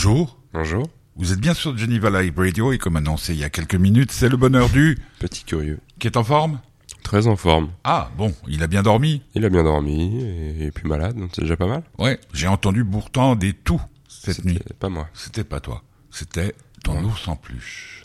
Bonjour. 0.00 0.38
Bonjour. 0.54 0.88
Vous 1.16 1.32
êtes 1.32 1.40
bien 1.40 1.54
sur 1.54 1.76
Geneva 1.76 2.08
Live 2.22 2.38
Radio 2.38 2.72
et 2.72 2.78
comme 2.78 2.94
annoncé 2.94 3.32
il 3.32 3.40
y 3.40 3.42
a 3.42 3.50
quelques 3.50 3.74
minutes, 3.74 4.12
c'est 4.12 4.28
le 4.28 4.36
bonheur 4.36 4.68
du 4.68 4.96
Petit 5.18 5.42
curieux. 5.42 5.80
qui 5.98 6.06
est 6.06 6.16
en 6.16 6.22
forme 6.22 6.60
Très 7.02 7.26
en 7.26 7.34
forme. 7.34 7.70
Ah 7.82 8.08
bon, 8.16 8.32
il 8.46 8.62
a 8.62 8.68
bien 8.68 8.84
dormi 8.84 9.22
Il 9.34 9.44
a 9.44 9.48
bien 9.48 9.64
dormi 9.64 10.22
et, 10.22 10.66
et 10.66 10.70
plus 10.70 10.88
malade, 10.88 11.16
donc 11.16 11.30
c'est 11.34 11.40
déjà 11.40 11.56
pas 11.56 11.66
mal. 11.66 11.82
Ouais, 11.98 12.20
j'ai 12.32 12.46
entendu 12.46 12.84
pourtant 12.84 13.34
des 13.34 13.52
tout 13.52 13.80
cette 14.08 14.36
C'était 14.36 14.48
nuit. 14.50 14.58
Pas 14.78 14.88
moi. 14.88 15.08
C'était 15.14 15.42
pas 15.42 15.58
toi, 15.58 15.82
c'était 16.12 16.54
ton 16.84 17.02
ours 17.02 17.26
en 17.26 17.34
peluche. 17.34 18.04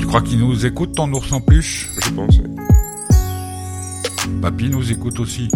Tu 0.00 0.04
crois 0.04 0.22
qu'il 0.22 0.40
nous 0.40 0.66
écoute 0.66 0.96
ton 0.96 1.12
ours 1.12 1.30
en 1.30 1.40
peluche 1.40 1.90
Je 2.04 2.10
pense. 2.10 2.38
oui. 2.38 2.56
Papy 4.42 4.68
nous 4.68 4.90
écoute 4.90 5.20
aussi. 5.20 5.48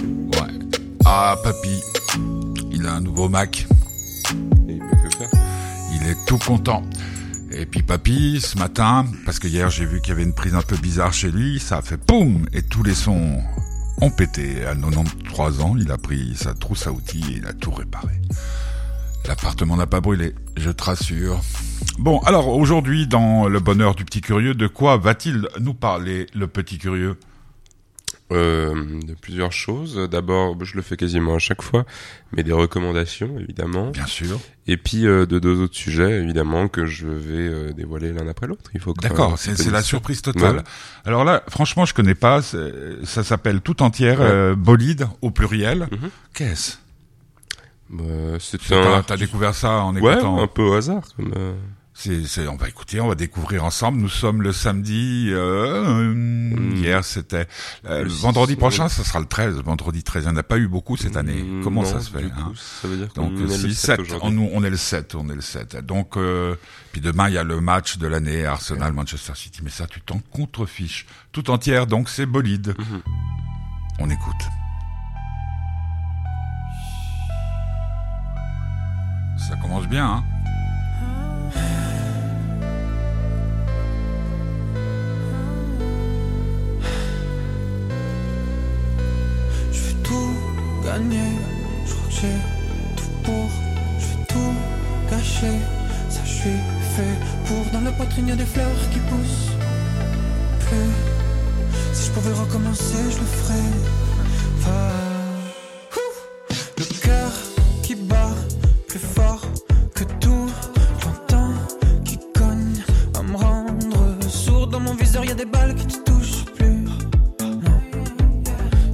Ouais. 0.00 0.58
Ah 1.04 1.36
papy, 1.44 1.78
un 2.88 3.00
nouveau 3.00 3.28
Mac. 3.28 3.66
Il 4.68 4.78
peut 4.78 5.08
que 5.08 5.16
faire. 5.16 5.30
Il 5.94 6.08
est 6.08 6.16
tout 6.26 6.38
content. 6.38 6.82
Et 7.50 7.64
puis 7.64 7.82
papy, 7.82 8.40
ce 8.40 8.58
matin, 8.58 9.06
parce 9.24 9.38
que 9.38 9.48
hier 9.48 9.70
j'ai 9.70 9.86
vu 9.86 10.00
qu'il 10.00 10.10
y 10.10 10.12
avait 10.12 10.24
une 10.24 10.34
prise 10.34 10.54
un 10.54 10.62
peu 10.62 10.76
bizarre 10.76 11.12
chez 11.12 11.30
lui, 11.30 11.58
ça 11.58 11.78
a 11.78 11.82
fait 11.82 11.96
poum 11.96 12.46
et 12.52 12.62
tous 12.62 12.82
les 12.82 12.94
sons 12.94 13.40
ont 14.00 14.10
pété. 14.10 14.66
À 14.66 14.74
93 14.74 15.60
ans, 15.60 15.74
il 15.78 15.90
a 15.90 15.96
pris 15.96 16.34
sa 16.36 16.54
trousse 16.54 16.86
à 16.86 16.92
outils 16.92 17.24
et 17.32 17.36
il 17.38 17.46
a 17.46 17.52
tout 17.52 17.70
réparé. 17.70 18.20
L'appartement 19.26 19.76
n'a 19.76 19.86
pas 19.86 20.00
brûlé, 20.00 20.34
je 20.56 20.70
te 20.70 20.84
rassure. 20.84 21.40
Bon, 21.98 22.18
alors 22.20 22.48
aujourd'hui, 22.48 23.06
dans 23.06 23.48
le 23.48 23.58
bonheur 23.58 23.94
du 23.94 24.04
petit 24.04 24.20
curieux, 24.20 24.54
de 24.54 24.66
quoi 24.66 24.98
va-t-il 24.98 25.48
nous 25.60 25.74
parler, 25.74 26.26
le 26.34 26.46
petit 26.46 26.78
curieux? 26.78 27.16
Euh, 28.32 28.74
de 29.06 29.14
plusieurs 29.14 29.52
choses. 29.52 30.08
D'abord, 30.10 30.56
je 30.64 30.74
le 30.74 30.82
fais 30.82 30.96
quasiment 30.96 31.36
à 31.36 31.38
chaque 31.38 31.62
fois, 31.62 31.84
mais 32.32 32.42
des 32.42 32.50
recommandations, 32.50 33.38
évidemment. 33.38 33.90
Bien 33.90 34.06
sûr. 34.06 34.40
Et 34.66 34.76
puis 34.76 35.06
euh, 35.06 35.26
de 35.26 35.38
deux 35.38 35.60
autres 35.60 35.76
sujets, 35.76 36.22
évidemment, 36.22 36.66
que 36.66 36.86
je 36.86 37.06
vais 37.06 37.46
euh, 37.48 37.72
dévoiler 37.72 38.12
l'un 38.12 38.26
après 38.26 38.48
l'autre. 38.48 38.68
Il 38.74 38.80
faut 38.80 38.94
D'accord, 38.94 39.38
c'est 39.38 39.56
c'est 39.56 39.70
la 39.70 39.80
surprise 39.82 40.22
totale. 40.22 40.64
Alors 41.04 41.22
là, 41.22 41.44
franchement, 41.48 41.84
je 41.84 41.94
connais 41.94 42.16
pas. 42.16 42.42
Ça 42.42 43.22
s'appelle 43.22 43.60
tout 43.60 43.80
entière, 43.80 44.18
Ouais. 44.18 44.26
euh, 44.26 44.54
bolide 44.56 45.06
au 45.22 45.30
pluriel. 45.30 45.86
Mhm. 45.92 46.10
Qu'est-ce? 46.34 46.78
Bah, 47.88 48.02
c'est 48.40 48.72
un... 48.72 49.02
t'as 49.04 49.16
découvert 49.16 49.54
ça 49.54 49.70
en 49.84 49.94
Ouais, 49.96 50.14
écoutant 50.14 50.42
un 50.42 50.48
peu 50.48 50.62
au 50.62 50.72
hasard. 50.72 51.02
Comme, 51.16 51.32
euh, 51.36 51.54
C'est, 51.98 52.46
on 52.46 52.56
va 52.56 52.68
écouter, 52.68 53.00
on 53.00 53.08
va 53.08 53.14
découvrir 53.14 53.64
ensemble. 53.64 53.98
Nous 53.98 54.10
sommes 54.10 54.42
le 54.42 54.52
samedi. 54.52 55.28
Euh, 55.30 56.12
Hier, 56.76 57.02
c'était 57.02 57.48
euh, 57.86 58.04
le 58.04 58.10
vendredi 58.10 58.54
prochain. 58.54 58.90
Ça 58.90 59.02
sera 59.02 59.18
le 59.18 59.24
13. 59.24 59.62
Vendredi 59.64 60.02
13. 60.02 60.24
Il 60.24 60.26
n'y 60.28 60.34
en 60.34 60.36
a 60.36 60.42
pas 60.42 60.58
eu 60.58 60.68
beaucoup 60.68 60.98
cette 60.98 61.16
année. 61.16 61.42
mm, 61.42 61.64
Comment 61.64 61.82
non, 61.82 61.88
ça 61.90 62.00
se 62.00 62.10
fait 62.10 62.24
hein 62.24 62.52
Ça 62.54 62.86
veut 62.86 62.98
dire 62.98 63.08
Donc 63.14 63.32
le 63.38 63.48
6, 63.48 63.74
7 63.74 63.96
7. 63.96 64.00
aujourd'hui. 64.00 64.38
On, 64.38 64.50
on 64.58 64.62
est 64.62 64.68
le 64.70 64.76
7. 64.76 65.14
On 65.14 65.26
est 65.30 65.34
le 65.34 65.40
7. 65.40 65.76
Donc 65.86 66.18
euh, 66.18 66.54
puis 66.92 67.00
demain 67.00 67.28
il 67.28 67.34
y 67.34 67.38
a 67.38 67.44
le 67.44 67.62
match 67.62 67.96
de 67.96 68.06
l'année 68.06 68.44
Arsenal 68.44 68.92
Manchester 68.92 69.32
City. 69.34 69.60
Mais 69.64 69.70
ça, 69.70 69.86
tu 69.86 70.02
t'en 70.02 70.18
contrefiches. 70.30 71.06
Tout 71.32 71.50
entière. 71.50 71.86
Donc 71.86 72.10
c'est 72.10 72.26
bolide. 72.26 72.74
Mhm. 72.78 73.00
On 74.00 74.10
écoute. 74.10 74.42
Ça 79.48 79.56
commence 79.62 79.86
bien, 79.88 80.06
hein 80.06 80.24
je 90.86 91.94
crois 91.94 92.08
que 92.08 92.14
j'ai 92.14 92.36
tout 92.96 93.10
pour. 93.24 93.48
Je 93.98 94.06
vais 94.06 94.24
tout 94.28 94.54
gâcher, 95.10 95.58
ça 96.08 96.20
je 96.24 96.30
suis 96.30 96.60
fait 96.94 97.16
pour. 97.46 97.72
Dans 97.72 97.80
la 97.80 97.92
poitrine 97.92 98.28
y 98.28 98.32
a 98.32 98.36
des 98.36 98.44
fleurs 98.44 98.66
qui 98.92 99.00
poussent. 99.00 99.50
Plus, 100.60 100.92
si 101.92 102.06
je 102.06 102.10
pouvais 102.12 102.32
recommencer, 102.32 103.02
je 103.10 103.18
le 103.18 103.24
ferais. 103.24 103.70
Le 106.78 106.84
cœur 107.00 107.32
qui 107.82 107.94
bat 107.94 108.34
plus 108.86 108.98
fort 108.98 109.42
que 109.94 110.04
tout. 110.20 110.48
J'entends 111.02 111.54
qui 112.04 112.18
cogne 112.34 112.82
à 113.18 113.22
me 113.22 113.36
rendre 113.36 114.28
sourd. 114.28 114.68
Dans 114.68 114.80
mon 114.80 114.94
viseur 114.94 115.24
y 115.24 115.30
a 115.30 115.34
des 115.34 115.46
balles 115.46 115.74
qui 115.74 115.86
te 115.86 115.98
touchent 116.10 116.44
plus. 116.56 116.84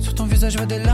Sur 0.00 0.14
ton 0.14 0.24
visage, 0.24 0.54
je 0.58 0.64
des 0.64 0.78
larmes 0.78 0.91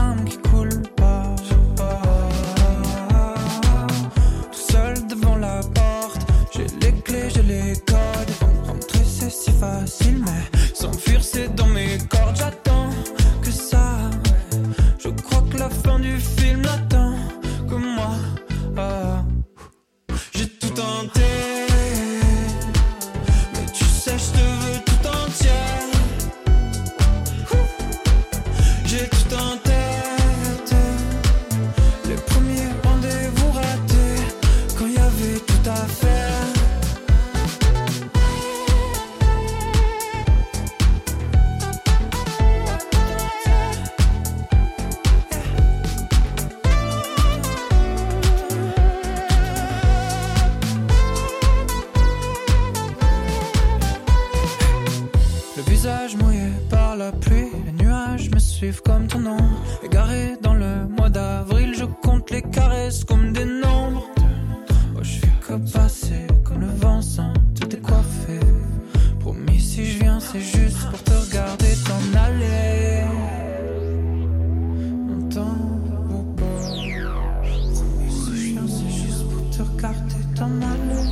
juste 79.59 79.71
pour 79.71 79.77
te 79.77 79.85
regarder 79.85 80.15
t'en 80.35 81.08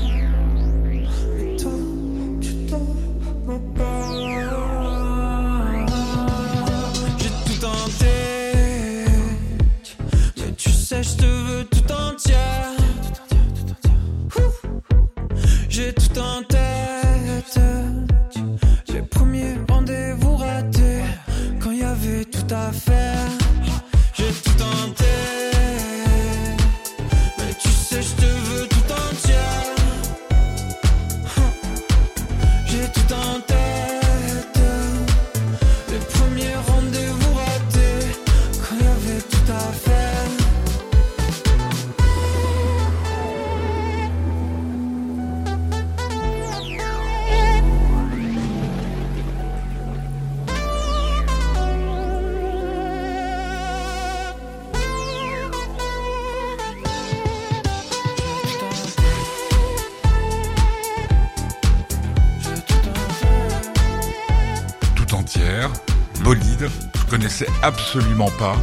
connaissais 67.38 67.66
absolument 67.66 68.30
pas. 68.40 68.58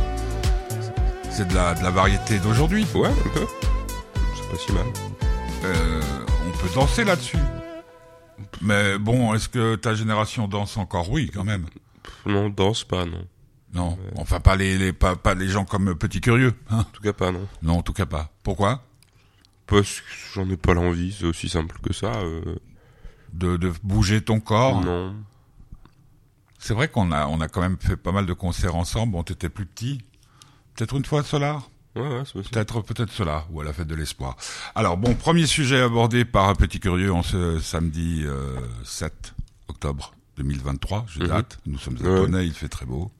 C'est 1.31 1.49
de 1.49 1.55
la, 1.55 1.75
de 1.75 1.83
la 1.83 1.91
variété 1.91 2.39
d'aujourd'hui. 2.39 2.87
Ouais, 2.95 3.09
un 3.09 3.31
peu. 3.35 3.47
pas 3.47 4.57
si 4.59 4.73
mal. 4.73 4.87
Euh, 5.65 6.01
on 6.47 6.59
peut 6.59 6.75
danser 6.75 7.05
là-dessus. 7.05 7.39
Mais 8.61 8.99
bon, 8.99 9.35
est-ce 9.35 9.49
que 9.49 9.75
ta 9.77 9.95
génération 9.95 10.49
danse 10.49 10.77
encore? 10.77 11.11
Oui, 11.11 11.31
quand 11.33 11.45
même. 11.45 11.67
Non, 12.27 12.49
danse 12.51 12.85
pas, 12.85 13.05
non. 13.05 13.27
Non, 13.73 13.99
enfin 14.17 14.39
pas 14.39 14.55
les, 14.55 14.79
les 14.79 14.93
pas, 14.93 15.17
pas 15.17 15.35
les 15.35 15.49
gens 15.49 15.65
comme 15.65 15.97
Petit 15.97 16.21
Curieux. 16.21 16.55
Hein 16.71 16.79
En 16.81 16.85
tout 16.85 17.03
cas 17.03 17.13
pas, 17.13 17.33
non. 17.33 17.47
non, 17.63 17.79
en 17.79 17.83
tout 17.83 17.93
cas 17.93 18.07
pas. 18.07 18.31
Pourquoi? 18.45 18.85
Parce 19.67 20.01
que 20.01 20.07
j'en 20.35 20.49
ai 20.49 20.57
pas 20.57 20.75
l'envie, 20.75 21.13
c'est 21.19 21.27
aussi 21.27 21.49
simple 21.49 21.77
que 21.83 21.93
ça. 21.93 22.13
euh, 22.13 22.57
de, 23.33 23.57
de 23.57 23.73
bouger 23.83 24.21
ton 24.21 24.39
corps? 24.39 24.81
Non. 24.81 25.17
C'est 26.65 26.73
vrai 26.73 26.89
qu'on 26.89 27.13
a 27.13 27.27
on 27.27 27.43
a 27.43 27.49
quand 27.49 27.61
même 27.61 27.77
fait 27.79 27.95
pas 27.95 28.11
mal 28.11 28.25
de 28.25 28.33
concerts 28.33 28.75
ensemble. 28.75 29.13
Bon, 29.13 29.23
t'étais 29.23 29.51
plus 29.51 29.67
petit. 29.67 30.01
Peut-être 30.75 30.97
une 30.97 31.05
fois 31.05 31.23
Solar? 31.23 31.69
Ouais, 31.95 32.01
ouais. 32.09 32.23
Peut-être 32.51 32.81
peut-être 32.81 33.13
cela 33.13 33.45
ou 33.51 33.61
à 33.61 33.65
la 33.65 33.75
fête 33.75 33.87
de 33.87 33.95
l'espoir. 33.95 34.35
Alors 34.75 34.97
bon, 34.97 35.15
premier 35.15 35.45
sujet 35.45 35.79
abordé 35.83 36.25
par 36.25 36.49
un 36.49 36.55
petit 36.55 36.81
curieux 36.81 37.13
en 37.13 37.23
ce 37.23 37.59
samedi 37.61 38.23
euh, 38.25 38.57
7 38.83 39.35
octobre 39.69 40.15
2023. 40.39 41.05
J'ai 41.07 41.21
Mhm. 41.21 41.27
date. 41.29 41.59
Nous 41.67 41.79
sommes 41.79 41.99
à 42.03 42.09
Ouais. 42.09 42.21
Poney, 42.21 42.47
il 42.47 42.55
fait 42.55 42.69
très 42.71 42.87
beau. 42.87 43.13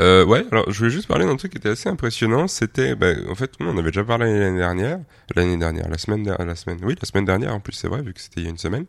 Euh, 0.00 0.24
ouais, 0.24 0.46
alors 0.50 0.64
je 0.72 0.78
voulais 0.78 0.90
juste 0.90 1.08
parler 1.08 1.26
d'un 1.26 1.36
truc 1.36 1.52
qui 1.52 1.58
était 1.58 1.68
assez 1.68 1.90
impressionnant. 1.90 2.48
C'était, 2.48 2.94
bah, 2.94 3.12
en 3.28 3.34
fait, 3.34 3.52
on 3.60 3.76
avait 3.76 3.90
déjà 3.90 4.02
parlé 4.04 4.24
l'année 4.38 4.56
dernière, 4.56 4.98
l'année 5.36 5.58
dernière, 5.58 5.90
la 5.90 5.98
semaine, 5.98 6.24
la 6.38 6.56
semaine, 6.56 6.78
oui, 6.84 6.96
la 6.98 7.06
semaine 7.06 7.26
dernière. 7.26 7.54
En 7.54 7.60
plus, 7.60 7.74
c'est 7.74 7.88
vrai 7.88 8.00
vu 8.00 8.14
que 8.14 8.20
c'était 8.22 8.40
il 8.40 8.44
y 8.44 8.46
a 8.46 8.50
une 8.50 8.56
semaine. 8.56 8.86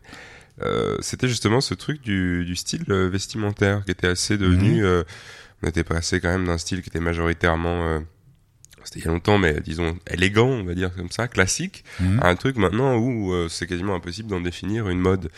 Euh, 0.62 0.96
c'était 1.00 1.28
justement 1.28 1.60
ce 1.60 1.74
truc 1.74 2.00
du, 2.02 2.44
du 2.44 2.54
style 2.54 2.84
euh, 2.88 3.08
vestimentaire 3.08 3.84
qui 3.84 3.90
était 3.90 4.06
assez 4.06 4.38
devenu. 4.38 4.78
Mhm. 4.80 4.84
euh, 4.84 5.02
on 5.62 5.68
était 5.68 5.84
passé 5.84 6.20
quand 6.20 6.28
même 6.28 6.46
d'un 6.46 6.58
style 6.58 6.82
qui 6.82 6.90
était 6.90 7.00
majoritairement, 7.00 7.86
euh, 7.88 8.00
c'était 8.84 9.00
il 9.00 9.04
y 9.04 9.08
a 9.08 9.12
longtemps, 9.12 9.38
mais 9.38 9.60
disons 9.60 9.96
élégant, 10.10 10.48
on 10.48 10.64
va 10.64 10.74
dire 10.74 10.94
comme 10.94 11.10
ça, 11.10 11.28
classique, 11.28 11.84
Mhm. 12.00 12.20
à 12.22 12.28
un 12.28 12.36
truc 12.36 12.56
maintenant 12.56 12.96
où 12.96 13.32
euh, 13.32 13.48
c'est 13.48 13.66
quasiment 13.66 13.94
impossible 13.94 14.28
d'en 14.30 14.40
définir 14.40 14.88
une 14.88 14.98
mode, 15.00 15.30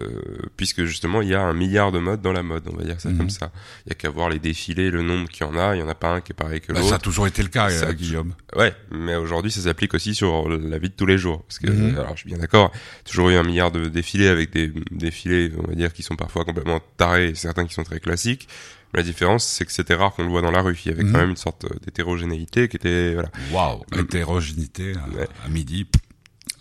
euh, 0.00 0.08
puisque 0.56 0.84
justement 0.84 1.22
il 1.22 1.28
y 1.28 1.34
a 1.34 1.42
un 1.42 1.52
milliard 1.54 1.92
de 1.92 1.98
modes 1.98 2.22
dans 2.22 2.32
la 2.32 2.42
mode, 2.42 2.64
on 2.72 2.76
va 2.76 2.84
dire 2.84 3.00
ça 3.00 3.08
Mhm. 3.10 3.18
comme 3.18 3.30
ça. 3.30 3.50
Il 3.86 3.90
y 3.90 3.92
a 3.92 3.94
qu'à 3.94 4.10
voir 4.10 4.28
les 4.28 4.38
défilés, 4.38 4.90
le 4.90 5.02
nombre 5.02 5.28
qu'il 5.28 5.46
y 5.46 5.50
en 5.50 5.56
a, 5.56 5.74
il 5.76 5.80
y 5.80 5.82
en 5.82 5.88
a 5.88 5.94
pas 5.94 6.08
un 6.14 6.20
qui 6.20 6.32
est 6.32 6.34
pareil 6.34 6.60
que 6.60 6.72
Bah, 6.72 6.80
ça 6.82 6.86
a 6.88 6.90
l'autre. 6.92 7.02
toujours 7.02 7.26
été 7.26 7.42
le 7.42 7.48
cas, 7.48 7.70
Ça 7.70 7.86
euh, 7.86 7.92
Guillaume. 7.92 8.34
Ouais, 8.56 8.74
mais 8.90 9.16
aujourd'hui 9.16 9.50
ça 9.50 9.60
s'applique 9.60 9.94
aussi 9.94 10.14
sur 10.14 10.48
la 10.48 10.78
vie 10.78 10.88
de 10.90 10.94
tous 10.94 11.06
les 11.06 11.18
jours. 11.18 11.42
Parce 11.44 11.58
que, 11.58 11.70
Mhm. 11.70 11.96
euh, 11.96 12.00
alors 12.00 12.14
je 12.16 12.20
suis 12.20 12.28
bien 12.30 12.38
d'accord, 12.38 12.72
toujours 13.04 13.30
eu 13.30 13.34
un 13.36 13.42
milliard 13.42 13.70
de 13.70 13.88
défilés 13.88 14.28
avec 14.28 14.50
des 14.52 14.72
défilés, 14.90 15.52
on 15.58 15.66
va 15.68 15.74
dire, 15.74 15.92
qui 15.92 16.02
sont 16.02 16.16
parfois 16.16 16.44
complètement 16.44 16.80
tarés 16.96 17.34
certains 17.34 17.66
qui 17.66 17.74
sont 17.74 17.84
très 17.84 18.00
classiques. 18.00 18.48
La 18.94 19.02
différence, 19.02 19.44
c'est 19.46 19.64
que 19.64 19.72
c'était 19.72 19.94
rare 19.94 20.12
qu'on 20.14 20.24
le 20.24 20.28
voit 20.30 20.42
dans 20.42 20.50
la 20.50 20.62
rue. 20.62 20.78
Il 20.84 20.90
y 20.90 20.94
avait 20.94 21.04
Mhm. 21.04 21.12
quand 21.12 21.18
même 21.18 21.30
une 21.30 21.36
sorte 21.36 21.64
euh, 21.64 21.68
d'hétérogénéité 21.84 22.68
qui 22.68 22.76
était, 22.76 23.14
voilà. 23.14 23.28
Waouh, 23.52 23.82
l'hétérogénéité 23.92 24.92
à, 24.96 25.16
Ouais. 25.16 25.28
à 25.44 25.48
midi. 25.48 25.86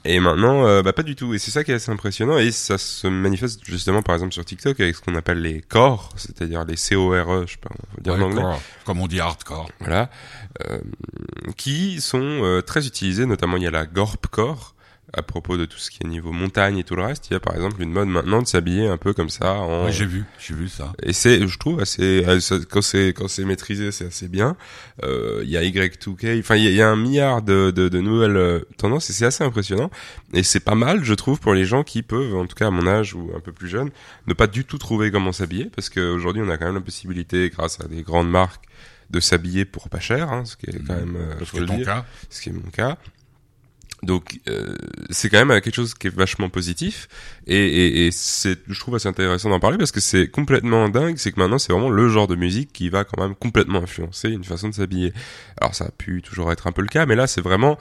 Et 0.06 0.20
maintenant, 0.22 0.66
euh, 0.66 0.82
bah 0.82 0.94
pas 0.94 1.04
du 1.04 1.16
tout. 1.16 1.34
Et 1.34 1.40
c'est 1.40 1.52
ça 1.52 1.64
qui 1.66 1.72
est 1.72 1.74
assez 1.74 1.92
impressionnant. 1.92 2.38
Et 2.38 2.52
ça 2.52 2.78
se 2.78 3.06
manifeste 3.08 3.62
justement, 3.66 4.02
par 4.02 4.16
exemple, 4.16 4.32
sur 4.34 4.46
TikTok 4.46 4.80
avec 4.80 4.96
ce 4.96 5.02
qu'on 5.02 5.16
appelle 5.16 5.42
les 5.42 5.62
corps, 5.62 6.12
c'est-à-dire 6.16 6.64
les 6.64 6.78
C-O-R-E, 6.78 7.46
je 7.48 7.52
sais 7.54 7.58
pas, 7.58 7.70
on 7.74 7.98
va 7.98 8.02
dire 8.04 8.14
en 8.14 8.18
Ouais, 8.20 8.24
anglais. 8.26 8.42
core, 8.42 8.62
comme 8.86 9.02
on 9.02 9.08
dit 9.08 9.20
hardcore. 9.20 9.70
Voilà. 9.80 10.10
Euh, 10.70 10.80
qui 11.58 12.00
sont 12.00 12.22
euh, 12.22 12.62
très 12.62 12.88
utilisés, 12.88 13.26
notamment 13.26 13.58
il 13.58 13.64
y 13.64 13.68
a 13.68 13.72
la 13.72 13.86
Gorpcore, 13.86 14.74
à 15.14 15.22
propos 15.24 15.58
de 15.58 15.66
tout 15.66 15.78
ce 15.80 15.90
qui 15.90 16.00
est 16.04 16.08
niveau 16.08 16.32
montagne 16.32 16.78
et 16.78 16.84
tout 16.84 16.96
le 16.96 17.04
reste. 17.04 17.30
Il 17.30 17.34
y 17.34 17.36
a 17.36 17.40
par 17.40 17.56
exemple 17.56 17.82
une 17.82 17.92
mode 17.92 18.08
maintenant 18.08 18.42
de 18.42 18.48
s'habiller 18.48 18.88
un 18.88 18.98
peu 18.98 19.14
comme 19.14 19.30
ça. 19.30 19.54
En... 19.56 19.86
Ouais, 19.86 19.92
j'ai 19.92 20.06
vu, 20.06 20.24
j'ai 20.40 20.54
vu 20.54 20.68
ça. 20.68 20.94
Et 21.04 21.14
c'est, 21.14 21.48
je 21.48 21.58
trouve, 21.58 21.80
assez, 21.82 22.24
euh, 22.28 22.40
quand 22.70 22.82
c'est, 22.82 23.10
quand 23.10 23.28
c'est 23.28 23.44
maîtrisé, 23.46 23.92
c'est 23.92 24.06
assez 24.08 24.28
bien. 24.28 24.56
Euh, 25.04 25.42
Il 25.44 25.50
y 25.50 25.58
a 25.58 25.62
Y2K, 25.64 26.40
enfin, 26.40 26.56
il 26.56 26.64
y, 26.64 26.68
a- 26.68 26.70
il 26.70 26.76
y 26.76 26.82
a 26.82 26.90
un 26.90 26.96
milliard 26.96 27.42
de, 27.42 27.72
de, 27.72 27.90
de 27.90 28.00
nouvelles 28.02 28.38
euh, 28.38 28.60
tendances 28.78 29.10
et 29.10 29.14
c'est 29.14 29.26
assez 29.26 29.44
impressionnant. 29.44 29.90
Et 30.34 30.44
c'est 30.44 30.60
pas 30.60 30.76
mal, 30.76 31.04
je 31.04 31.14
trouve, 31.14 31.40
pour 31.40 31.54
les 31.54 31.66
gens 31.66 31.84
qui 31.84 32.04
peuvent, 32.04 32.36
en 32.36 32.46
tout 32.46 32.56
cas 32.56 32.68
à 32.68 32.72
mon 32.72 32.86
âge 32.88 33.14
ou 33.16 33.32
un 33.36 33.40
peu 33.40 33.52
plus 33.52 33.68
jeune, 33.68 33.90
ne 34.28 34.34
pas 34.34 34.48
du 34.48 34.64
tout 34.66 34.78
trouver 34.78 35.10
comment 35.12 35.32
s'habiller 35.32 35.66
parce 35.76 35.90
qu'aujourd'hui, 35.90 36.42
on 36.46 36.50
a 36.50 36.58
quand 36.58 36.66
même 36.66 36.76
la 36.76 36.82
possibilité, 36.82 37.50
grâce 37.50 37.80
à 37.82 37.88
des 37.88 38.04
grandes 38.04 38.30
marques, 38.30 38.64
de 39.10 39.20
s'habiller 39.20 39.66
pour 39.66 39.90
pas 39.90 40.00
cher, 40.00 40.32
hein, 40.32 40.46
ce 40.46 40.56
qui 40.56 40.68
est 40.68 40.80
quand 40.86 40.94
même, 40.96 41.16
euh, 41.16 41.34
Ce 41.40 41.46
faut 41.46 41.52
qui 41.54 41.58
est 41.58 41.62
le 41.62 41.66
ton 41.66 41.78
dire 41.78 41.86
cas. 41.88 42.06
ce 42.30 42.42
qui 42.42 42.50
est 42.50 42.54
mon 42.54 42.70
cas. 42.70 42.98
Donc 44.02 44.40
euh, 44.48 44.76
c'est 45.10 45.30
quand 45.30 45.40
même 45.40 45.52
euh, 45.52 45.60
quelque 45.60 45.76
chose 45.76 45.94
qui 45.94 46.08
est 46.08 46.16
vachement 46.16 46.50
positif. 46.50 47.08
Et, 47.48 47.58
et, 47.58 48.08
et 48.08 48.12
c'est 48.12 48.58
je 48.68 48.80
trouve 48.80 48.96
assez 48.96 49.08
intéressant 49.10 49.50
d'en 49.50 49.60
parler 49.60 49.78
parce 49.78 49.92
que 49.92 50.00
c'est 50.00 50.30
complètement 50.30 50.88
dingue. 50.90 51.18
C'est 51.18 51.32
que 51.32 51.40
maintenant 51.40 51.60
c'est 51.60 51.74
vraiment 51.74 51.90
le 51.90 52.08
genre 52.08 52.28
de 52.28 52.36
musique 52.36 52.72
qui 52.72 52.90
va 52.90 53.04
quand 53.04 53.22
même 53.22 53.36
complètement 53.36 53.84
influencer 53.84 54.30
une 54.30 54.44
façon 54.46 54.70
de 54.70 54.74
s'habiller. 54.76 55.14
Alors 55.60 55.76
ça 55.76 55.86
a 55.86 55.92
pu 55.92 56.22
toujours 56.22 56.52
être 56.52 56.68
un 56.68 56.72
peu 56.72 56.82
le 56.82 56.88
cas 56.88 57.06
mais 57.06 57.16
là 57.16 57.28
c'est 57.28 57.42
vraiment 57.42 57.78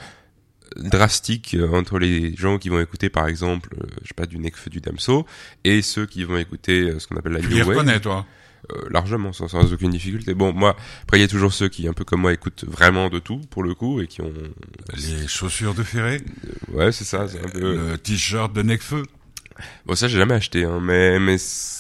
drastique 0.76 1.55
euh, 1.55 1.69
entre 1.73 1.99
les 1.99 2.35
gens 2.37 2.59
qui 2.59 2.69
vont 2.69 2.81
écouter 2.81 3.09
par 3.09 3.26
exemple 3.26 3.70
euh, 3.81 3.87
je 4.03 4.09
sais 4.09 4.15
pas 4.15 4.26
du 4.26 4.38
Nekfeu 4.38 4.70
du 4.70 4.81
Damso 4.81 5.25
et 5.65 5.81
ceux 5.82 6.05
qui 6.05 6.25
vont 6.25 6.37
écouter 6.37 6.94
ce 6.99 7.06
qu'on 7.06 7.17
appelle 7.17 7.32
la 7.32 7.41
Tu 7.41 7.49
new 7.49 7.65
wave. 7.65 8.00
toi? 8.00 8.26
Euh, 8.72 8.88
largement 8.90 9.32
sans, 9.32 9.49
sans 9.49 9.72
aucune 9.72 9.90
difficulté 9.90 10.34
bon 10.34 10.52
moi 10.52 10.76
après 11.02 11.19
il 11.19 11.20
y 11.20 11.25
a 11.25 11.28
toujours 11.28 11.52
ceux 11.52 11.69
qui 11.69 11.88
un 11.88 11.93
peu 11.93 12.05
comme 12.05 12.20
moi 12.20 12.32
écoutent 12.32 12.64
vraiment 12.66 13.08
de 13.08 13.19
tout 13.19 13.40
pour 13.50 13.62
le 13.62 13.75
coup 13.75 14.00
et 14.00 14.06
qui 14.06 14.20
ont 14.20 14.32
Les 14.96 15.26
chaussures 15.28 15.75
de 15.75 15.82
Ferré, 15.82 16.20
Ouais, 16.72 16.93
c'est 16.93 17.05
ça, 17.05 17.26
c'est 17.28 17.44
un 17.44 17.49
peu... 17.49 17.90
le 17.90 17.99
t-shirt 17.99 18.52
de 18.52 18.62
Necfeu. 18.62 19.05
Bon, 19.87 19.94
ça, 19.94 20.08
j'ai 20.08 20.19
jamais 20.19 20.34
acheté, 20.34 20.64
hein, 20.64 20.78
mais... 20.81 21.19
mais 21.19 21.37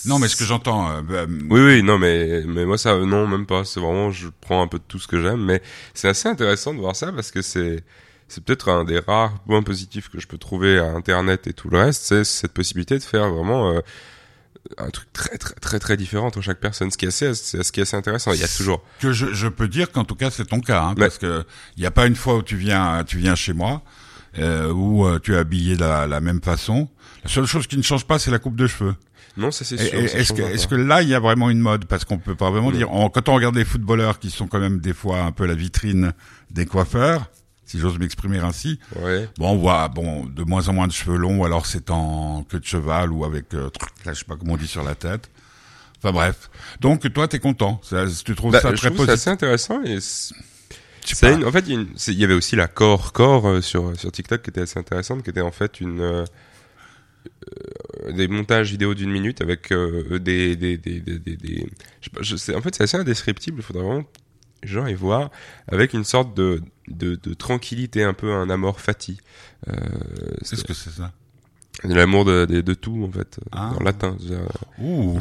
Non, 0.06 0.18
mais 0.18 0.28
ce 0.28 0.36
que 0.36 0.44
j'entends, 0.44 0.90
euh, 0.90 1.02
bah, 1.02 1.26
Oui, 1.28 1.60
oui, 1.60 1.82
non, 1.82 1.98
mais, 1.98 2.42
mais 2.46 2.64
moi, 2.64 2.76
ça, 2.78 2.96
non, 2.98 3.26
même 3.26 3.46
pas. 3.46 3.64
C'est 3.64 3.80
vraiment, 3.80 4.10
je 4.10 4.28
prends 4.40 4.62
un 4.62 4.66
peu 4.66 4.78
de 4.78 4.84
tout 4.88 4.98
ce 4.98 5.06
que 5.06 5.20
j'aime, 5.20 5.44
mais 5.44 5.62
c'est 5.94 6.08
assez 6.08 6.28
intéressant 6.28 6.74
de 6.74 6.80
voir 6.80 6.96
ça 6.96 7.12
parce 7.12 7.30
que 7.30 7.42
c'est... 7.42 7.84
C'est 8.30 8.44
peut-être 8.44 8.68
un 8.68 8.84
des 8.84 8.98
rares 8.98 9.40
points 9.46 9.62
positifs 9.62 10.10
que 10.10 10.20
je 10.20 10.26
peux 10.26 10.36
trouver 10.36 10.78
à 10.78 10.84
Internet 10.90 11.46
et 11.46 11.54
tout 11.54 11.70
le 11.70 11.78
reste, 11.78 12.02
c'est 12.02 12.24
cette 12.24 12.52
possibilité 12.52 12.98
de 12.98 13.02
faire 13.02 13.30
vraiment 13.30 13.70
euh, 13.70 13.80
un 14.76 14.90
truc 14.90 15.12
très 15.12 15.38
très 15.38 15.54
très 15.54 15.78
très 15.78 15.96
différent 15.96 16.26
entre 16.26 16.40
chaque 16.42 16.60
personne, 16.60 16.90
ce 16.90 16.98
qui 16.98 17.06
est 17.06 17.08
assez, 17.08 17.34
ce 17.34 17.72
qui 17.72 17.80
est 17.80 17.84
assez 17.84 17.96
intéressant. 17.96 18.32
Il 18.32 18.40
y 18.40 18.44
a 18.44 18.48
toujours, 18.48 18.82
que 19.00 19.12
je, 19.12 19.32
je 19.32 19.48
peux 19.48 19.68
dire 19.68 19.90
qu'en 19.90 20.04
tout 20.04 20.14
cas 20.14 20.30
c'est 20.30 20.44
ton 20.44 20.60
cas, 20.60 20.82
hein, 20.82 20.94
parce 20.96 21.18
que 21.18 21.44
il 21.76 21.82
y 21.82 21.86
a 21.86 21.90
pas 21.90 22.06
une 22.06 22.16
fois 22.16 22.36
où 22.36 22.42
tu 22.42 22.56
viens, 22.56 23.02
tu 23.04 23.18
viens 23.18 23.34
chez 23.34 23.52
moi 23.54 23.82
euh, 24.38 24.70
où 24.72 25.06
euh, 25.06 25.18
tu 25.18 25.34
es 25.34 25.38
habillé 25.38 25.74
de 25.76 25.80
la, 25.80 26.06
la 26.06 26.20
même 26.20 26.42
façon. 26.42 26.88
La 27.24 27.30
seule 27.30 27.46
chose 27.46 27.66
qui 27.66 27.76
ne 27.78 27.82
change 27.82 28.04
pas, 28.04 28.18
c'est 28.18 28.30
la 28.30 28.38
coupe 28.38 28.56
de 28.56 28.66
cheveux. 28.66 28.94
non, 29.36 29.50
ça 29.50 29.64
c'est 29.64 29.76
sûr. 29.78 29.98
Est-ce 29.98 30.32
que, 30.32 30.42
pas. 30.42 30.66
que 30.68 30.74
là 30.74 31.02
il 31.02 31.08
y 31.08 31.14
a 31.14 31.20
vraiment 31.20 31.48
une 31.50 31.60
mode? 31.60 31.86
Parce 31.86 32.04
qu'on 32.04 32.18
peut 32.18 32.34
pas 32.36 32.50
vraiment 32.50 32.70
dire. 32.70 32.92
on- 32.92 33.08
quand 33.08 33.28
on 33.28 33.34
regarde 33.34 33.56
les 33.56 33.64
footballeurs 33.64 34.18
qui 34.18 34.30
sont 34.30 34.46
quand 34.46 34.60
même 34.60 34.80
des 34.80 34.92
fois 34.94 35.22
un 35.22 35.32
peu 35.32 35.46
la 35.46 35.54
vitrine 35.54 36.12
des 36.50 36.66
coiffeurs, 36.66 37.26
si 37.68 37.78
j'ose 37.78 37.98
m'exprimer 37.98 38.38
ainsi. 38.40 38.80
Ouais. 38.96 39.28
Bon, 39.38 39.50
on 39.52 39.56
voit 39.56 39.88
bon 39.88 40.24
de 40.24 40.42
moins 40.42 40.68
en 40.68 40.72
moins 40.72 40.88
de 40.88 40.92
cheveux 40.92 41.16
longs, 41.16 41.38
ou 41.38 41.44
alors 41.44 41.66
c'est 41.66 41.90
en 41.90 42.42
queue 42.42 42.58
de 42.58 42.64
cheval 42.64 43.12
ou 43.12 43.24
avec 43.24 43.54
euh, 43.54 43.68
truc, 43.70 43.90
là 44.04 44.12
je 44.14 44.18
sais 44.18 44.24
pas 44.24 44.34
comment 44.36 44.54
on 44.54 44.56
dit 44.56 44.66
sur 44.66 44.82
la 44.82 44.94
tête. 44.96 45.30
Enfin 45.98 46.12
bref. 46.12 46.50
Donc 46.80 47.12
toi 47.12 47.28
t'es 47.28 47.38
content. 47.38 47.80
Ça, 47.84 48.06
tu 48.24 48.34
trouves 48.34 48.52
Bah, 48.52 48.60
ça 48.60 48.68
très 48.72 48.76
que 48.76 48.80
c'est 48.82 48.90
positif? 48.90 49.12
assez 49.14 49.30
intéressant 49.30 49.82
et 49.84 49.98
une- 51.32 51.44
en 51.44 51.52
fait, 51.52 51.64
il 51.68 52.14
y, 52.14 52.24
avait 52.24 52.34
aussi 52.34 52.54
la 52.56 52.68
core 52.68 53.12
core 53.12 53.48
euh, 53.48 53.60
sur 53.62 53.98
sur 53.98 54.12
TikTok 54.12 54.42
qui 54.42 54.50
était 54.50 54.60
assez 54.62 54.78
intéressante, 54.78 55.22
qui 55.22 55.30
était 55.30 55.40
en 55.40 55.50
fait 55.52 55.80
une 55.80 56.00
euh, 56.00 56.24
euh, 58.06 58.12
des 58.12 58.28
montages 58.28 58.70
vidéo 58.70 58.94
d'une 58.94 59.10
minute 59.10 59.40
avec 59.40 59.72
euh, 59.72 60.18
des 60.18 60.56
des 60.56 60.76
des 60.76 61.00
des, 61.00 61.18
des, 61.18 61.36
des- 61.36 61.66
je 62.00 62.04
sais 62.04 62.10
pas, 62.14 62.22
je 62.22 62.36
sais- 62.36 62.54
en 62.54 62.60
fait 62.60 62.74
c'est 62.74 62.82
assez 62.84 62.96
indescriptible. 62.96 63.58
Il 63.60 63.62
faudrait 63.62 63.82
vraiment 63.84 64.04
y 64.88 64.94
voir 64.94 65.30
avec 65.68 65.92
une 65.94 66.04
sorte 66.04 66.36
de 66.36 66.62
de, 66.88 67.16
de 67.16 67.34
tranquillité, 67.34 68.02
un 68.02 68.14
peu 68.14 68.32
un 68.32 68.48
amor 68.48 68.80
fati. 68.80 69.18
Euh, 69.68 69.72
Qu'est-ce 70.48 70.64
que 70.64 70.72
c'est 70.74 70.90
ça? 70.90 71.12
De 71.84 71.94
l'amour 71.94 72.24
de, 72.24 72.44
de, 72.46 72.60
de 72.60 72.74
tout 72.74 73.04
en 73.06 73.12
fait 73.12 73.38
Ah. 73.52 73.72
en 73.78 73.84
latin. 73.84 74.16
dire. 74.18 74.38
Ouh, 74.80 75.20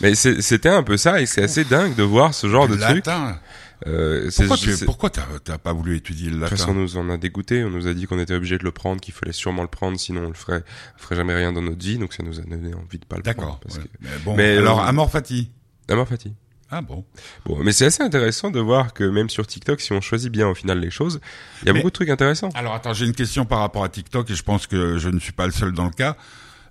Mais 0.00 0.14
c'était 0.14 0.68
un 0.68 0.82
peu 0.82 0.96
ça 0.96 1.20
et 1.20 1.26
c'est 1.26 1.42
assez 1.42 1.64
dingue 1.64 1.94
de 1.96 2.02
voir 2.02 2.32
ce 2.34 2.48
genre 2.48 2.68
de 2.68 2.74
le 2.74 2.80
truc. 2.80 2.96
latin. 3.06 3.40
Euh, 3.86 4.30
c'est- 4.30 4.42
Pourquoi 4.46 4.56
tu 4.56 4.72
c'est- 4.76 4.84
pourquoi 4.84 5.10
t'as 5.10 5.26
t'as 5.44 5.58
pas 5.58 5.72
voulu 5.72 5.96
étudier 5.96 6.30
le 6.30 6.36
De 6.36 6.40
toute 6.42 6.50
façon, 6.50 6.70
on 6.70 6.74
latin 6.74 6.80
nous 6.82 6.96
en 6.96 7.10
a 7.10 7.16
dégoûté. 7.16 7.64
On 7.64 7.70
nous 7.70 7.88
a 7.88 7.92
dit 7.94 8.06
qu'on 8.06 8.18
était 8.20 8.34
obligé 8.34 8.56
de 8.58 8.64
le 8.64 8.70
prendre, 8.72 9.00
qu'il 9.00 9.12
fallait 9.14 9.32
sûrement 9.32 9.62
le 9.62 9.68
prendre, 9.68 9.98
sinon 9.98 10.24
on 10.24 10.28
le 10.28 10.34
ferait, 10.34 10.62
on 10.96 11.02
ferait 11.02 11.16
jamais 11.16 11.34
rien 11.34 11.52
dans 11.52 11.60
notre 11.62 11.84
vie. 11.84 11.98
Donc 11.98 12.12
ça 12.14 12.22
nous 12.22 12.38
a 12.38 12.42
donné 12.42 12.72
envie 12.74 12.98
de 12.98 13.04
pas 13.04 13.16
le 13.16 13.22
prendre. 13.22 13.36
D'accord. 13.38 13.60
Parce 13.60 13.76
ouais. 13.78 13.82
que... 13.84 13.88
Mais 14.02 14.08
bon, 14.24 14.36
Mais, 14.36 14.56
alors 14.58 14.80
euh, 14.80 14.86
Amor 14.86 15.10
Fati. 15.10 15.50
Amor 15.88 16.06
fati. 16.08 16.32
Ah 16.70 16.82
bon. 16.82 17.04
Bon, 17.44 17.58
mais 17.62 17.70
c'est 17.72 17.86
assez 17.86 18.02
intéressant 18.02 18.50
de 18.50 18.58
voir 18.58 18.92
que 18.92 19.04
même 19.04 19.30
sur 19.30 19.46
TikTok, 19.46 19.80
si 19.80 19.92
on 19.92 20.00
choisit 20.00 20.32
bien 20.32 20.48
au 20.48 20.54
final 20.54 20.80
les 20.80 20.90
choses, 20.90 21.20
il 21.62 21.66
y 21.66 21.70
a 21.70 21.72
Mais- 21.72 21.78
beaucoup 21.78 21.90
de 21.90 21.94
trucs 21.94 22.08
intéressants. 22.10 22.48
Alors 22.54 22.74
attends, 22.74 22.92
j'ai 22.92 23.06
une 23.06 23.14
question 23.14 23.44
par 23.44 23.60
rapport 23.60 23.84
à 23.84 23.88
TikTok 23.88 24.28
et 24.30 24.34
je 24.34 24.42
pense 24.42 24.66
que 24.66 24.98
je 24.98 25.08
ne 25.08 25.20
suis 25.20 25.32
pas 25.32 25.46
le 25.46 25.52
seul 25.52 25.72
dans 25.72 25.84
le 25.84 25.90
cas. 25.90 26.16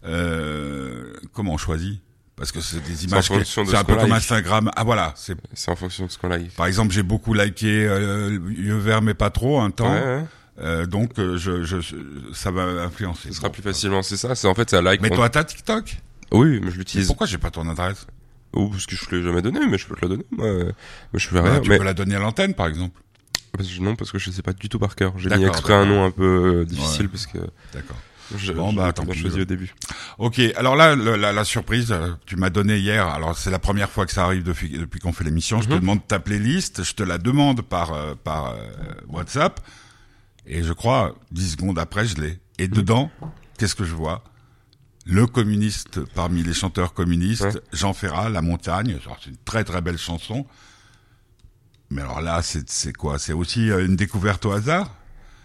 Euh, 0.06 1.14
comment 1.34 1.54
on 1.54 1.58
choisit? 1.58 2.02
Parce 2.36 2.52
que 2.52 2.60
c'est 2.60 2.82
des 2.82 3.06
images. 3.06 3.32
en 3.32 3.36
que- 3.36 3.40
fonction 3.40 3.64
de 3.64 3.68
C'est 3.70 3.76
ce 3.76 3.82
un 3.82 3.84
peu 3.86 3.96
comme 3.96 4.10
like. 4.10 4.18
Instagram. 4.18 4.70
Ah 4.76 4.84
voilà. 4.84 5.14
C'est 5.16 5.38
C'est 5.54 5.72
en 5.72 5.76
fonction 5.78 6.06
de 6.06 6.12
ce 6.12 6.18
qu'on 6.18 6.28
like. 6.28 6.54
par 6.56 6.66
exemple, 6.66 6.94
j'ai 6.94 7.04
beaucoup 7.04 7.34
liké 7.34 7.86
euh, 7.88 8.38
yeux 8.50 8.76
verts 8.78 9.02
mais 9.02 9.14
pas 9.14 9.30
trop 9.30 9.62
un 9.62 9.72
temps. 9.72 9.92
Ouais, 9.94 10.04
ouais. 10.04 10.24
Euh, 10.60 10.86
donc 10.86 11.18
euh, 11.20 11.38
je, 11.38 11.64
je, 11.64 11.78
ça 12.34 12.52
va 12.52 12.64
influencer. 12.84 13.30
Ce 13.30 13.36
sera 13.36 13.48
Bon. 13.48 13.54
plus 13.54 13.64
facilement, 13.64 14.02
c'est 14.04 14.18
ça. 14.18 14.36
C'est 14.36 14.48
en 14.48 14.56
fait 14.56 14.70
ça 14.70 14.82
like. 14.82 15.02
Mais 15.02 15.12
on- 15.12 15.16
toi, 15.16 15.30
t'as 15.30 15.46
TikTok? 15.46 15.98
Oui, 16.32 16.60
mais 16.62 16.72
je 16.72 16.78
l'utilise. 16.78 17.08
Pourquoi 17.08 17.28
j'ai 17.28 17.38
pas 17.38 17.52
ton 17.52 17.68
adresse? 17.70 18.06
Ou 18.56 18.70
parce 18.70 18.86
que 18.86 18.96
je 18.96 19.06
te 19.06 19.16
l'ai 19.16 19.24
jamais 19.24 19.42
donné, 19.42 19.60
mais 19.68 19.78
je 19.78 19.86
peux 19.86 19.96
te 19.96 20.02
la 20.02 20.10
donner. 20.10 20.26
Moi, 20.32 20.46
euh, 20.48 20.72
je 21.14 21.28
fais 21.28 21.36
Bah, 21.36 21.44
rien. 21.52 21.60
Tu 21.62 21.70
mais 21.70 21.78
peux 21.78 21.84
la 21.84 21.94
donner 21.94 22.16
à 22.16 22.20
l'antenne, 22.20 22.54
par 22.54 22.68
exemple. 22.68 23.00
Parce 23.56 23.70
que- 23.70 23.82
Non, 23.82 23.96
parce 23.96 24.12
que 24.12 24.18
je 24.20 24.32
sais 24.32 24.42
pas 24.42 24.54
du 24.54 24.68
tout 24.70 24.80
par 24.80 24.96
cœur. 24.96 25.14
J'ai 25.18 25.30
mis 25.36 25.44
exprès 25.46 25.74
un 25.74 25.86
nom 25.86 26.04
un 26.06 26.12
peu 26.12 26.62
euh, 26.62 26.66
difficile 26.66 27.04
Ouais. 27.04 27.08
parce 27.12 27.28
que 27.28 27.38
D'accord. 27.74 27.98
je, 28.38 28.52
Bon, 28.54 28.72
je 28.72 28.76
bah, 28.76 28.92
tant 28.94 29.06
pis, 29.06 29.18
choisi 29.20 29.40
euh. 29.40 29.42
au 29.44 29.46
début. 29.46 29.74
Ok, 30.18 30.40
alors 30.58 30.76
là, 30.76 30.96
le- 30.96 31.16
la, 31.16 31.32
la 31.34 31.44
surprise, 31.46 31.94
tu 32.26 32.36
m'as 32.38 32.50
donné 32.50 32.78
hier, 32.78 33.08
alors 33.08 33.38
c'est 33.38 33.52
la 33.52 33.60
première 33.60 33.90
fois 33.90 34.06
que 34.06 34.12
ça 34.12 34.24
arrive 34.26 34.44
depuis, 34.44 34.70
depuis 34.78 35.00
qu'on 35.00 35.14
fait 35.14 35.24
l'émission, 35.24 35.62
je 35.62 35.68
te 35.70 35.74
Mhm. 35.74 35.80
demande 35.82 36.08
ta 36.08 36.20
playlist, 36.20 36.84
je 36.84 36.94
te 36.94 37.04
la 37.04 37.18
demande 37.18 37.62
par, 37.62 37.94
euh, 37.94 38.16
par 38.22 38.52
euh, 38.52 38.56
WhatsApp, 39.10 39.60
et 40.46 40.64
je 40.64 40.74
crois, 40.74 41.16
10 41.32 41.52
secondes 41.52 41.80
après, 41.80 42.06
je 42.06 42.16
l'ai. 42.18 42.40
Et 42.60 42.68
dedans, 42.68 43.10
qu'est-ce 43.58 43.76
que 43.76 43.84
je 43.86 43.94
vois? 43.96 44.24
Le 45.06 45.28
communiste 45.28 46.00
parmi 46.16 46.42
les 46.44 46.54
chanteurs 46.54 46.94
communistes, 46.94 47.44
Ouais. 47.44 47.52
Jean 47.74 47.94
Ferrat, 47.94 48.30
La 48.30 48.42
Montagne, 48.42 48.98
c'est 49.22 49.30
une 49.30 49.38
très 49.46 49.64
très 49.64 49.82
belle 49.82 49.98
chanson. 50.00 50.46
Mais 51.92 52.02
alors 52.02 52.22
là, 52.22 52.42
c'est 52.42 52.94
quoi? 52.94 53.20
C'est 53.20 53.34
aussi 53.34 53.70
euh, 53.70 53.86
une 53.86 53.96
découverte 53.96 54.46
au 54.46 54.52
hasard? 54.52 54.94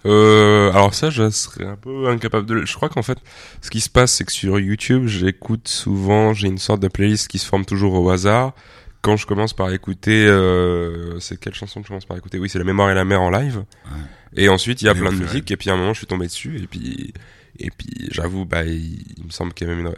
Euh, 0.07 0.71
alors 0.73 0.95
ça, 0.95 1.11
je 1.11 1.29
serais 1.29 1.67
un 1.67 1.77
peu 1.77 2.09
incapable 2.09 2.47
de. 2.47 2.65
Je 2.65 2.75
crois 2.75 2.89
qu'en 2.89 3.03
fait, 3.03 3.19
ce 3.61 3.69
qui 3.71 3.83
se 3.83 3.91
passe, 3.91 4.13
c'est 4.15 4.25
que 4.25 4.33
sur 4.33 4.59
YouTube, 4.59 5.07
j'écoute 5.07 5.69
souvent. 5.69 6.33
J'ai 6.33 6.49
une 6.49 6.57
sorte 6.57 6.81
de 6.81 6.89
playlist 6.89 7.29
qui 7.29 7.39
se 7.39 7.45
forme 7.47 7.67
toujours 7.67 7.93
au 7.93 8.09
hasard. 8.09 8.55
Quand 9.03 9.19
je 9.19 9.27
commence 9.27 9.53
par 9.53 9.71
écouter, 9.73 10.27
euh, 10.27 11.21
c'est 11.21 11.39
quelle 11.39 11.55
chanson 11.55 11.81
que 11.81 11.85
je 11.87 11.89
commence 11.89 12.07
par 12.07 12.17
écouter? 12.17 12.39
Oui, 12.39 12.49
c'est 12.49 12.59
La 12.59 12.65
Mémoire 12.65 12.91
et 12.91 12.95
la 12.95 13.05
Mer 13.05 13.21
en 13.21 13.31
live. 13.31 13.65
Et 14.37 14.49
ensuite, 14.49 14.81
il 14.81 14.87
y 14.87 14.89
a 14.89 14.95
plein 14.95 15.13
de 15.13 15.17
musique. 15.19 15.51
Et 15.51 15.57
puis 15.59 15.69
à 15.69 15.75
un 15.75 15.77
moment, 15.77 15.93
je 15.93 15.99
suis 15.99 16.07
tombé 16.07 16.27
dessus. 16.27 16.59
Et 16.63 16.67
puis, 16.67 17.13
et 17.59 17.71
puis, 17.71 18.09
j'avoue, 18.11 18.45
bah, 18.45 18.65
il, 18.65 19.03
il 19.19 19.25
me 19.27 19.31
semble 19.31 19.53
qu'il 19.53 19.69
y 19.69 19.71
a 19.71 19.75
même 19.75 19.87
une. 19.87 19.95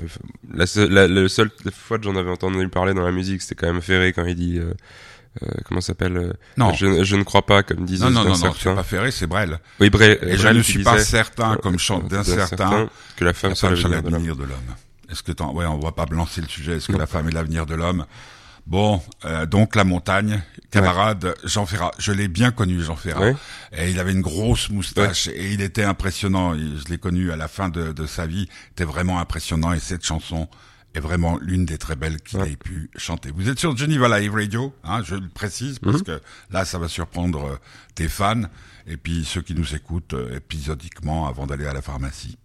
La, 0.57 0.67
seule- 0.67 0.91
la, 0.91 1.07
la 1.07 1.29
seule 1.29 1.51
fois 1.73 1.99
que 1.99 2.05
j'en 2.05 2.17
avais 2.17 2.31
entendu 2.31 2.69
parler 2.69 2.95
dans 2.95 3.05
la 3.05 3.13
musique, 3.13 3.43
c'était 3.43 3.55
quand 3.55 3.73
même 3.73 3.83
Ferré 3.83 4.13
quand 4.13 4.25
il 4.25 4.35
dit. 4.37 4.59
Euh, 4.59 4.73
euh, 5.43 5.47
comment 5.65 5.81
ça 5.81 5.89
s'appelle 5.89 6.17
euh, 6.19 6.33
Non. 6.59 6.75
je, 6.75 7.05
je 7.05 7.17
ne 7.17 7.23
crois 7.23 7.47
pas, 7.47 7.63
comme 7.63 7.87
disait 7.87 8.05
Non, 8.05 8.11
non, 8.11 8.25
non, 8.25 8.35
c'est 8.55 8.75
pas 8.75 8.83
Ferré, 8.83 9.11
c'est 9.11 9.27
Brel. 9.27 9.61
Oui, 9.81 9.89
Brel, 9.89 10.19
Et 10.23 10.37
je 10.37 10.49
ne 10.49 10.61
suis 10.63 10.83
pas 10.83 10.99
certain, 10.99 11.57
comme 11.57 11.77
euh, 11.77 11.79
chante 11.79 12.09
d'un 12.09 12.23
certain, 12.23 12.91
que 13.17 13.25
la 13.25 13.33
femme 13.33 13.55
soit 13.55 13.71
l'avenir 13.71 13.89
de 13.89 13.95
l'homme. 14.05 14.13
l'avenir 14.13 14.37
de 14.37 14.43
l'homme. 14.43 14.75
Est-ce 15.11 15.23
que 15.23 15.33
t'en... 15.33 15.55
ouais, 15.55 15.65
on 15.67 15.79
va 15.79 15.93
pas 15.93 16.05
lancer 16.11 16.41
le 16.43 16.49
sujet. 16.49 16.77
Est-ce 16.77 16.87
que 16.89 16.93
Non. 16.93 16.99
la 16.99 17.07
femme 17.07 17.29
est 17.29 17.33
l'avenir 17.33 17.65
de 17.65 17.75
l'homme? 17.75 18.05
Bon, 18.67 19.03
euh, 19.25 19.45
donc 19.45 19.75
la 19.75 19.85
montagne, 19.85 20.43
camarade 20.71 21.35
Jean 21.45 21.67
Ferrat. 21.67 21.91
Je 21.99 22.13
l'ai 22.13 22.29
bien 22.29 22.53
connu, 22.53 22.81
Jean 22.83 22.97
Ferrat. 22.97 23.21
Ouais. 23.21 23.37
Et 23.77 23.91
il 23.91 23.99
avait 23.99 24.13
une 24.13 24.21
grosse 24.23 24.71
moustache 24.71 25.29
et 25.29 25.53
il 25.53 25.61
était 25.61 25.85
impressionnant. 25.85 26.55
Je 26.55 26.89
l'ai 26.89 26.99
connu 26.99 27.33
à 27.33 27.37
la 27.37 27.49
fin 27.49 27.69
de, 27.69 27.93
de 27.93 28.07
sa 28.07 28.27
vie. 28.27 28.49
Il 28.49 28.71
était 28.73 28.85
vraiment 28.85 29.19
impressionnant 29.21 29.73
et 29.73 29.81
cette 29.81 30.05
chanson 30.05 30.49
est 30.95 31.01
vraiment 31.01 31.39
l'une 31.41 31.65
des 31.65 31.79
très 31.79 31.97
belles 31.97 32.21
qu'il 32.21 32.41
ait 32.43 32.57
pu 32.57 32.91
chanter. 32.97 33.31
Vous 33.35 33.49
êtes 33.49 33.59
sur 33.59 33.77
Geneva 33.77 34.19
Live 34.21 34.35
Radio, 34.35 34.75
hein, 34.85 35.03
je 35.03 35.15
le 35.17 35.29
précise 35.29 35.79
parce 35.79 35.97
Mhm. 35.99 36.03
que 36.05 36.21
là, 36.51 36.65
ça 36.65 36.79
va 36.79 36.87
surprendre 36.87 37.45
euh, 37.47 37.57
tes 37.95 38.09
fans 38.09 38.43
et 38.87 38.97
puis 38.99 39.25
ceux 39.25 39.41
qui 39.43 39.55
nous 39.55 39.75
écoutent 39.75 40.13
euh, 40.15 40.37
épisodiquement 40.37 41.27
avant 41.27 41.47
d'aller 41.47 41.67
à 41.67 41.73
la 41.73 41.83
pharmacie. 41.83 42.37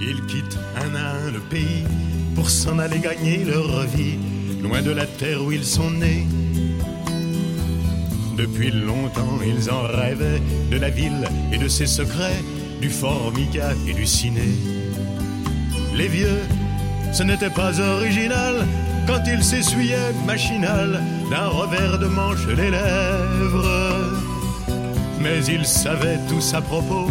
Ils 0.00 0.24
quittent 0.26 0.58
un 0.76 0.94
à 0.94 1.26
un 1.26 1.30
le 1.30 1.40
pays 1.40 1.84
pour 2.34 2.50
s'en 2.50 2.78
aller 2.78 2.98
gagner 2.98 3.44
leur 3.44 3.82
vie, 3.86 4.18
loin 4.62 4.82
de 4.82 4.90
la 4.90 5.06
terre 5.06 5.42
où 5.42 5.52
ils 5.52 5.64
sont 5.64 5.90
nés. 5.90 6.26
Depuis 8.36 8.70
longtemps, 8.70 9.38
ils 9.44 9.70
en 9.70 9.82
rêvaient 9.82 10.42
de 10.70 10.76
la 10.76 10.90
ville 10.90 11.26
et 11.52 11.56
de 11.56 11.68
ses 11.68 11.86
secrets, 11.86 12.42
du 12.80 12.90
formica 12.90 13.70
et 13.88 13.94
du 13.94 14.06
ciné. 14.06 14.48
Les 15.94 16.08
vieux, 16.08 16.42
ce 17.12 17.22
n'était 17.22 17.50
pas 17.50 17.80
original 17.80 18.66
quand 19.06 19.22
ils 19.26 19.42
s'essuyaient 19.42 20.12
machinal 20.26 21.00
d'un 21.30 21.46
revers 21.46 21.98
de 21.98 22.06
manche 22.06 22.46
les 22.48 22.70
lèvres. 22.70 24.12
Mais 25.20 25.42
ils 25.46 25.64
savaient 25.64 26.20
tous 26.28 26.52
à 26.52 26.60
propos 26.60 27.10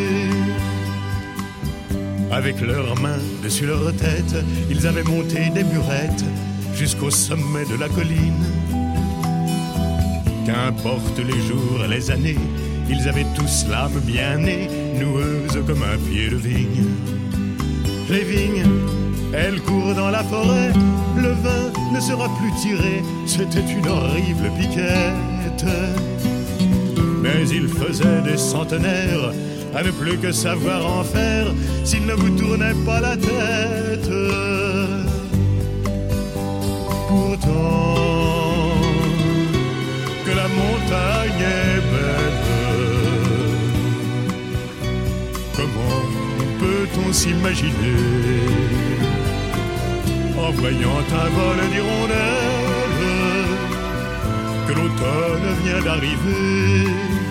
Avec 2.31 2.61
leurs 2.61 2.99
mains 2.99 3.19
dessus 3.43 3.65
leur 3.65 3.93
tête, 3.95 4.35
ils 4.69 4.87
avaient 4.87 5.03
monté 5.03 5.49
des 5.53 5.63
murettes 5.63 6.23
jusqu'au 6.73 7.09
sommet 7.09 7.65
de 7.65 7.75
la 7.79 7.89
colline. 7.89 8.45
Qu'importe 10.45 11.19
les 11.19 11.39
jours, 11.47 11.85
les 11.89 12.09
années, 12.09 12.39
ils 12.89 13.07
avaient 13.07 13.27
tous 13.35 13.65
l'âme 13.69 13.99
bien 14.05 14.37
née, 14.37 14.67
noueuse 14.99 15.59
comme 15.67 15.83
un 15.83 15.97
pied 16.09 16.29
de 16.29 16.37
vigne. 16.37 16.85
Les 18.09 18.23
vignes, 18.23 18.65
elles 19.33 19.61
courent 19.61 19.95
dans 19.95 20.09
la 20.09 20.23
forêt, 20.23 20.71
le 21.17 21.29
vin 21.29 21.71
ne 21.93 21.99
sera 21.99 22.27
plus 22.37 22.51
tiré, 22.61 23.03
c'était 23.25 23.59
une 23.59 23.87
horrible 23.87 24.51
piquette. 24.57 25.65
Mais 27.21 27.47
il 27.49 27.67
faisait 27.67 28.21
des 28.23 28.37
centenaires 28.37 29.31
à 29.73 29.83
ne 29.83 29.91
plus 29.91 30.17
que 30.17 30.31
savoir 30.31 30.85
en 30.85 31.03
faire 31.03 31.47
s'il 31.83 32.05
ne 32.05 32.13
vous 32.13 32.29
tournait 32.37 32.75
pas 32.85 32.99
la 33.01 33.15
tête. 33.15 34.11
Pourtant, 37.07 37.95
que 40.25 40.31
la 40.41 40.47
montagne 40.59 41.45
est 41.59 41.81
belle, 41.91 42.41
comment 45.55 46.03
peut-on 46.59 47.13
s'imaginer 47.13 47.97
en 50.37 50.51
voyant 50.51 50.99
un 51.23 51.29
vol 51.37 51.59
d'hirondelles 51.71 52.99
que 54.67 54.73
l'automne 54.73 55.47
vient 55.63 55.81
d'arriver? 55.83 57.30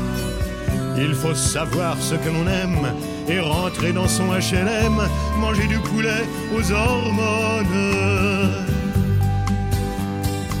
Il 0.97 1.13
faut 1.15 1.35
savoir 1.35 1.97
ce 1.99 2.15
que 2.15 2.29
l'on 2.29 2.47
aime 2.47 2.93
et 3.27 3.39
rentrer 3.39 3.91
dans 3.93 4.07
son 4.07 4.27
HLM, 4.27 4.97
manger 5.39 5.67
du 5.67 5.79
poulet 5.79 6.23
aux 6.55 6.71
hormones. 6.71 7.65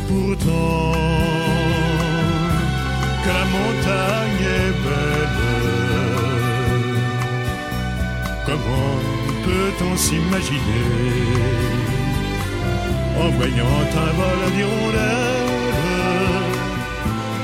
Pourtant, 0.07 0.93
que 3.23 3.29
la 3.29 3.45
montagne 3.57 4.45
est 4.59 4.73
belle, 4.85 5.37
comment 8.45 8.99
peut-on 9.43 9.97
s'imaginer 9.97 11.41
en 13.19 13.29
voyant 13.29 13.81
un 13.95 14.11
vol 14.13 14.51
d'hirondelles 14.55 15.40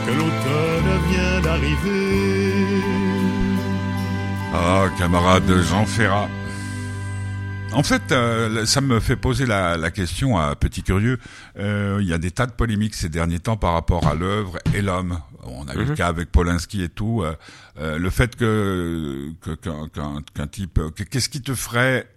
que 0.08 0.12
l'automne 0.12 1.10
vient 1.10 1.42
d'arriver 1.42 2.82
Ah, 4.54 4.86
camarade 4.98 5.52
Jean 5.64 5.86
Ferrat. 5.86 6.30
En 7.74 7.84
fait, 7.84 8.12
euh, 8.14 8.66
ça 8.66 8.80
me 8.80 9.00
fait 9.02 9.18
poser 9.18 9.46
la, 9.46 9.76
la 9.76 9.92
question 9.92 10.38
à 10.38 10.56
Petit 10.56 10.82
Curieux. 10.84 11.20
Euh, 11.60 11.98
Il 12.02 12.08
y 12.08 12.14
a 12.14 12.18
des 12.18 12.32
tas 12.32 12.46
de 12.46 12.54
polémiques 12.54 12.96
ces 12.96 13.10
derniers 13.10 13.40
temps 13.40 13.58
par 13.58 13.74
rapport 13.74 14.08
à 14.08 14.16
l'œuvre 14.16 14.58
et 14.74 14.82
l'homme. 14.82 15.20
On 15.44 15.68
a 15.68 15.74
vu 15.74 15.84
le 15.84 15.90
Mhm. 15.92 15.96
cas 15.96 16.08
avec 16.08 16.32
Polanski 16.32 16.82
et 16.84 16.90
tout. 16.90 17.22
euh, 17.24 17.36
euh, 17.80 17.98
le 18.00 18.10
fait 18.10 18.36
que 18.38 19.32
qu'un 19.62 20.48
type, 20.48 20.80
que- 20.96 21.04
qu'est-ce 21.04 21.30
qui 21.30 21.42
te 21.42 21.54
ferait, 21.54 22.08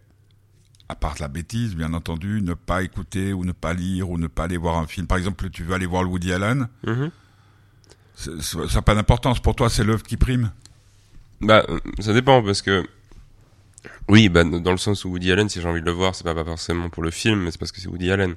à 0.88 0.94
part 0.94 1.16
la 1.20 1.28
bêtise, 1.28 1.74
bien 1.74 1.92
entendu, 1.94 2.40
ne 2.42 2.54
pas 2.54 2.82
écouter 2.82 3.32
ou 3.32 3.44
ne 3.44 3.52
pas 3.52 3.74
lire 3.74 4.08
ou 4.08 4.18
ne 4.18 4.28
pas 4.28 4.44
aller 4.44 4.56
voir 4.56 4.78
un 4.78 4.86
film? 4.86 5.06
Par 5.08 5.18
exemple, 5.18 5.50
tu 5.50 5.64
veux 5.64 5.74
aller 5.74 5.86
voir 5.86 6.04
le 6.04 6.08
Woody 6.10 6.32
Allen. 6.32 6.68
Mhm. 6.86 7.10
Ça 8.40 8.58
n'a 8.74 8.82
pas 8.82 8.94
d'importance 8.94 9.40
pour 9.40 9.54
toi, 9.54 9.68
c'est 9.70 9.84
l'œuvre 9.84 10.02
qui 10.02 10.16
prime? 10.16 10.50
Bah, 11.40 11.64
euh, 11.68 11.78
ça 12.00 12.12
dépend 12.12 12.42
parce 12.42 12.62
que 12.62 12.84
oui, 14.08 14.28
bah, 14.28 14.44
dans 14.44 14.72
le 14.72 14.76
sens 14.78 15.04
où 15.04 15.10
Woody 15.10 15.32
Allen, 15.32 15.48
si 15.48 15.60
j'ai 15.60 15.68
envie 15.68 15.80
de 15.80 15.86
le 15.86 15.92
voir, 15.92 16.14
c'est 16.14 16.24
pas, 16.24 16.34
pas 16.34 16.44
forcément 16.44 16.88
pour 16.90 17.02
le 17.02 17.10
film, 17.10 17.40
mais 17.44 17.50
c'est 17.50 17.58
parce 17.58 17.72
que 17.72 17.80
c'est 17.80 17.88
Woody 17.88 18.10
Allen. 18.10 18.34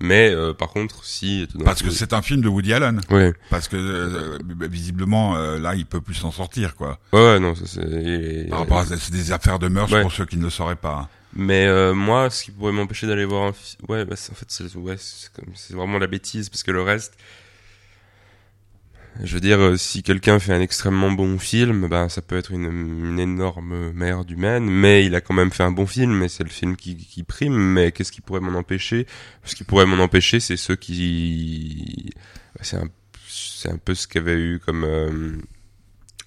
Mais 0.00 0.30
euh, 0.30 0.54
par 0.54 0.68
contre, 0.68 1.04
si 1.04 1.48
Parce 1.64 1.82
que 1.82 1.90
c'est 1.90 2.12
un 2.12 2.22
film 2.22 2.40
de 2.40 2.48
Woody 2.48 2.72
Allen. 2.72 3.00
ouais, 3.10 3.34
Parce 3.50 3.66
que 3.66 3.76
euh, 3.76 4.38
visiblement, 4.68 5.36
euh, 5.36 5.58
là, 5.58 5.74
il 5.74 5.86
peut 5.86 6.00
plus 6.00 6.14
s'en 6.14 6.30
sortir, 6.30 6.76
quoi. 6.76 7.00
ouais, 7.12 7.40
non, 7.40 7.54
c'est. 7.56 7.80
et- 7.82 8.46
Par 8.48 8.60
rapport 8.60 8.78
à 8.78 8.86
c'est 8.86 9.10
des 9.10 9.32
affaires 9.32 9.58
de 9.58 9.66
mœurs 9.68 9.90
Ouais. 9.92 10.02
pour 10.02 10.12
ceux 10.12 10.24
qui 10.24 10.36
ne 10.36 10.44
le 10.44 10.50
sauraient 10.50 10.76
pas. 10.76 11.08
Mais 11.34 11.66
euh, 11.66 11.94
moi, 11.94 12.30
ce 12.30 12.44
qui 12.44 12.52
pourrait 12.52 12.72
m'empêcher 12.72 13.06
d'aller 13.08 13.24
voir 13.24 13.42
un 13.48 13.52
film, 13.52 13.82
ouais, 13.88 14.04
bah, 14.04 14.14
en 14.30 14.34
fait, 14.34 14.46
c'est 14.48 14.74
ouais, 14.76 14.96
comme- 15.34 15.52
vraiment 15.76 15.98
la 15.98 16.06
bêtise 16.06 16.48
parce 16.48 16.62
que 16.62 16.70
le 16.70 16.82
reste, 16.82 17.14
je 19.22 19.34
veux 19.34 19.40
dire, 19.40 19.58
euh, 19.58 19.76
si 19.76 20.02
quelqu'un 20.02 20.38
fait 20.38 20.52
un 20.52 20.60
extrêmement 20.60 21.10
bon 21.10 21.38
film, 21.38 21.88
ben 21.88 22.08
ça 22.08 22.22
peut 22.22 22.36
être 22.36 22.52
une, 22.52 22.66
une 22.66 23.18
énorme 23.18 23.92
merde 23.92 24.30
humaine, 24.30 24.64
mais 24.64 25.04
il 25.04 25.14
a 25.14 25.20
quand 25.20 25.34
même 25.34 25.50
fait 25.50 25.64
un 25.64 25.72
bon 25.72 25.86
film, 25.86 26.22
et 26.22 26.28
c'est 26.28 26.44
le 26.44 26.50
film 26.50 26.76
qui, 26.76 26.96
qui 26.96 27.24
prime. 27.24 27.56
Mais 27.56 27.92
qu'est-ce 27.92 28.12
qui 28.12 28.20
pourrait 28.20 28.40
m'en 28.40 28.56
empêcher? 28.58 29.06
Ce 29.44 29.54
qui 29.54 29.64
pourrait 29.64 29.86
m'en 29.86 30.02
empêcher, 30.02 30.40
c'est 30.40 30.56
ceux 30.56 30.76
qui, 30.76 32.10
c'est 32.60 32.76
un, 32.76 32.88
c'est 33.26 33.70
un 33.70 33.78
peu 33.78 33.94
ce 33.94 34.06
qu'avait 34.06 34.38
eu 34.38 34.60
comme 34.64 34.84
euh, 34.84 35.36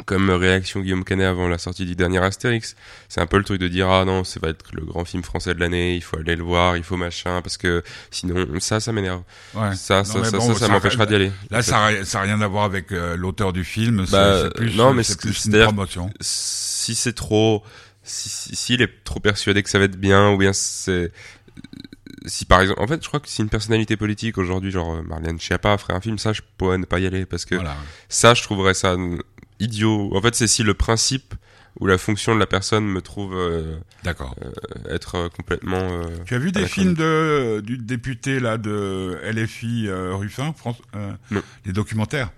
comme 0.05 0.29
réaction 0.31 0.79
Guillaume 0.79 1.03
Canet 1.03 1.27
avant 1.27 1.47
la 1.47 1.57
sortie 1.59 1.85
du 1.85 1.95
dernier 1.95 2.17
Astérix. 2.23 2.75
C'est 3.07 3.21
un 3.21 3.27
peu 3.27 3.37
le 3.37 3.43
truc 3.43 3.59
de 3.61 3.67
dire 3.67 3.87
ah 3.89 4.03
non, 4.03 4.23
ça 4.23 4.39
va 4.41 4.49
être 4.49 4.65
le 4.73 4.83
grand 4.83 5.05
film 5.05 5.21
français 5.23 5.53
de 5.53 5.59
l'année, 5.59 5.95
il 5.95 6.01
faut 6.01 6.17
aller 6.17 6.35
le 6.35 6.43
voir, 6.43 6.75
il 6.75 6.83
faut 6.83 6.97
machin 6.97 7.41
parce 7.43 7.57
que 7.57 7.83
sinon 8.09 8.47
ça 8.59 8.79
ça 8.79 8.91
m'énerve. 8.91 9.21
Ouais. 9.53 9.75
Ça 9.75 9.97
Non, 9.99 10.03
ça 10.03 10.23
ça, 10.25 10.37
bon, 10.37 10.47
ça, 10.47 10.53
ça 10.53 10.59
ça- 10.65 10.67
m'empêchera 10.71 11.05
d'y 11.05 11.15
aller. 11.15 11.31
Là, 11.51 11.61
ça 11.61 11.91
n'a 11.91 12.03
ça 12.05 12.19
a 12.19 12.23
rien 12.23 12.41
à 12.41 12.47
voir 12.47 12.63
avec 12.63 12.91
euh, 12.91 13.15
l'auteur 13.15 13.53
du 13.53 13.63
film. 13.63 14.05
Bah, 14.11 14.41
c'est 14.43 14.53
plus, 14.55 14.75
non, 14.75 14.93
mais 14.93 15.03
c'est 15.03 15.19
plus 15.19 15.45
une 15.45 15.63
promotion. 15.65 16.09
si 16.19 16.95
c'est 16.95 17.13
trop 17.13 17.63
si 18.03 18.27
si- 18.29 18.55
s'il 18.55 18.81
est 18.81 19.03
trop 19.03 19.19
persuadé 19.19 19.61
que 19.61 19.69
ça 19.69 19.77
va 19.77 19.85
être 19.85 19.97
bien 19.99 20.31
ou 20.31 20.37
bien 20.37 20.51
c'est 20.53 21.11
si 22.25 22.45
par 22.45 22.61
exemple 22.61 22.81
en 22.81 22.87
fait 22.87 23.01
je 23.03 23.07
crois 23.07 23.19
que 23.19 23.27
si 23.29 23.41
une 23.41 23.49
personnalité 23.49 23.97
politique 23.97 24.37
aujourd'hui 24.37 24.69
genre 24.71 24.95
euh, 24.95 25.01
Marlène 25.03 25.39
Schiappa 25.39 25.77
ferait 25.77 25.93
un 25.93 26.01
film 26.01 26.17
ça 26.19 26.33
je 26.33 26.41
pourrais 26.57 26.77
ne 26.77 26.85
pas 26.85 26.99
y 26.99 27.07
aller 27.07 27.25
parce 27.25 27.45
que 27.45 27.55
Voilà. 27.55 27.75
ça 28.09 28.33
je 28.35 28.43
trouverais 28.43 28.73
ça 28.75 28.95
idiot 29.61 30.11
en 30.15 30.21
fait 30.21 30.35
c'est 30.35 30.47
si 30.47 30.63
le 30.63 30.73
principe 30.73 31.33
ou 31.79 31.87
la 31.87 31.97
fonction 31.97 32.35
de 32.35 32.39
la 32.39 32.47
personne 32.47 32.85
me 32.85 33.01
trouve 33.01 33.33
euh, 33.33 33.77
D'accord. 34.03 34.35
être 34.89 35.15
euh, 35.15 35.29
complètement 35.29 35.77
euh, 35.79 36.03
Tu 36.25 36.35
as 36.35 36.37
vu 36.37 36.51
des 36.51 36.65
films 36.67 36.93
de 36.95 37.61
du 37.65 37.77
député 37.77 38.41
là 38.41 38.57
de 38.57 39.17
LFI 39.23 39.87
euh, 39.87 40.13
Ruffin, 40.15 40.51
France, 40.53 40.75
euh, 40.95 41.11
Non. 41.31 41.41
les 41.65 41.71
documentaires? 41.71 42.29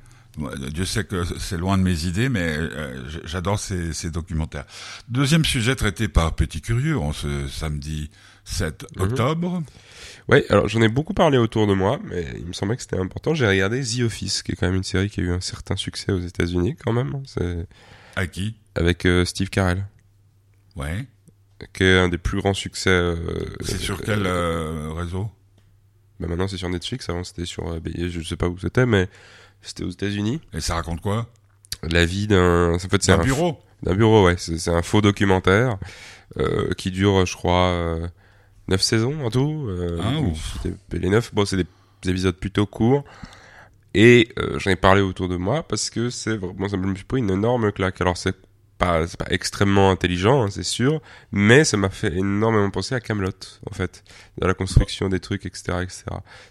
Dieu 0.71 0.85
sait 0.85 1.03
que 1.03 1.23
c'est 1.39 1.57
loin 1.59 1.77
de 1.77 1.83
mes 1.83 2.05
idées, 2.05 2.27
mais 2.27 2.57
euh, 2.57 3.03
j'adore 3.23 3.59
ces, 3.59 3.93
ces 3.93 4.09
documentaires. 4.09 4.65
Deuxième 5.07 5.45
sujet 5.45 5.75
traité 5.75 6.07
par 6.07 6.33
Petit 6.35 6.59
Curieux 6.59 6.97
en 6.97 7.13
ce 7.13 7.47
samedi 7.47 8.09
7 8.45 8.85
Mhm. 8.97 9.03
octobre. 9.03 9.63
Ouais, 10.29 10.45
alors 10.49 10.67
j'en 10.69 10.81
ai 10.81 10.87
beaucoup 10.87 11.13
parlé 11.13 11.37
autour 11.37 11.67
de 11.67 11.73
moi, 11.73 11.99
mais 12.03 12.25
il 12.37 12.45
me 12.45 12.53
semblait 12.53 12.75
que 12.77 12.81
c'était 12.81 12.97
important. 12.97 13.33
J'ai 13.33 13.47
regardé 13.47 13.81
The 13.81 14.01
Office, 14.03 14.41
qui 14.43 14.53
est 14.53 14.55
quand 14.55 14.67
même 14.67 14.75
une 14.75 14.83
série 14.83 15.09
qui 15.09 15.19
a 15.19 15.23
eu 15.23 15.31
un 15.31 15.41
certain 15.41 15.75
succès 15.75 16.11
aux 16.11 16.19
États-Unis 16.19 16.75
quand 16.83 16.93
même. 16.93 17.21
C'est 17.25 17.65
À 18.15 18.25
qui? 18.27 18.55
Avec 18.75 19.05
euh, 19.05 19.25
Steve 19.25 19.49
Carell, 19.49 19.85
Ouais. 20.75 21.05
qui 21.73 21.83
est 21.83 21.97
un 21.99 22.09
des 22.09 22.17
plus 22.17 22.39
grands 22.39 22.53
succès. 22.53 22.89
euh, 22.89 23.15
C'est 23.61 23.77
sur 23.77 23.97
euh, 23.99 24.03
quel 24.05 24.97
réseau? 24.97 25.29
Bah 26.19 26.27
maintenant 26.27 26.47
c'est 26.47 26.57
sur 26.57 26.69
Netflix. 26.69 27.09
Avant 27.09 27.23
c'était 27.23 27.45
sur, 27.45 27.77
je 27.85 28.21
sais 28.23 28.37
pas 28.37 28.47
où 28.47 28.57
c'était, 28.57 28.85
mais 28.85 29.09
c'était 29.61 29.83
aux 29.83 29.89
États-Unis. 29.89 30.39
Et 30.53 30.61
ça 30.61 30.75
raconte 30.75 31.01
quoi? 31.01 31.27
La 31.83 32.05
vie 32.05 32.27
d'un, 32.27 32.73
en 32.75 32.79
fait 32.79 33.03
c'est 33.03 33.11
un 33.11 33.19
un 33.19 33.23
bureau? 33.23 33.59
d'un 33.81 33.95
bureau, 33.95 34.25
ouais. 34.25 34.35
C'est 34.37 34.57
c'est 34.57 34.69
un 34.71 34.81
faux 34.81 35.01
documentaire 35.01 35.77
qui 36.77 36.91
dure, 36.91 37.25
je 37.25 37.35
crois, 37.35 37.99
euh, 38.69 38.71
neuf 38.71 38.81
saisons 38.81 39.23
en 39.25 39.29
tout. 39.29 39.67
Euh, 39.69 39.99
Ah, 40.01 40.19
ouf. 40.19 40.57
les 40.91 41.09
neuf, 41.09 41.33
bon, 41.33 41.45
c'est 41.45 41.57
des 41.57 42.09
épisodes 42.09 42.35
plutôt 42.35 42.65
courts. 42.65 43.03
Et 43.93 44.29
euh, 44.39 44.57
j'en 44.59 44.71
ai 44.71 44.75
parlé 44.75 45.01
autour 45.01 45.27
de 45.29 45.37
moi 45.37 45.63
parce 45.67 45.89
que 45.89 46.09
c'est 46.09 46.35
vraiment, 46.35 46.67
ça 46.67 46.77
me 46.77 46.93
pris 47.03 47.19
une 47.19 47.29
énorme 47.29 47.71
claque. 47.71 48.01
Alors 48.01 48.17
c'est 48.17 48.35
pas, 48.79 49.05
pas 49.19 49.27
extrêmement 49.29 49.91
intelligent, 49.91 50.43
hein, 50.43 50.49
c'est 50.49 50.63
sûr, 50.63 50.99
mais 51.31 51.63
ça 51.63 51.77
m'a 51.77 51.91
fait 51.91 52.11
énormément 52.11 52.71
penser 52.71 52.95
à 52.95 52.99
Camelot, 52.99 53.29
en 53.69 53.73
fait, 53.73 54.03
dans 54.39 54.47
la 54.47 54.55
construction 54.55 55.09
des 55.09 55.19
trucs, 55.19 55.45
etc., 55.45 55.77
etc. 55.83 56.03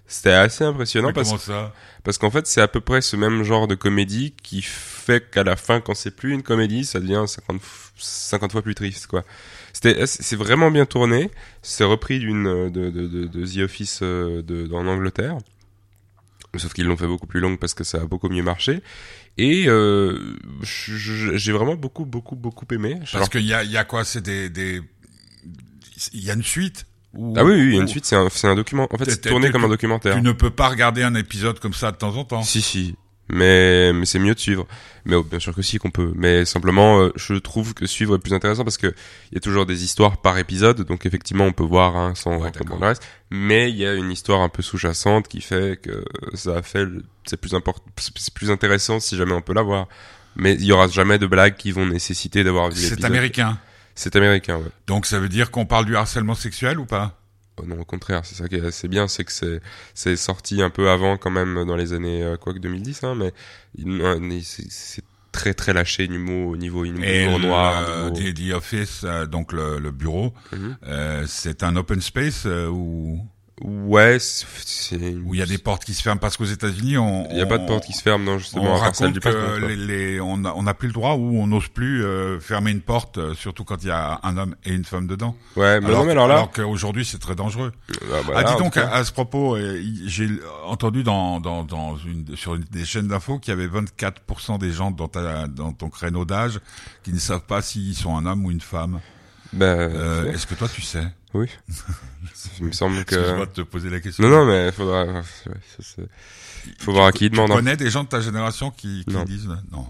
C'était 0.06 0.30
assez 0.30 0.62
impressionnant 0.62 1.08
Mais 1.08 1.14
parce 1.14 1.36
ça? 1.38 1.74
parce 2.04 2.18
qu'en 2.18 2.30
fait, 2.30 2.46
c'est 2.46 2.60
à 2.60 2.68
peu 2.68 2.80
près 2.80 3.00
ce 3.02 3.16
même 3.16 3.42
genre 3.42 3.66
de 3.66 3.74
comédie 3.74 4.34
qui 4.40 4.62
fait 4.62 5.28
qu'à 5.32 5.42
la 5.42 5.56
fin, 5.56 5.80
quand 5.80 5.94
c'est 5.94 6.14
plus 6.14 6.32
une 6.32 6.44
comédie, 6.44 6.84
ça 6.84 7.00
devient 7.00 7.24
50, 7.26 7.60
f- 7.60 7.90
50 7.98 8.52
fois 8.52 8.62
plus 8.62 8.76
triste, 8.76 9.08
quoi. 9.08 9.24
C'était, 9.72 10.06
c'est 10.06 10.36
vraiment 10.36 10.70
bien 10.70 10.84
tourné. 10.86 11.30
C'est 11.62 11.84
repris 11.84 12.18
d'une, 12.18 12.46
euh, 12.46 12.70
de, 12.70 12.90
de, 12.90 13.06
de, 13.06 13.26
de 13.26 13.46
The 13.46 13.58
Office 13.64 14.00
euh, 14.02 14.42
de, 14.42 14.70
en 14.72 14.86
Angleterre. 14.86 15.38
Sauf 16.56 16.74
qu'ils 16.74 16.84
l'ont 16.86 16.98
fait 16.98 17.06
beaucoup 17.06 17.26
plus 17.26 17.40
longue 17.40 17.58
parce 17.58 17.72
que 17.72 17.82
ça 17.82 18.02
a 18.02 18.04
beaucoup 18.04 18.28
mieux 18.28 18.42
marché. 18.42 18.82
Et 19.38 19.64
euh, 19.68 20.36
j'ai 20.62 21.52
vraiment 21.52 21.74
beaucoup, 21.76 22.04
beaucoup, 22.04 22.36
beaucoup 22.36 22.66
aimé. 22.72 22.96
Parce 22.98 23.14
Alors- 23.14 23.30
qu'il 23.30 23.46
y 23.46 23.54
a, 23.54 23.64
il 23.64 23.70
y 23.70 23.78
a 23.78 23.84
quoi? 23.84 24.04
C'est 24.04 24.20
des, 24.20 24.50
des... 24.50 24.82
Il 26.12 26.22
y 26.22 26.30
a 26.30 26.34
une 26.34 26.42
suite 26.42 26.86
ou- 27.14 27.34
ah 27.36 27.44
oui, 27.44 27.52
oui, 27.52 27.60
il 27.60 27.72
y 27.72 27.74
a 27.76 27.78
ou 27.78 27.82
une 27.82 27.88
suite, 27.88 28.04
c'est 28.06 28.16
un, 28.16 28.28
c'est 28.30 28.46
un 28.46 28.54
document. 28.54 28.86
En 28.90 28.98
fait, 28.98 29.10
c'est 29.10 29.20
tourné 29.20 29.50
comme 29.50 29.64
un 29.64 29.68
documentaire. 29.68 30.14
Tu 30.16 30.22
ne 30.22 30.32
peux 30.32 30.50
pas 30.50 30.68
regarder 30.68 31.02
un 31.02 31.14
épisode 31.14 31.58
comme 31.60 31.74
ça 31.74 31.92
de 31.92 31.96
temps 31.96 32.16
en 32.16 32.24
temps. 32.24 32.42
Si, 32.42 32.60
si. 32.60 32.96
Mais, 33.28 33.92
mais 33.92 34.04
c'est 34.04 34.18
mieux 34.18 34.34
de 34.34 34.38
suivre. 34.40 34.66
Mais 35.04 35.14
oh, 35.16 35.22
bien 35.22 35.38
sûr 35.38 35.54
que 35.54 35.62
si 35.62 35.78
qu'on 35.78 35.90
peut. 35.90 36.12
Mais 36.16 36.44
simplement, 36.44 37.00
euh, 37.00 37.12
je 37.16 37.34
trouve 37.34 37.72
que 37.74 37.86
suivre 37.86 38.16
est 38.16 38.18
plus 38.18 38.34
intéressant 38.34 38.62
parce 38.64 38.76
que 38.78 38.88
il 39.30 39.34
y 39.34 39.36
a 39.38 39.40
toujours 39.40 39.64
des 39.64 39.84
histoires 39.84 40.18
par 40.18 40.38
épisode. 40.38 40.82
Donc 40.82 41.06
effectivement, 41.06 41.44
on 41.44 41.52
peut 41.52 41.64
voir 41.64 41.96
hein, 41.96 42.14
sans 42.14 42.36
Ouais, 42.38 42.50
d'accord. 42.50 42.78
le 42.78 42.86
reste. 42.86 43.02
Mais 43.30 43.70
il 43.70 43.76
y 43.76 43.86
a 43.86 43.94
une 43.94 44.10
histoire 44.10 44.40
un 44.42 44.48
peu 44.48 44.62
sous-jacente 44.62 45.28
qui 45.28 45.40
fait 45.40 45.80
que 45.80 46.04
ça 46.34 46.56
a 46.58 46.62
fait, 46.62 46.84
le- 46.84 47.04
c'est 47.24 47.40
plus 47.40 47.54
important, 47.54 47.82
c'est 47.96 48.34
plus 48.34 48.50
intéressant 48.50 49.00
si 49.00 49.16
jamais 49.16 49.32
on 49.32 49.40
peut 49.42 49.54
la 49.54 49.62
voir. 49.62 49.88
Mais 50.36 50.54
il 50.54 50.64
y 50.64 50.72
aura 50.72 50.88
jamais 50.88 51.18
de 51.18 51.26
blagues 51.26 51.56
qui 51.56 51.72
vont 51.72 51.86
nécessiter 51.86 52.44
d'avoir 52.44 52.70
vu 52.70 52.80
C'est 52.80 53.04
américain. 53.04 53.58
C'est 53.94 54.16
américain, 54.16 54.56
ouais. 54.56 54.70
Donc 54.86 55.06
ça 55.06 55.18
veut 55.18 55.28
dire 55.28 55.50
qu'on 55.50 55.66
parle 55.66 55.84
du 55.86 55.96
harcèlement 55.96 56.34
sexuel 56.34 56.78
ou 56.78 56.86
pas? 56.86 57.18
Oh 57.60 57.64
non, 57.66 57.80
au 57.80 57.84
contraire, 57.84 58.24
c'est 58.24 58.34
ça 58.34 58.48
qui 58.48 58.56
est 58.56 58.64
assez 58.64 58.88
bien, 58.88 59.08
c'est 59.08 59.24
que 59.24 59.32
c'est 59.32 59.60
c'est 59.94 60.16
sorti 60.16 60.62
un 60.62 60.70
peu 60.70 60.88
avant 60.88 61.16
quand 61.18 61.30
même 61.30 61.64
dans 61.66 61.76
les 61.76 61.92
années 61.92 62.22
euh, 62.22 62.36
quoi 62.36 62.54
que 62.54 62.58
2010, 62.58 63.04
hein, 63.04 63.14
mais 63.14 63.32
euh, 63.86 64.40
c'est 64.42 64.70
c'est 64.70 65.04
très 65.32 65.52
très 65.54 65.72
lâché 65.72 66.08
niveau 66.08 66.50
au 66.50 66.56
niveau 66.56 66.84
humour 66.84 67.04
Et 67.04 67.26
noir. 67.38 67.86
niveau- 68.10 68.16
The, 68.30 68.34
The 68.34 68.52
Office, 68.54 69.02
euh, 69.04 69.26
donc 69.26 69.52
le, 69.52 69.78
le 69.78 69.90
bureau, 69.90 70.32
Mhm. 70.52 70.76
euh, 70.86 71.24
c'est 71.26 71.62
un 71.62 71.76
open 71.76 72.00
space 72.00 72.44
euh, 72.46 72.68
où 72.68 73.20
Ouais, 73.64 74.18
c'est 74.18 74.96
où 75.24 75.34
il 75.34 75.38
y 75.38 75.42
a 75.42 75.46
des 75.46 75.58
portes 75.58 75.84
qui 75.84 75.94
se 75.94 76.02
ferment 76.02 76.18
parce 76.18 76.36
qu'aux 76.36 76.44
États-Unis, 76.44 76.98
on 76.98 77.28
il 77.30 77.36
y 77.38 77.40
a 77.42 77.46
pas 77.46 77.58
de 77.58 77.66
porte 77.66 77.84
qui 77.84 77.92
se 77.92 78.02
ferme, 78.02 78.24
non 78.24 78.32
on 78.32 78.38
justement, 78.38 78.74
celle 78.74 78.82
raconte 78.82 79.12
du 79.12 79.20
que 79.20 79.66
les, 79.66 79.76
les- 79.76 80.20
on 80.20 80.38
n'a 80.38 80.54
on 80.56 80.64
n'a 80.64 80.74
plus 80.74 80.88
le 80.88 80.92
droit 80.94 81.14
ou 81.14 81.38
on 81.40 81.46
n'ose 81.46 81.68
plus 81.68 82.04
euh, 82.04 82.40
fermer 82.40 82.72
une 82.72 82.80
porte, 82.80 83.18
euh, 83.18 83.34
surtout 83.34 83.62
quand 83.64 83.82
il 83.82 83.88
y 83.88 83.90
a 83.92 84.18
un 84.24 84.36
homme 84.36 84.56
et 84.64 84.72
une 84.72 84.84
femme 84.84 85.06
dedans. 85.06 85.36
Ouais, 85.56 85.80
mais 85.80 85.86
alors, 85.86 86.00
non, 86.00 86.06
mais 86.06 86.12
alors 86.12 86.26
là, 86.26 86.34
alors 86.34 86.50
qu'aujourd'hui 86.50 87.04
c'est 87.04 87.18
très 87.18 87.36
dangereux. 87.36 87.72
ah, 87.90 87.94
bah 88.26 88.32
ah, 88.34 88.42
là, 88.42 88.52
dis 88.56 88.62
donc 88.62 88.76
à, 88.76 88.92
à 88.94 89.04
ce 89.04 89.12
propos, 89.12 89.54
euh, 89.56 89.80
j'ai 90.06 90.28
entendu 90.66 91.04
dans, 91.04 91.38
dans, 91.38 91.62
dans 91.62 91.96
une, 91.98 92.36
sur 92.36 92.56
une, 92.56 92.64
des 92.70 92.84
chaînes 92.84 93.06
d'infos 93.08 93.38
qu'il 93.38 93.52
y 93.52 93.54
avait 93.54 93.68
24% 93.68 94.58
des 94.58 94.72
gens 94.72 94.90
dans, 94.90 95.08
ta, 95.08 95.46
dans 95.46 95.72
ton 95.72 95.88
créneau 95.88 96.24
d'âge 96.24 96.58
qui 97.04 97.12
ne 97.12 97.18
savent 97.20 97.46
pas 97.46 97.62
s'ils 97.62 97.94
sont 97.94 98.16
un 98.16 98.26
homme 98.26 98.44
ou 98.44 98.50
une 98.50 98.60
femme. 98.60 98.98
bah, 99.52 99.66
Euh, 99.66 100.32
Est-ce 100.32 100.46
que 100.46 100.54
toi 100.54 100.68
tu 100.68 100.82
sais? 100.82 101.04
Oui, 101.34 101.46
il 102.60 102.66
me 102.66 102.72
semble 102.72 103.04
que. 103.04 103.14
Excuse-moi 103.14 103.46
de 103.46 103.50
te 103.52 103.60
poser 103.62 103.90
la 103.90 104.00
question. 104.00 104.22
Non, 104.24 104.30
non, 104.30 104.46
mais 104.46 104.72
faudra, 104.72 105.04
ouais, 105.04 105.22
ça, 105.80 106.02
faut 106.78 106.92
voir 106.92 107.06
à 107.06 107.12
qui 107.12 107.24
il 107.26 107.30
Tu 107.30 107.36
demande. 107.36 107.50
hein. 107.52 107.56
connais 107.56 107.76
des 107.76 107.90
gens 107.90 108.04
de 108.04 108.08
ta 108.08 108.20
génération 108.20 108.70
qui, 108.70 109.04
qui 109.06 109.14
Non. 109.14 109.24
disent 109.24 109.48
non. 109.70 109.86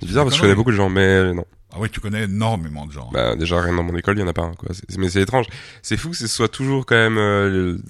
C'est 0.00 0.06
bizarre 0.06 0.24
parce 0.24 0.34
que 0.34 0.38
je 0.38 0.42
connais 0.42 0.54
beaucoup 0.54 0.70
de 0.72 0.76
gens, 0.76 0.88
mais 0.90 1.00
euh, 1.06 1.32
non. 1.32 1.44
Ah 1.72 1.76
oui, 1.78 1.88
tu 1.90 2.00
connais 2.00 2.24
énormément 2.24 2.86
de 2.86 2.92
gens. 2.92 3.10
Bah 3.12 3.34
déjà 3.36 3.60
rien 3.60 3.74
dans 3.74 3.82
mon 3.82 3.96
école, 3.96 4.16
il 4.16 4.20
y 4.20 4.24
en 4.24 4.28
a 4.28 4.32
pas 4.32 4.42
un 4.42 4.54
quoi. 4.54 4.68
Mais 4.98 5.08
c'est 5.08 5.20
étrange. 5.22 5.46
C'est 5.82 5.96
fou 5.96 6.10
que 6.10 6.16
ce 6.16 6.26
soit 6.26 6.48
toujours 6.48 6.86
quand 6.86 6.96
même 6.96 7.18
euh, 7.18 7.48
le- 7.50 7.80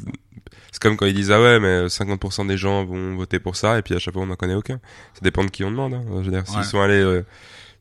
c'est 0.72 0.80
comme 0.82 0.96
quand 0.96 1.06
ils 1.06 1.14
disent 1.14 1.30
ah 1.30 1.40
ouais 1.40 1.58
mais 1.60 1.86
50% 1.86 2.46
des 2.46 2.56
gens 2.58 2.84
vont 2.84 3.16
voter 3.16 3.38
pour 3.38 3.56
ça 3.56 3.78
et 3.78 3.82
puis 3.82 3.94
à 3.94 3.98
chaque 3.98 4.12
fois 4.14 4.22
on 4.22 4.26
n'en 4.26 4.36
connaît 4.36 4.54
aucun. 4.54 4.78
Ça 5.14 5.20
dépend 5.22 5.44
de 5.44 5.50
qui 5.50 5.64
on 5.64 5.70
demande. 5.70 5.94
Hein. 5.94 6.04
Je 6.08 6.24
veux 6.24 6.30
dire 6.30 6.46
s'ils 6.46 6.58
Ouais. 6.58 6.64
sont 6.64 6.80
allés 6.80 7.00
euh, 7.00 7.24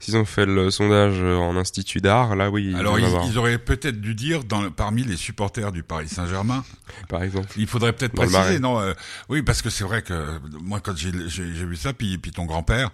s'ils 0.05 0.17
ont 0.17 0.25
fait 0.25 0.45
le 0.45 0.71
sondage 0.71 1.15
euh, 1.19 1.35
en 1.37 1.55
institut 1.57 1.99
d'art, 1.99 2.35
là 2.35 2.49
oui, 2.49 2.73
Alors 2.75 2.97
il 2.99 3.05
ils, 3.29 3.37
auraient 3.37 3.57
peut-être 3.57 3.99
dû 3.99 4.15
dire 4.15 4.43
dans, 4.43 4.61
le- 4.61 4.69
parmi 4.71 5.03
les 5.03 5.17
supporters 5.17 5.71
du 5.71 5.83
Paris 5.83 6.07
Saint-Germain, 6.09 6.63
par 7.09 7.23
exemple. 7.23 7.47
il 7.57 7.67
faudrait 7.67 7.93
peut-être 7.93 8.13
préciser, 8.13 8.59
non 8.59 8.79
euh, 8.79 8.93
Oui, 9.29 9.41
parce 9.41 9.61
que 9.61 9.69
c'est 9.69 9.83
vrai 9.83 10.01
que 10.01 10.39
moi 10.61 10.79
quand 10.79 10.95
j'ai 10.95 11.11
vu 11.11 11.75
ça, 11.75 11.93
puis, 11.93 12.17
puis 12.17 12.31
ton 12.31 12.45
grand-père, 12.45 12.91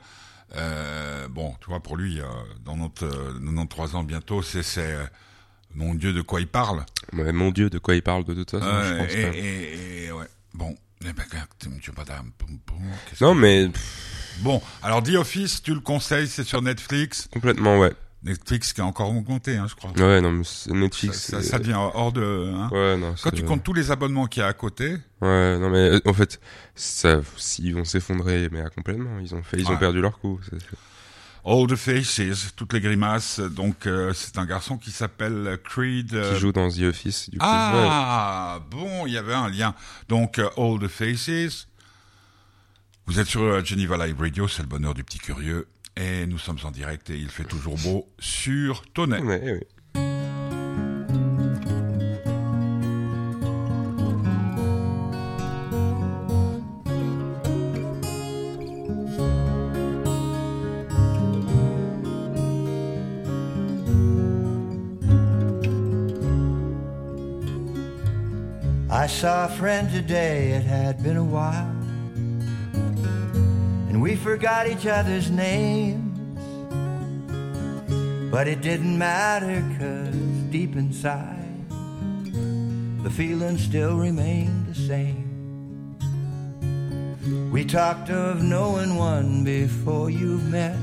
euh, 0.55 1.27
bon, 1.29 1.55
tu 1.61 1.67
vois, 1.69 1.79
pour 1.79 1.95
lui, 1.97 2.19
euh, 2.19 2.23
dans 2.65 2.75
notre 2.75 3.05
euh, 3.05 3.33
93 3.39 3.95
ans 3.95 4.03
bientôt, 4.03 4.41
c'est 4.41 4.63
mon 5.73 5.93
Dieu 5.95 6.11
de 6.13 6.21
quoi 6.21 6.41
il 6.41 6.47
parle. 6.47 6.83
Mon 7.13 7.51
dieu, 7.51 7.69
de 7.69 7.77
quoi 7.79 7.95
il 7.95 8.01
parle 8.01 8.25
de 8.25 8.33
toute 8.33 8.51
façon, 8.51 8.65
je 8.65 8.91
Ouais, 8.93 8.97
pense. 8.97 9.13
et, 9.15 9.21
pas. 9.23 9.37
et- 9.37 10.05
et- 10.07 10.11
ouais. 10.11 10.25
Bon, 10.53 10.75
Eh 11.03 11.13
ben, 11.13 11.23
Non, 13.21 13.33
mais 13.35 13.69
Bon, 14.39 14.61
alors 14.83 15.03
The 15.03 15.15
Office, 15.15 15.61
tu 15.61 15.73
le 15.73 15.79
conseilles, 15.79 16.27
c'est 16.27 16.43
sur 16.43 16.61
Netflix? 16.61 17.27
complètement, 17.31 17.79
ouais. 17.79 17.93
Netflix 18.23 18.71
qui 18.73 18.81
a 18.81 18.85
encore 18.85 19.09
augmenté, 19.09 19.57
hein, 19.57 19.65
je 19.67 19.73
crois. 19.73 19.91
Ouais, 19.91 20.21
non, 20.21 20.31
mais 20.31 20.43
Ça, 20.43 20.71
Netflix. 20.73 21.17
ça, 21.17 21.41
ça 21.41 21.57
devient 21.57 21.73
hors 21.75 22.11
de... 22.11 22.51
Hein. 22.53 22.69
Ouais, 22.71 22.95
non. 22.97 23.15
Quand 23.21 23.31
tu 23.31 23.43
comptes 23.43 23.63
tous 23.63 23.73
les 23.73 23.89
abonnements 23.89 24.27
qu'il 24.27 24.41
y 24.41 24.43
a 24.43 24.47
à 24.47 24.53
côté, 24.53 24.97
Ouais, 25.21 25.57
non, 25.57 25.69
mais 25.71 25.89
euh, 25.89 25.99
en 26.05 26.13
fait, 26.13 26.39
ça, 26.75 27.21
ils 27.59 27.73
vont 27.73 27.83
s'effondrer, 27.83 28.47
mais 28.51 28.63
complètement. 28.75 29.19
Ils 29.19 29.33
ont 29.33 29.41
fait, 29.43 29.57
ils 29.57 29.65
Ouais. 29.67 29.73
ont 29.73 29.77
perdu 29.77 30.01
leur 30.01 30.19
coup. 30.19 30.39
All 31.45 31.65
the 31.67 31.75
Faces, 31.75 32.53
toutes 32.55 32.73
les 32.73 32.81
grimaces. 32.81 33.39
Donc, 33.39 33.87
euh, 33.87 34.13
c'est 34.13 34.37
un 34.37 34.45
garçon 34.45 34.77
qui 34.77 34.91
s'appelle 34.91 35.57
Creed. 35.63 36.13
euh, 36.13 36.33
Qui 36.33 36.39
joue 36.39 36.51
dans 36.51 36.69
The 36.69 36.81
Office, 36.81 37.29
du 37.29 37.37
coup. 37.39 37.45
Ouais. 37.45 37.51
Ah, 37.51 38.59
bon, 38.69 39.05
il 39.07 39.13
y 39.13 39.17
avait 39.17 39.33
un 39.33 39.49
lien. 39.49 39.73
Donc, 40.07 40.37
euh, 40.39 40.49
All 40.57 40.79
the 40.79 40.87
Faces. 40.87 41.67
Vous 43.07 43.19
êtes 43.19 43.27
sur 43.27 43.41
euh, 43.41 43.63
Geneva 43.63 44.05
Live 44.05 44.19
Radio, 44.19 44.47
c'est 44.47 44.61
le 44.61 44.67
bonheur 44.67 44.93
du 44.93 45.03
petit 45.03 45.17
curieux. 45.17 45.67
Et 45.97 46.25
nous 46.27 46.37
sommes 46.37 46.59
en 46.63 46.71
direct 46.71 47.09
et 47.09 47.17
il 47.17 47.29
fait 47.29 47.43
toujours 47.43 47.77
beau 47.79 48.07
sur 48.19 48.83
Tonnet. 48.93 49.19
Ouais, 49.19 49.41
ouais. 49.41 49.67
Saw 69.21 69.45
a 69.45 69.49
friend 69.49 69.87
today, 69.91 70.53
it 70.53 70.63
had 70.63 71.03
been 71.03 71.15
a 71.15 71.23
while. 71.23 71.75
And 73.87 74.01
we 74.01 74.15
forgot 74.15 74.65
each 74.65 74.87
other's 74.87 75.29
names. 75.29 76.17
But 78.31 78.47
it 78.47 78.61
didn't 78.61 78.97
matter, 78.97 79.61
cause 79.77 80.15
deep 80.49 80.75
inside, 80.75 81.69
the 83.03 83.11
feeling 83.11 83.59
still 83.59 83.95
remained 83.95 84.65
the 84.65 84.73
same. 84.73 85.99
We 87.51 87.63
talked 87.63 88.09
of 88.09 88.41
knowing 88.41 88.95
one 88.95 89.43
before 89.43 90.09
you've 90.09 90.49
met, 90.49 90.79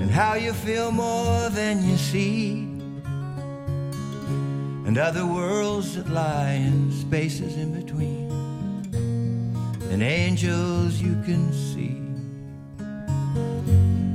and 0.00 0.10
how 0.10 0.36
you 0.36 0.54
feel 0.54 0.90
more 0.90 1.50
than 1.50 1.84
you 1.84 1.98
see 1.98 2.67
and 4.88 4.96
other 4.96 5.26
worlds 5.26 5.96
that 5.96 6.08
lie 6.08 6.52
in 6.52 6.90
spaces 6.90 7.58
in 7.58 7.74
between, 7.78 8.30
and 9.90 10.02
angels 10.02 10.98
you 10.98 11.12
can 11.26 11.52
see, 11.52 11.98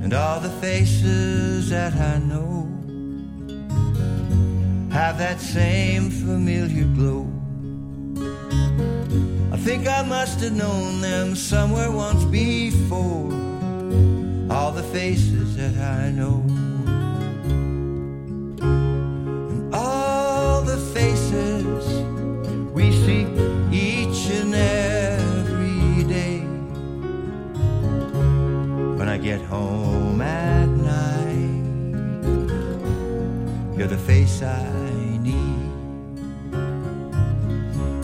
and 0.03 0.15
all 0.15 0.39
the 0.39 0.49
faces 0.61 1.69
that 1.69 1.93
I 1.93 2.17
know 2.17 2.67
have 4.91 5.19
that 5.19 5.39
same 5.39 6.09
familiar 6.09 6.85
glow. 6.95 7.27
I 9.51 9.57
think 9.57 9.87
I 9.87 10.01
must 10.01 10.39
have 10.39 10.53
known 10.53 11.01
them 11.01 11.35
somewhere 11.35 11.91
once 11.91 12.23
before, 12.25 13.31
all 14.49 14.71
the 14.71 14.87
faces 14.91 15.55
that 15.55 15.77
I 15.77 16.09
know. 16.09 16.43
Faces 20.93 21.85
we 22.71 22.91
see 22.91 23.25
each 23.71 24.29
and 24.29 24.53
every 24.53 26.03
day. 26.03 26.39
When 28.97 29.09
I 29.09 29.17
get 29.17 29.41
home 29.41 30.21
at 30.21 30.69
night, 30.69 31.63
you're 33.75 33.87
the 33.87 33.97
face 33.97 34.43
I 34.43 34.71
need. 35.17 35.71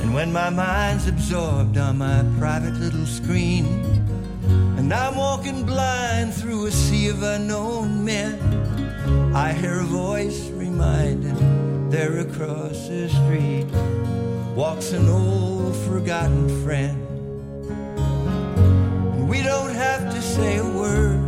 And 0.01 0.11
when 0.15 0.33
my 0.33 0.49
mind's 0.49 1.07
absorbed 1.07 1.77
on 1.77 1.99
my 1.99 2.25
private 2.39 2.73
little 2.73 3.05
screen, 3.05 3.67
and 4.79 4.91
I'm 4.91 5.15
walking 5.15 5.63
blind 5.63 6.33
through 6.33 6.65
a 6.65 6.71
sea 6.71 7.09
of 7.09 7.21
unknown 7.21 8.03
men. 8.03 8.39
I 9.35 9.53
hear 9.53 9.81
a 9.81 9.83
voice 9.83 10.49
reminding 10.49 11.58
there 11.89 12.19
across 12.19 12.87
the 12.87 13.09
street 13.09 13.65
walks 14.55 14.91
an 14.91 15.09
old 15.09 15.75
forgotten 15.75 16.47
friend. 16.63 16.97
We 19.27 19.41
don't 19.41 19.73
have 19.73 20.13
to 20.13 20.21
say 20.21 20.57
a 20.57 20.65
word, 20.65 21.19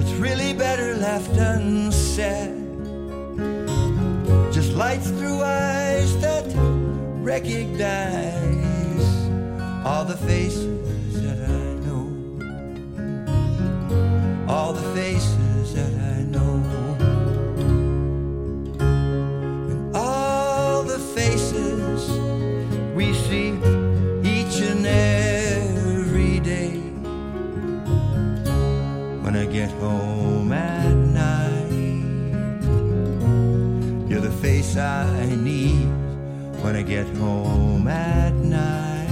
it's 0.00 0.12
really 0.12 0.52
better 0.52 0.94
left 0.94 1.36
unsaid. 1.36 2.54
Just 4.52 4.74
lights 4.74 5.10
through 5.10 5.42
eyes 5.42 6.16
that 6.20 6.46
recognize 7.22 7.90
all 9.84 10.04
the 10.04 10.16
faces 10.16 11.22
that 11.22 11.38
I 11.50 11.74
know 11.84 12.06
all 14.48 14.72
the 14.72 14.94
faces 14.94 15.39
I 34.76 35.26
need. 35.36 35.88
When 36.62 36.76
I 36.76 36.82
get 36.82 37.06
home 37.16 37.88
at 37.88 38.34
night, 38.34 39.08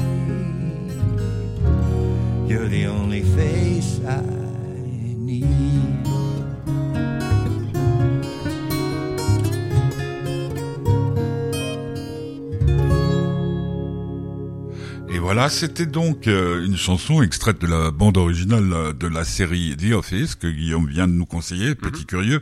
you're 2.47 2.69
the 2.69 2.87
only 2.87 3.23
face 3.23 4.01
I 4.07 4.21
need. 5.17 5.45
Et 15.11 15.19
voilà, 15.19 15.49
c'était 15.49 15.87
donc 15.87 16.29
euh, 16.29 16.65
une 16.65 16.77
chanson 16.77 17.23
extraite 17.23 17.61
de 17.61 17.67
la 17.67 17.91
bande 17.91 18.19
originale 18.19 18.73
euh, 18.73 18.93
de 18.93 19.07
la 19.07 19.25
série 19.25 19.75
The 19.77 19.93
Office 19.93 20.35
que 20.35 20.47
Guillaume 20.47 20.87
vient 20.87 21.09
de 21.09 21.15
nous 21.15 21.27
conseiller, 21.27 21.75
petit 21.75 22.05
curieux. 22.05 22.41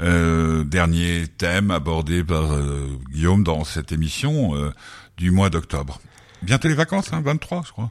Euh, 0.00 0.62
dernier 0.64 1.24
thème 1.38 1.70
abordé 1.70 2.22
par 2.22 2.52
euh, 2.52 2.86
Guillaume 3.10 3.42
dans 3.44 3.64
cette 3.64 3.92
émission 3.92 4.54
euh, 4.54 4.70
du 5.16 5.30
mois 5.30 5.48
d'octobre. 5.48 6.00
Bientôt 6.42 6.68
les 6.68 6.74
vacances, 6.74 7.12
hein, 7.12 7.22
23 7.24 7.62
je 7.66 7.72
crois. 7.72 7.90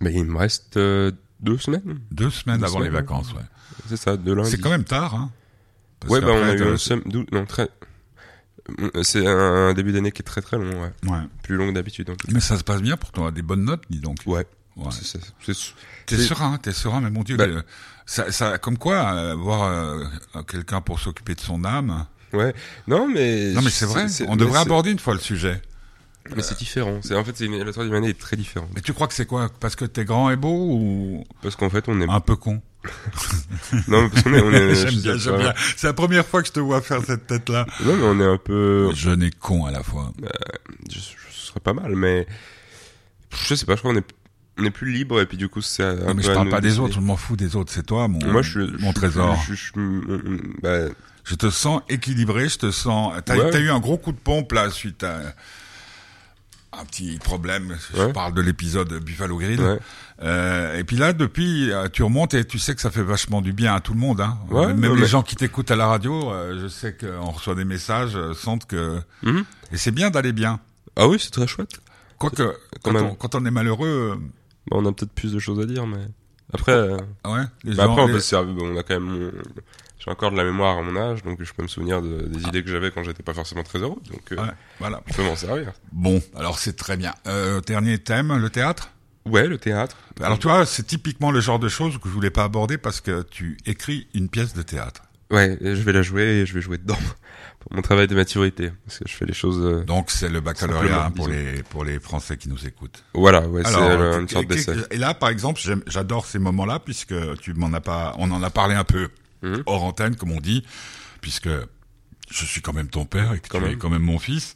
Mais 0.00 0.12
il 0.14 0.24
me 0.24 0.38
reste 0.38 0.76
euh, 0.76 1.10
deux 1.40 1.58
semaines. 1.58 1.98
Deux 2.12 2.30
semaines 2.30 2.60
Deux 2.60 2.66
avant 2.66 2.78
les 2.78 2.86
semaines, 2.86 3.00
vacances, 3.02 3.32
ouais. 3.34 3.42
C'est 3.88 3.96
ça, 3.96 4.16
de 4.16 4.32
lundi. 4.32 4.50
C'est 4.50 4.60
quand 4.60 4.70
même 4.70 4.84
tard, 4.84 5.14
hein. 5.14 5.30
Parce 5.98 6.12
Ouais, 6.12 6.20
bah 6.20 6.28
on 6.32 6.42
a 6.44 6.54
eu 6.54 6.62
euh, 6.62 6.74
un 6.74 6.76
sem- 6.76 7.02
non, 7.32 7.44
très... 7.46 7.68
C'est 9.02 9.26
un 9.26 9.74
début 9.74 9.90
d'année 9.92 10.12
qui 10.12 10.20
est 10.22 10.24
très 10.24 10.40
très 10.42 10.56
long, 10.56 10.70
ouais. 10.82 10.92
Ouais. 11.10 11.18
Plus 11.42 11.56
long 11.56 11.68
que 11.68 11.74
d'habitude, 11.74 12.08
en 12.10 12.14
tout 12.14 12.28
cas. 12.28 12.32
Mais 12.32 12.40
ça 12.40 12.56
se 12.56 12.62
passe 12.64 12.80
bien 12.80 12.96
pour 12.96 13.10
toi, 13.10 13.32
des 13.32 13.42
bonnes 13.42 13.64
notes, 13.64 13.82
dis 13.90 13.98
donc. 13.98 14.18
Ouais. 14.26 14.46
Ouais. 14.80 15.54
T'es 16.06 16.16
serein, 16.16 16.58
t'es 16.58 16.72
serein, 16.72 17.00
mais 17.00 17.10
mon 17.10 17.22
Dieu, 17.22 17.36
le- 17.36 17.62
ça, 18.06 18.32
ça, 18.32 18.58
comme 18.58 18.78
quoi, 18.78 19.12
euh, 19.14 19.34
voir 19.34 19.62
euh, 19.70 20.04
quelqu'un 20.48 20.80
pour 20.80 20.98
s'occuper 20.98 21.34
de 21.34 21.40
son 21.40 21.64
âme. 21.64 22.06
Ouais. 22.32 22.54
Non, 22.88 23.08
mais... 23.08 23.52
Non, 23.52 23.62
mais 23.62 23.70
c'est 23.70 23.86
vrai. 23.86 24.06
On 24.26 24.36
devrait 24.36 24.60
aborder 24.60 24.90
une 24.90 24.98
fois 24.98 25.14
le 25.14 25.20
sujet. 25.20 25.60
Mais 26.36 26.42
c'est 26.42 26.58
différent. 26.58 27.00
C'est 27.02 27.14
en 27.14 27.24
fait, 27.24 27.36
c'est 27.36 27.46
une, 27.46 27.62
la 27.62 27.72
troisième 27.72 27.94
année 27.96 28.10
est 28.10 28.18
très 28.18 28.36
différente. 28.36 28.68
Mais 28.74 28.80
tu 28.82 28.92
crois 28.92 29.08
que 29.08 29.14
c'est 29.14 29.26
quoi? 29.26 29.48
Parce 29.58 29.74
que 29.74 29.84
t'es 29.84 30.04
grand 30.04 30.30
et 30.30 30.36
beau 30.36 30.74
ou? 30.74 31.24
Parce 31.42 31.56
qu'en 31.56 31.70
fait, 31.70 31.84
on 31.88 32.00
est... 32.00 32.08
un 32.08 32.20
peu 32.20 32.36
con 32.36 32.60
Non, 33.88 34.02
mais 34.02 34.08
parce 34.10 34.22
qu'on 34.22 34.34
est... 34.34 34.40
On 34.42 34.52
est 34.52 34.74
J'aime 34.90 35.00
bien, 35.00 35.16
j'aime 35.16 35.38
bien. 35.38 35.54
C'est 35.76 35.86
la 35.86 35.92
première 35.92 36.26
fois 36.26 36.42
que 36.42 36.48
je 36.48 36.52
te 36.52 36.60
vois 36.60 36.82
faire 36.82 37.02
cette 37.04 37.26
tête-là. 37.26 37.66
Non, 37.84 37.96
mais 37.96 38.04
on 38.04 38.20
est 38.20 38.32
un 38.32 38.36
peu... 38.38 38.92
Jeune 38.94 39.22
et 39.22 39.30
con 39.30 39.64
à 39.66 39.70
la 39.70 39.82
fois. 39.82 40.12
Je, 40.88 40.98
je 40.98 41.36
serais 41.36 41.60
pas 41.60 41.72
mal, 41.72 41.96
mais... 41.96 42.26
Je 43.48 43.54
sais 43.54 43.66
pas, 43.66 43.74
je 43.74 43.80
crois 43.80 43.92
qu'on 43.92 43.98
est... 43.98 44.04
On 44.58 44.64
est 44.64 44.70
plus 44.70 44.92
libre 44.92 45.20
et 45.20 45.26
puis 45.26 45.36
du 45.38 45.48
coup 45.48 45.62
c'est 45.62 45.82
un 45.84 45.94
Non, 45.94 46.14
mais 46.14 46.22
je 46.22 46.32
parle 46.32 46.50
pas 46.50 46.60
des 46.60 46.78
autres, 46.78 46.94
je 46.94 47.00
m'en 47.00 47.16
fous 47.16 47.36
des 47.36 47.56
autres. 47.56 47.72
C'est 47.72 47.86
toi, 47.86 48.08
mon, 48.08 48.18
Moi, 48.30 48.42
je 48.42 48.50
suis 48.50 48.82
mon 48.82 48.90
je 48.90 48.94
trésor. 48.94 49.36
Je, 49.48 49.54
je- 49.54 49.70
je- 49.74 50.60
bah, 50.60 50.92
Je 51.24 51.34
te 51.34 51.48
sens 51.50 51.82
équilibré, 51.88 52.48
je 52.48 52.58
te 52.58 52.70
sens. 52.70 53.14
T'as 53.24 53.36
Ouais. 53.38 53.60
eu 53.60 53.70
un 53.70 53.78
gros 53.80 53.96
coup 53.98 54.12
de 54.12 54.18
pompe 54.18 54.52
là 54.52 54.70
suite 54.70 55.04
à 55.04 55.20
un 56.72 56.84
petit 56.84 57.18
problème. 57.18 57.76
Je 57.94 58.04
parle 58.12 58.32
de 58.34 58.40
l'épisode 58.40 58.92
Buffalo 59.02 59.38
Grill. 59.38 59.60
ouais. 59.60 59.78
Euh, 60.22 60.76
et 60.78 60.84
puis 60.84 60.96
là, 60.96 61.12
depuis, 61.14 61.72
euh, 61.72 61.88
tu 61.90 62.02
remontes 62.02 62.34
et 62.34 62.44
tu 62.44 62.58
sais 62.58 62.74
que 62.74 62.80
ça 62.82 62.90
fait 62.90 63.02
vachement 63.02 63.40
du 63.40 63.52
bien 63.54 63.74
à 63.74 63.80
tout 63.80 63.94
le 63.94 63.98
monde. 63.98 64.20
Hein. 64.20 64.38
Ouais, 64.50 64.72
Même 64.74 64.94
les 64.96 65.06
gens 65.06 65.22
qui 65.22 65.34
t'écoutent 65.34 65.70
à 65.70 65.76
la 65.76 65.86
radio, 65.86 66.30
euh, 66.30 66.58
je 66.60 66.68
sais 66.68 66.94
qu'on 66.94 67.30
reçoit 67.30 67.54
des 67.54 67.64
messages, 67.64 68.16
euh, 68.16 68.34
sentent 68.34 68.66
que. 68.66 69.00
Mhm. 69.22 69.44
Et 69.72 69.76
c'est 69.78 69.92
bien 69.92 70.10
d'aller 70.10 70.32
bien. 70.32 70.60
Ah 70.96 71.08
oui, 71.08 71.16
c'est 71.18 71.30
très 71.30 71.46
chouette. 71.46 71.70
Quoique, 72.18 72.54
quand, 72.82 72.94
on, 72.96 73.14
quand 73.14 73.34
on 73.34 73.44
est 73.46 73.50
malheureux, 73.50 74.20
Bon, 74.70 74.82
on 74.82 74.86
a 74.86 74.92
peut-être 74.92 75.12
plus 75.12 75.32
de 75.32 75.38
choses 75.38 75.60
à 75.60 75.66
dire, 75.66 75.86
mais 75.86 75.98
après, 76.52 76.72
euh, 76.72 76.96
euh, 77.26 77.34
ouais, 77.34 77.44
les 77.64 77.74
bah 77.74 77.84
gens, 77.84 77.92
après 77.92 78.02
on 78.02 78.06
les- 78.06 78.12
peut 78.14 78.20
se 78.20 78.28
servir- 78.28 78.54
bon, 78.54 78.74
on 78.74 78.76
a 78.78 78.82
quand 78.82 78.98
même, 79.00 79.32
j'ai 79.98 80.10
encore 80.10 80.30
de 80.32 80.36
la 80.36 80.44
mémoire 80.44 80.78
à 80.78 80.82
mon 80.82 80.96
âge, 80.96 81.22
donc 81.22 81.42
je 81.42 81.52
peux 81.52 81.62
me 81.62 81.68
souvenir 81.68 82.00
de- 82.02 82.22
des 82.26 82.42
idées 82.46 82.62
que 82.62 82.70
j'avais 82.70 82.90
quand 82.90 83.02
j'étais 83.02 83.22
pas 83.22 83.34
forcément 83.34 83.62
très 83.62 83.78
heureux, 83.80 83.98
donc 84.10 84.32
euh, 84.32 84.36
ouais, 84.36 84.52
voilà. 84.78 85.02
on 85.08 85.12
peut 85.12 85.22
m'en 85.24 85.36
servir. 85.36 85.72
Bon, 85.92 86.22
alors 86.36 86.58
c'est 86.58 86.74
très 86.76 86.96
bien. 86.96 87.14
Euh, 87.26 87.60
dernier 87.60 87.98
thème, 87.98 88.36
le 88.36 88.50
théâtre? 88.50 88.90
Ouais, 89.26 89.46
le 89.46 89.58
théâtre. 89.58 89.96
Alors 90.22 90.38
tu 90.38 90.48
vois, 90.48 90.64
c'est 90.66 90.82
typiquement 90.84 91.30
le 91.30 91.40
genre 91.40 91.58
de 91.58 91.68
choses 91.68 91.98
que 91.98 92.08
je 92.08 92.14
voulais 92.14 92.30
pas 92.30 92.44
aborder 92.44 92.78
parce 92.78 93.00
que 93.00 93.22
tu 93.22 93.58
écris 93.66 94.06
une 94.14 94.28
pièce 94.28 94.54
de 94.54 94.62
théâtre. 94.62 95.02
Ouais, 95.30 95.56
je 95.60 95.68
vais 95.82 95.92
la 95.92 96.02
jouer 96.02 96.22
et 96.40 96.46
je 96.46 96.54
vais 96.54 96.60
jouer 96.60 96.78
dedans 96.78 96.98
pour 97.60 97.72
mon 97.74 97.82
travail 97.82 98.06
de 98.08 98.14
maturité, 98.14 98.72
parce 98.86 98.98
que 98.98 99.04
je 99.08 99.14
fais 99.14 99.26
les 99.26 99.32
choses. 99.34 99.60
euh, 99.62 99.84
Donc 99.84 100.10
c'est 100.10 100.28
le 100.28 100.40
baccalauréat 100.40 101.12
pour 101.14 101.28
les 101.28 101.62
pour 101.64 101.84
les 101.84 102.00
Français 102.00 102.36
qui 102.36 102.48
nous 102.48 102.66
écoutent. 102.66 103.04
Voilà, 103.14 103.46
ouais, 103.46 103.62
c'est 103.64 103.76
euh, 103.76 104.20
une 104.20 104.28
sorte 104.28 104.46
d'essai. 104.48 104.74
Et 104.90 104.96
là, 104.96 105.14
par 105.14 105.28
exemple, 105.28 105.60
j'adore 105.86 106.26
ces 106.26 106.38
moments-là 106.38 106.78
puisque 106.80 107.14
tu 107.40 107.54
m'en 107.54 107.72
as 107.72 107.80
pas, 107.80 108.14
on 108.18 108.30
en 108.30 108.42
a 108.42 108.50
parlé 108.50 108.74
un 108.74 108.84
peu 108.84 109.08
Mhm. 109.42 109.62
hors 109.64 109.84
antenne, 109.84 110.16
comme 110.16 110.32
on 110.32 110.40
dit, 110.40 110.64
puisque 111.22 111.48
je 112.30 112.44
suis 112.44 112.60
quand 112.60 112.74
même 112.74 112.88
ton 112.88 113.06
père 113.06 113.32
et 113.32 113.40
que 113.40 113.48
Quand 113.48 113.58
tu 113.60 113.70
es 113.70 113.76
quand 113.76 113.88
même 113.88 114.02
mon 114.02 114.18
fils. 114.18 114.54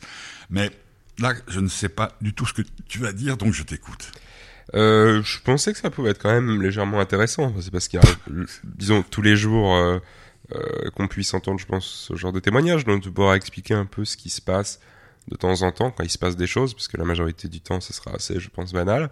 Mais 0.50 0.70
là, 1.18 1.32
je 1.48 1.60
ne 1.60 1.68
sais 1.68 1.88
pas 1.88 2.12
du 2.20 2.34
tout 2.34 2.44
ce 2.44 2.52
que 2.52 2.60
tu 2.86 2.98
vas 2.98 3.12
dire, 3.12 3.36
donc 3.38 3.54
je 3.54 3.62
t'écoute. 3.62 4.12
Euh, 4.74 5.22
je 5.22 5.38
pensais 5.40 5.72
que 5.72 5.78
ça 5.78 5.88
pouvait 5.90 6.10
être 6.10 6.20
quand 6.20 6.32
même 6.32 6.60
légèrement 6.60 7.00
intéressant. 7.00 7.54
C'est 7.62 7.70
parce 7.70 7.88
qu'il 7.88 7.98
y 7.98 8.02
a, 8.02 8.06
disons, 8.64 9.02
tous 9.08 9.22
les 9.22 9.36
jours 9.36 9.74
euh, 9.74 9.98
euh, 10.54 10.90
qu'on 10.90 11.08
puisse 11.08 11.34
entendre, 11.34 11.58
je 11.58 11.66
pense, 11.66 11.86
ce 12.08 12.16
genre 12.16 12.32
de 12.32 12.40
témoignage, 12.40 12.84
donc 12.84 13.02
de 13.02 13.10
pouvoir 13.10 13.34
expliquer 13.34 13.74
un 13.74 13.86
peu 13.86 14.04
ce 14.04 14.16
qui 14.16 14.30
se 14.30 14.40
passe 14.40 14.80
de 15.28 15.36
temps 15.36 15.62
en 15.62 15.72
temps 15.72 15.90
quand 15.90 16.04
il 16.04 16.10
se 16.10 16.18
passe 16.18 16.36
des 16.36 16.46
choses, 16.46 16.74
parce 16.74 16.88
que 16.88 16.96
la 16.96 17.04
majorité 17.04 17.48
du 17.48 17.60
temps, 17.60 17.80
ce 17.80 17.92
sera 17.92 18.12
assez, 18.12 18.38
je 18.40 18.50
pense, 18.50 18.72
banal. 18.72 19.08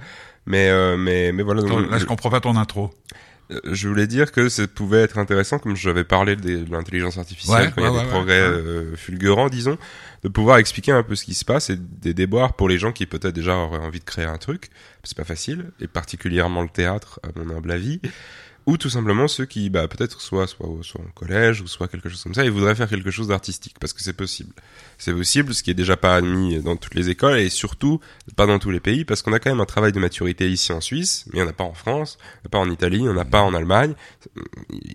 Mais, 0.47 0.69
euh, 0.69 0.97
mais, 0.97 1.33
mais 1.33 1.43
voilà. 1.43 1.63
Attends, 1.63 1.81
donc, 1.81 1.91
là, 1.91 1.99
je 1.99 2.05
comprends 2.05 2.31
pas 2.31 2.41
ton 2.41 2.57
intro? 2.57 2.91
euh, 3.53 3.61
je 3.73 3.89
voulais 3.89 4.07
dire 4.07 4.33
que 4.33 4.49
ça 4.49 4.67
pouvait 4.67 5.03
être 5.03 5.19
intéressant, 5.19 5.59
comme 5.59 5.77
j'avais 5.77 6.05
parlé 6.05 6.37
de 6.37 6.65
l'intelligence 6.71 7.19
artificielle, 7.19 7.67
Ouais, 7.67 7.73
quand 7.75 7.83
il 7.83 7.85
y 7.85 7.87
a 7.87 7.93
ouais, 7.93 8.03
des 8.03 8.09
progrès 8.09 8.41
euh, 8.41 8.97
fulgurants, 8.97 9.49
disons, 9.49 9.79
de 10.23 10.29
pouvoir 10.29 10.59
expliquer 10.59 10.93
un 10.93 11.03
peu 11.03 11.15
ce 11.15 11.25
qui 11.25 11.35
se 11.35 11.45
passe 11.45 11.71
et 11.71 11.77
des 11.77 12.15
déboires 12.15 12.55
pour 12.55 12.69
les 12.69 12.79
gens 12.79 12.93
qui 12.93 13.07
peut-être 13.07 13.35
déjà 13.35 13.57
auraient 13.57 13.79
envie 13.79 14.01
de 14.01 14.05
créer 14.05 14.25
un 14.25 14.39
truc. 14.39 14.71
C'est 15.05 15.17
pas 15.17 15.25
facile, 15.25 15.71
et 15.81 15.87
particulièrement 15.87 16.63
le 16.63 16.69
théâtre, 16.69 17.21
à 17.23 17.29
mon 17.39 17.55
humble 17.55 17.73
avis. 17.73 18.01
Ou 18.67 18.77
tout 18.77 18.91
simplement 18.91 19.27
ceux 19.27 19.45
qui, 19.45 19.71
bah, 19.71 19.89
peut-être 19.89 20.21
soit, 20.21 20.47
soit, 20.47 20.69
soit 20.83 21.01
au 21.01 21.13
collège, 21.15 21.61
ou 21.61 21.67
soit 21.67 21.89
quelque 21.89 22.09
chose 22.09 22.23
comme 22.23 22.35
ça, 22.35 22.45
et 22.45 22.49
voudraient 22.49 22.77
faire 22.77 22.89
quelque 22.89 23.11
chose 23.11 23.29
d'artistique, 23.29 23.75
parce 23.81 23.93
que 23.93 24.03
c'est 24.03 24.13
possible. 24.13 24.53
C'est 24.99 25.13
possible, 25.13 25.53
ce 25.53 25.65
qui 25.65 25.73
est 25.73 25.75
déjà 25.75 25.97
pas 25.97 26.15
admis 26.15 26.63
dans 26.63 26.77
toutes 26.77 26.95
les 26.95 27.09
écoles, 27.09 27.39
et 27.39 27.51
surtout 27.51 28.01
pas 28.37 28.47
dans 28.47 28.61
tous 28.61 28.71
les 28.71 28.79
pays, 28.79 29.05
parce 29.05 29.23
qu'on 29.23 29.33
a 29.33 29.41
quand 29.41 29.51
même 29.51 29.61
un 29.61 29.67
travail 29.67 29.91
de 29.91 29.99
maturité 29.99 30.49
ici 30.49 30.73
en 30.73 30.81
Suisse, 30.81 31.25
mais 31.27 31.41
il 31.41 31.43
n'y 31.43 31.49
en 31.49 31.51
a 31.51 31.55
pas 31.55 31.65
en 31.65 31.75
France, 31.75 32.19
en 32.45 32.47
a 32.47 32.49
pas 32.51 32.59
en 32.59 32.71
Italie, 32.71 32.99
il 32.99 33.05
n'y 33.05 33.09
en 33.09 33.19
a 33.19 33.25
pas 33.25 33.43
en 33.43 33.53
Allemagne. 33.53 33.95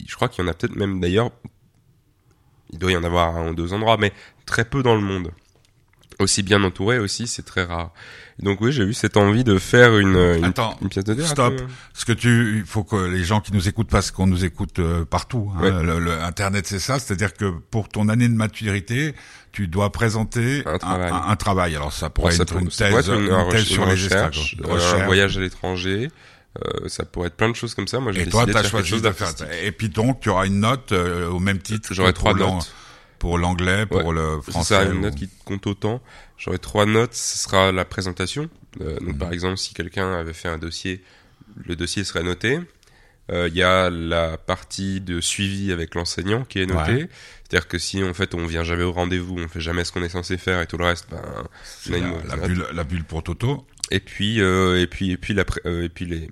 Je 0.08 0.16
crois 0.16 0.30
qu'il 0.30 0.46
y 0.46 0.48
en 0.48 0.50
a 0.50 0.54
peut-être 0.54 0.76
même 0.76 1.02
d'ailleurs, 1.02 1.32
il 2.72 2.80
doit 2.80 2.92
y 2.92 2.98
en 2.98 3.04
avoir 3.04 3.36
un 3.36 3.50
ou 3.50 3.54
deux 3.54 3.74
endroits, 3.74 3.98
mais 3.98 4.14
très 4.46 4.64
peu 4.64 4.82
dans 4.82 4.96
le 4.96 5.02
monde. 5.02 5.32
Aussi 6.20 6.42
bien 6.42 6.64
entouré 6.64 6.98
aussi, 6.98 7.28
c'est 7.28 7.44
très 7.46 7.64
rare. 7.64 7.92
Donc 8.40 8.60
oui, 8.62 8.72
j'ai 8.72 8.82
eu 8.84 8.94
cette 8.94 9.18
envie 9.18 9.44
de 9.44 9.60
faire 9.60 9.98
une, 10.00 10.16
une, 10.16 10.46
Attends, 10.46 10.76
une 10.82 10.90
pièce 10.90 11.04
de 11.06 11.14
théâtre. 11.14 11.30
stop. 11.30 11.54
euh. 11.62 11.66
Ce 11.94 12.06
que 12.06 12.12
tu, 12.14 12.58
il 12.58 12.66
faut 12.66 12.84
que 12.84 12.96
les 12.96 13.24
gens 13.24 13.40
qui 13.40 13.54
nous 13.54 13.68
écoutent, 13.68 13.90
parce 13.90 14.10
qu'on 14.10 14.26
nous 14.26 14.44
écoute 14.44 14.80
euh, 14.80 15.06
partout. 15.06 15.52
hein, 15.56 15.62
Ouais. 15.62 15.84
le, 15.84 16.00
le 16.00 16.12
Internet, 16.22 16.66
c'est 16.66 16.80
ça. 16.80 16.98
C'est-à-dire 16.98 17.34
que 17.34 17.46
pour 17.70 17.88
ton 17.90 18.10
année 18.10 18.28
de 18.28 18.34
maturité, 18.34 19.14
tu 19.52 19.68
dois 19.68 19.92
présenter 19.92 20.64
Un 20.66 20.78
travail. 20.80 21.12
un, 21.12 21.30
un 21.30 21.36
travail. 21.36 21.76
Alors 21.76 21.94
ça 21.94 22.10
pourrait 22.10 22.32
ça 22.34 22.44
être 22.44 22.54
peut- 22.56 22.62
une 22.62 22.70
thèse, 22.70 23.08
une, 23.10 23.14
une 23.26 23.32
une 23.32 23.50
thèse 23.50 23.64
sur 23.66 23.86
les 23.86 23.92
recherche, 23.92 24.56
euh, 24.66 25.00
un 25.02 25.06
voyage 25.06 25.38
à 25.38 25.42
l'étranger. 25.42 26.10
euh, 26.66 26.88
ça 26.88 27.06
pourrait 27.06 27.28
être 27.28 27.38
plein 27.38 27.50
de 27.50 27.56
choses 27.56 27.76
comme 27.76 27.88
ça. 27.88 28.00
Moi, 28.00 28.12
j'ai 28.12 28.26
toi, 28.28 28.46
décidé 28.48 28.54
tu 28.54 28.58
as 28.58 28.64
de 28.64 28.68
faire 28.68 28.82
quelque 29.36 29.38
chose. 29.40 29.48
Et 29.64 29.72
puis 29.72 29.90
donc, 29.90 30.20
tu 30.22 30.30
auras 30.30 30.48
une 30.48 30.62
note 30.62 30.92
euh, 30.94 31.30
au 31.30 31.40
même 31.40 31.60
titre. 31.60 31.90
J'aurais 31.92 32.12
que 32.14 32.18
trois 32.18 32.34
notes. 32.34 32.72
Pour 33.20 33.38
l'anglais, 33.38 33.86
pour 33.86 34.06
Ouais. 34.06 34.14
le 34.16 34.40
C'est 34.46 34.52
français. 34.52 34.76
ça, 34.76 34.84
une 34.86 34.98
ou- 34.98 35.02
note 35.02 35.16
qui 35.16 35.28
compte 35.46 35.66
autant. 35.68 36.02
J'aurais 36.38 36.60
trois 36.60 36.86
notes, 36.86 37.14
ce 37.14 37.38
sera 37.40 37.72
la 37.72 37.84
présentation. 37.86 38.50
Euh, 38.82 39.00
donc 39.00 39.14
Mhm. 39.14 39.18
par 39.18 39.34
exemple, 39.34 39.58
si 39.58 39.74
quelqu'un 39.74 40.14
avait 40.14 40.34
fait 40.34 40.50
un 40.50 40.58
dossier, 40.60 41.02
le 41.66 41.76
dossier 41.76 42.04
serait 42.04 42.24
noté. 42.24 42.60
Euh, 43.30 43.50
Il 43.50 43.58
y 43.58 43.64
a 43.64 43.90
la 43.90 44.38
partie 44.38 45.02
de 45.02 45.20
suivi 45.20 45.74
avec 45.74 45.96
l'enseignant 45.96 46.46
qui 46.46 46.60
est 46.62 46.66
notée. 46.66 46.94
Ouais. 46.94 47.10
C'est-à-dire 47.44 47.68
que 47.68 47.78
si 47.78 48.02
en 48.04 48.14
fait 48.14 48.34
on 48.36 48.46
vient 48.46 48.64
jamais 48.64 48.84
au 48.84 48.94
rendez-vous, 48.94 49.36
on 49.38 49.48
fait 49.50 49.60
jamais 49.60 49.84
ce 49.84 49.92
qu'on 49.92 50.02
est 50.04 50.08
censé 50.10 50.38
faire 50.38 50.62
et 50.62 50.68
tout 50.68 50.78
le 50.78 50.86
reste, 50.86 51.08
ben, 51.12 51.22
on 51.90 51.94
a 51.94 51.98
une 51.98 52.04
la, 52.04 52.10
mauvaise 52.10 52.30
la 52.30 52.38
bulle, 52.48 52.66
la 52.74 52.84
bulle 52.86 53.04
pour 53.04 53.24
Toto. 53.24 53.66
Et 53.92 54.00
puis 54.00 54.40
euh, 54.42 54.80
et 54.82 54.88
puis 54.88 55.12
et 55.12 55.18
puis 55.18 55.34
la 55.34 55.44
et 55.66 55.90
puis 55.90 56.06
les 56.06 56.30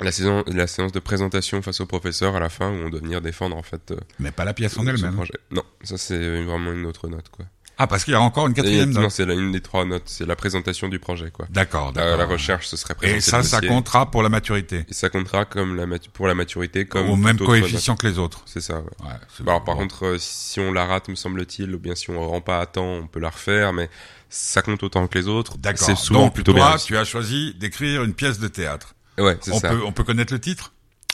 la 0.00 0.12
saison 0.12 0.44
la 0.46 0.66
séance 0.66 0.92
de 0.92 1.00
présentation 1.00 1.62
face 1.62 1.80
au 1.80 1.86
professeur 1.86 2.36
à 2.36 2.40
la 2.40 2.48
fin 2.48 2.70
où 2.70 2.74
on 2.86 2.88
doit 2.90 3.00
venir 3.00 3.20
défendre 3.20 3.56
en 3.56 3.62
fait 3.62 3.90
euh, 3.92 3.96
Mais 4.18 4.30
pas 4.30 4.44
la 4.44 4.54
pièce 4.54 4.76
en 4.78 4.86
elle-même. 4.86 5.18
Non, 5.50 5.62
ça 5.82 5.96
c'est 5.98 6.42
vraiment 6.42 6.72
une 6.72 6.86
autre 6.86 7.08
note 7.08 7.28
quoi. 7.30 7.46
Ah, 7.78 7.86
parce 7.86 8.04
qu'il 8.04 8.12
y 8.14 8.16
a 8.16 8.20
encore 8.22 8.46
une 8.46 8.52
Et- 8.52 8.56
quatrième 8.56 8.90
non, 8.90 9.02
note. 9.02 9.10
c'est 9.10 9.26
la- 9.26 9.34
une 9.34 9.52
des 9.52 9.60
trois 9.60 9.84
notes, 9.84 10.04
c'est 10.06 10.24
la 10.24 10.34
présentation 10.34 10.88
du 10.88 10.98
projet 10.98 11.30
quoi. 11.30 11.46
D'accord, 11.50 11.92
La, 11.94 12.04
d'accord. 12.04 12.16
la 12.18 12.24
recherche 12.24 12.66
ce 12.68 12.76
serait 12.78 12.94
présenter 12.94 13.18
Et 13.18 13.20
ça, 13.20 13.42
ça 13.42 13.60
comptera 13.60 14.10
pour 14.10 14.22
la 14.22 14.30
maturité. 14.30 14.86
Et 14.88 14.94
ça 14.94 15.10
comptera 15.10 15.44
comme 15.44 15.76
la 15.76 15.86
pour 16.14 16.26
la 16.26 16.34
maturité 16.34 16.86
comme 16.86 17.10
Au 17.10 17.16
même 17.16 17.36
coefficient 17.38 17.94
que 17.96 18.06
les 18.06 18.18
autres. 18.18 18.40
C'est 18.46 18.62
ça. 18.62 18.78
Ouais. 18.78 18.84
Ouais, 19.06 19.12
c'est 19.36 19.42
alors, 19.46 19.62
par 19.62 19.74
bon. 19.74 19.82
contre, 19.82 20.06
euh, 20.06 20.16
si 20.18 20.58
on 20.58 20.72
la 20.72 20.86
rate, 20.86 21.08
me 21.10 21.14
semble-t-il, 21.16 21.74
ou 21.74 21.78
bien 21.78 21.94
si 21.94 22.08
on 22.10 22.18
rend 22.26 22.40
pas 22.40 22.60
à 22.60 22.66
temps, 22.66 22.86
on 22.86 23.06
peut 23.06 23.20
la 23.20 23.28
refaire, 23.30 23.74
mais 23.74 23.90
ça 24.30 24.62
compte 24.62 24.82
autant 24.82 25.06
que 25.06 25.18
les 25.18 25.28
autres. 25.28 25.58
D'accord. 25.58 25.86
C'est 25.86 25.96
souvent 25.96 26.24
Donc, 26.24 26.34
plutôt 26.34 26.52
toi, 26.54 26.68
bien. 26.68 26.76
tu 26.78 26.96
as 26.96 27.04
choisi 27.04 27.54
d'écrire 27.54 28.04
une 28.04 28.14
pièce 28.14 28.38
de 28.38 28.48
théâtre. 28.48 28.94
Ouais, 29.18 29.36
c'est 29.40 29.52
On 29.52 29.58
ça. 29.60 29.70
peut, 29.70 29.82
on 29.84 29.92
peut 29.92 30.04
connaître 30.04 30.32
le 30.32 30.40
titre? 30.40 30.72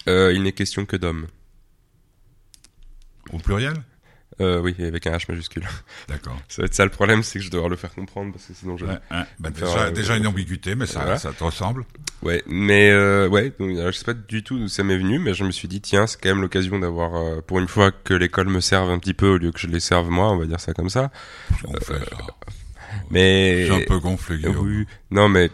Euh, 0.08 0.32
il 0.34 0.42
n'est 0.42 0.52
question 0.52 0.84
que 0.84 0.96
d'hommes. 0.96 1.26
au 3.32 3.38
pluriel? 3.38 3.74
Euh, 4.40 4.60
oui, 4.60 4.74
avec 4.80 5.06
un 5.06 5.12
H 5.12 5.26
majuscule. 5.28 5.62
D'accord. 6.08 6.36
Ça 6.48 6.62
va 6.62 6.66
être 6.66 6.74
ça 6.74 6.84
le 6.84 6.90
problème, 6.90 7.22
c'est 7.22 7.38
que 7.38 7.44
je 7.44 7.50
dois 7.50 7.68
le 7.68 7.76
faire 7.76 7.94
comprendre 7.94 8.32
parce 8.32 8.46
que 8.46 8.54
sinon 8.54 8.76
je. 8.78 8.86
Ouais. 8.86 8.98
Bah, 9.38 9.50
Faire, 9.54 9.76
euh, 9.76 9.90
déjà 9.90 10.16
une 10.16 10.26
ambiguïté, 10.26 10.74
mais 10.74 10.86
ça, 10.86 11.00
voilà. 11.00 11.18
ça 11.18 11.32
te 11.32 11.44
ressemble. 11.44 11.84
Ouais, 12.22 12.42
mais 12.46 12.90
euh, 12.90 13.28
ouais, 13.28 13.52
donc, 13.60 13.76
alors, 13.78 13.92
je 13.92 13.98
sais 13.98 14.04
pas 14.06 14.14
du 14.14 14.42
tout 14.42 14.58
d'où 14.58 14.68
ça 14.68 14.82
m'est 14.84 14.96
venu, 14.96 15.18
mais 15.18 15.34
je 15.34 15.44
me 15.44 15.50
suis 15.52 15.68
dit 15.68 15.80
tiens, 15.82 16.06
c'est 16.06 16.18
quand 16.20 16.30
même 16.30 16.40
l'occasion 16.40 16.78
d'avoir, 16.78 17.14
euh, 17.14 17.40
pour 17.42 17.60
une 17.60 17.68
fois 17.68 17.92
que 17.92 18.14
l'école 18.14 18.48
me 18.48 18.60
serve 18.60 18.90
un 18.90 18.98
petit 18.98 19.14
peu 19.14 19.28
au 19.28 19.36
lieu 19.36 19.52
que 19.52 19.60
je 19.60 19.66
les 19.66 19.80
serve 19.80 20.08
moi, 20.08 20.30
on 20.32 20.38
va 20.38 20.46
dire 20.46 20.58
ça 20.60 20.72
comme 20.72 20.88
ça. 20.90 21.10
Gonflé, 21.62 21.98
ça. 21.98 22.16
Mais 23.10 23.66
C'est 23.68 23.74
un 23.74 23.86
peu 23.86 23.98
gonflé, 23.98 24.38
Guillaume. 24.38 24.56
Euh, 24.56 24.60
Oui, 24.60 24.86
non 25.10 25.28
mais 25.28 25.50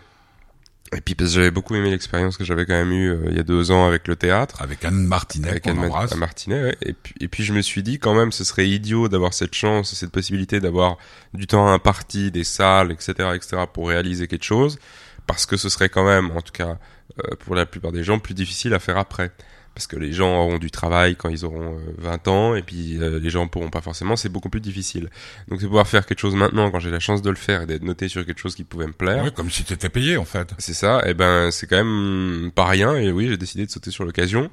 et 0.96 1.00
puis 1.00 1.14
parce 1.14 1.30
que 1.30 1.34
j'avais 1.36 1.50
beaucoup 1.50 1.74
aimé 1.74 1.90
l'expérience 1.90 2.36
que 2.36 2.44
j'avais 2.44 2.64
quand 2.64 2.74
même 2.74 2.92
eue 2.92 3.10
euh, 3.10 3.26
il 3.30 3.36
y 3.36 3.40
a 3.40 3.42
deux 3.42 3.70
ans 3.70 3.86
avec 3.86 4.08
le 4.08 4.16
théâtre. 4.16 4.62
Avec 4.62 4.84
Anne 4.84 5.06
Martinet, 5.06 5.50
Avec 5.50 5.66
Anne. 5.66 5.78
Anne 5.78 6.18
Martinet, 6.18 6.62
ouais. 6.62 6.76
et 6.82 6.92
puis 6.94 7.14
et 7.20 7.28
puis 7.28 7.44
je 7.44 7.52
me 7.52 7.60
suis 7.60 7.82
dit 7.82 7.98
quand 7.98 8.14
même 8.14 8.32
ce 8.32 8.44
serait 8.44 8.68
idiot 8.68 9.08
d'avoir 9.08 9.34
cette 9.34 9.54
chance, 9.54 9.94
cette 9.94 10.10
possibilité 10.10 10.60
d'avoir 10.60 10.96
du 11.34 11.46
temps 11.46 11.68
imparti, 11.68 12.30
des 12.30 12.44
salles, 12.44 12.90
etc., 12.90 13.30
etc. 13.34 13.64
pour 13.72 13.88
réaliser 13.88 14.28
quelque 14.28 14.44
chose, 14.44 14.78
parce 15.26 15.44
que 15.44 15.56
ce 15.56 15.68
serait 15.68 15.90
quand 15.90 16.06
même, 16.06 16.30
en 16.30 16.40
tout 16.40 16.52
cas 16.52 16.78
euh, 17.18 17.34
pour 17.40 17.54
la 17.54 17.66
plupart 17.66 17.92
des 17.92 18.04
gens, 18.04 18.18
plus 18.18 18.34
difficile 18.34 18.72
à 18.74 18.78
faire 18.78 18.96
après, 18.96 19.32
parce 19.78 19.86
que 19.86 19.94
les 19.94 20.12
gens 20.12 20.40
auront 20.40 20.58
du 20.58 20.72
travail 20.72 21.14
quand 21.14 21.28
ils 21.28 21.44
auront 21.44 21.76
euh, 21.76 21.94
20 21.98 22.26
ans, 22.26 22.54
et 22.56 22.62
puis 22.62 22.98
euh, 22.98 23.20
les 23.20 23.30
gens 23.30 23.46
pourront 23.46 23.70
pas 23.70 23.80
forcément, 23.80 24.16
c'est 24.16 24.28
beaucoup 24.28 24.48
plus 24.48 24.60
difficile. 24.60 25.08
Donc 25.46 25.60
c'est 25.60 25.68
pouvoir 25.68 25.86
faire 25.86 26.04
quelque 26.04 26.18
chose 26.18 26.34
maintenant 26.34 26.72
quand 26.72 26.80
j'ai 26.80 26.90
la 26.90 26.98
chance 26.98 27.22
de 27.22 27.30
le 27.30 27.36
faire 27.36 27.62
et 27.62 27.66
d'être 27.66 27.84
noté 27.84 28.08
sur 28.08 28.26
quelque 28.26 28.40
chose 28.40 28.56
qui 28.56 28.64
pouvait 28.64 28.88
me 28.88 28.92
plaire. 28.92 29.22
Ouais, 29.22 29.30
comme 29.30 29.52
si 29.52 29.62
t'étais 29.62 29.88
payé, 29.88 30.16
en 30.16 30.24
fait. 30.24 30.52
C'est 30.58 30.74
ça, 30.74 31.00
et 31.06 31.14
ben 31.14 31.52
c'est 31.52 31.68
quand 31.68 31.76
même 31.76 32.50
pas 32.52 32.66
rien, 32.66 32.96
et 32.96 33.12
oui, 33.12 33.28
j'ai 33.28 33.36
décidé 33.36 33.66
de 33.66 33.70
sauter 33.70 33.92
sur 33.92 34.04
l'occasion 34.04 34.50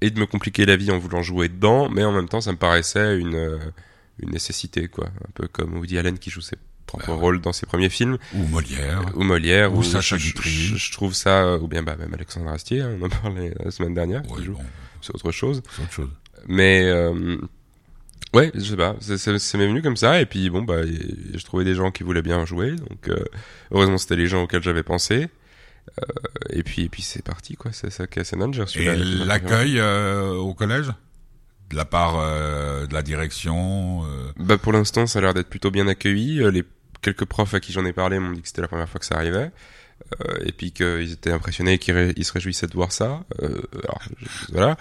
et 0.00 0.08
de 0.08 0.18
me 0.18 0.24
compliquer 0.24 0.64
la 0.64 0.76
vie 0.76 0.90
en 0.90 0.96
voulant 0.96 1.20
jouer 1.20 1.50
dedans, 1.50 1.90
mais 1.90 2.02
en 2.04 2.12
même 2.12 2.30
temps, 2.30 2.40
ça 2.40 2.52
me 2.52 2.56
paraissait 2.56 3.18
une, 3.18 3.34
euh, 3.34 3.58
une 4.18 4.30
nécessité, 4.30 4.88
quoi. 4.88 5.08
Un 5.08 5.30
peu 5.34 5.46
comme 5.46 5.76
Woody 5.76 5.98
Allen 5.98 6.18
qui 6.18 6.30
joue 6.30 6.40
ses 6.40 6.56
propres 6.88 7.06
Bah 7.06 7.12
rôles 7.14 7.40
dans 7.40 7.52
ses 7.52 7.66
premiers 7.66 7.88
films, 7.90 8.18
Ou 8.34 8.42
Molière. 8.48 9.02
ou 9.14 9.22
Molière, 9.22 9.72
Ou 9.72 9.78
ou 9.78 9.82
Sacha 9.84 10.16
Guitry. 10.16 10.50
je, 10.50 10.76
je 10.76 10.92
trouve 10.92 11.14
ça, 11.14 11.44
euh, 11.44 11.58
ou 11.60 11.68
bien 11.68 11.84
bah, 11.84 11.94
même 11.96 12.12
Alexandre 12.12 12.48
Astier, 12.50 12.80
hein, 12.80 12.96
on 13.00 13.04
en 13.06 13.08
parlait 13.08 13.54
la 13.64 13.70
semaine 13.70 13.94
dernière, 13.94 14.22
Ouais, 14.32 14.44
bon, 14.46 14.58
c'est 15.00 15.14
autre 15.14 15.30
chose. 15.30 15.62
c'est 15.76 15.82
autre 15.82 15.92
chose. 15.92 16.10
Mais 16.48 16.82
euh, 16.88 17.36
ouais, 18.34 18.50
je 18.54 18.60
sais 18.60 18.76
pas, 18.76 18.96
ça 19.00 19.58
m'est 19.58 19.66
venu 19.66 19.82
comme 19.82 19.96
ça 19.96 20.20
et 20.20 20.26
puis 20.26 20.50
bon 20.50 20.62
bah 20.62 20.82
je 20.84 21.44
trouvais 21.44 21.64
des 21.64 21.74
gens 21.74 21.90
qui 21.90 22.02
voulaient 22.02 22.22
bien 22.22 22.44
jouer, 22.46 22.72
donc 22.72 23.08
euh, 23.08 23.24
heureusement 23.70 23.98
c'était 23.98 24.16
les 24.16 24.26
gens 24.26 24.42
auxquels 24.42 24.62
j'avais 24.62 24.82
pensé. 24.82 25.28
Euh, 26.00 26.04
et 26.50 26.62
puis 26.62 26.82
et 26.82 26.88
puis 26.88 27.02
c'est 27.02 27.22
parti 27.24 27.56
quoi, 27.56 27.72
c'est 27.72 27.90
ça 27.90 28.06
qui 28.06 28.18
est 28.18 28.30
reçu 28.30 28.80
Et 28.82 28.84
la- 28.84 28.94
la- 28.96 29.24
l'accueil 29.24 29.78
euh, 29.78 30.32
au 30.34 30.52
collège? 30.54 30.92
De 31.70 31.76
la 31.76 31.84
part 31.84 32.18
euh, 32.18 32.86
de 32.86 32.94
la 32.94 33.02
direction 33.02 34.02
euh, 34.06 34.32
Bah 34.38 34.56
pour 34.58 34.72
l'instant 34.72 35.06
ça 35.06 35.18
a 35.18 35.22
l'air 35.22 35.34
d'être 35.34 35.48
plutôt 35.50 35.70
bien 35.70 35.86
accueilli. 35.88 36.42
Euh, 36.42 36.50
Les 36.50 36.64
quelques 37.02 37.24
profs 37.24 37.54
à 37.54 37.60
qui 37.60 37.72
j'en 37.72 37.84
ai 37.84 37.92
parlé 37.92 38.18
m'ont 38.18 38.32
dit 38.32 38.42
que 38.42 38.48
c'était 38.48 38.62
la 38.62 38.68
première 38.68 38.88
fois 38.88 38.98
que 39.00 39.06
ça 39.06 39.16
arrivait. 39.16 39.50
Euh, 40.26 40.38
et 40.44 40.52
puis 40.52 40.70
qu'ils 40.72 41.12
étaient 41.12 41.32
impressionnés, 41.32 41.78
qu'ils 41.78 41.94
ré- 41.94 42.12
ils 42.16 42.24
se 42.24 42.32
réjouissaient 42.32 42.66
de 42.68 42.72
voir 42.74 42.92
ça. 42.92 43.24
Euh, 43.42 43.60
alors, 43.84 44.00
voilà. 44.52 44.76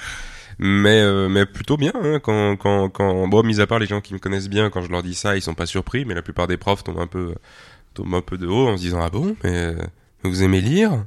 Mais 0.60 1.02
euh, 1.02 1.28
mais 1.30 1.46
plutôt 1.46 1.78
bien 1.78 1.92
hein, 1.96 2.20
quand 2.20 2.56
quand 2.58 2.90
quand 2.90 3.28
bon 3.28 3.44
mis 3.44 3.60
à 3.62 3.68
part 3.68 3.78
les 3.80 3.86
gens 3.86 4.02
qui 4.02 4.14
me 4.14 4.20
connaissent 4.20 4.50
bien 4.50 4.70
quand 4.72 4.82
je 4.82 4.90
leur 4.90 5.04
dis 5.04 5.14
ça 5.14 5.36
ils 5.36 5.42
sont 5.44 5.54
pas 5.54 5.68
surpris 5.68 6.04
mais 6.04 6.16
la 6.16 6.24
plupart 6.24 6.48
des 6.48 6.58
profs 6.58 6.84
tombent 6.84 6.98
un 7.00 7.06
peu 7.06 7.36
tombe 7.94 8.12
un 8.16 8.22
peu 8.22 8.40
de 8.40 8.48
haut 8.48 8.68
en 8.70 8.76
se 8.76 8.82
disant 8.82 9.00
ah 9.04 9.12
bon 9.12 9.36
mais, 9.44 9.76
mais 9.76 10.30
vous 10.32 10.42
aimez 10.42 10.62
lire? 10.62 11.06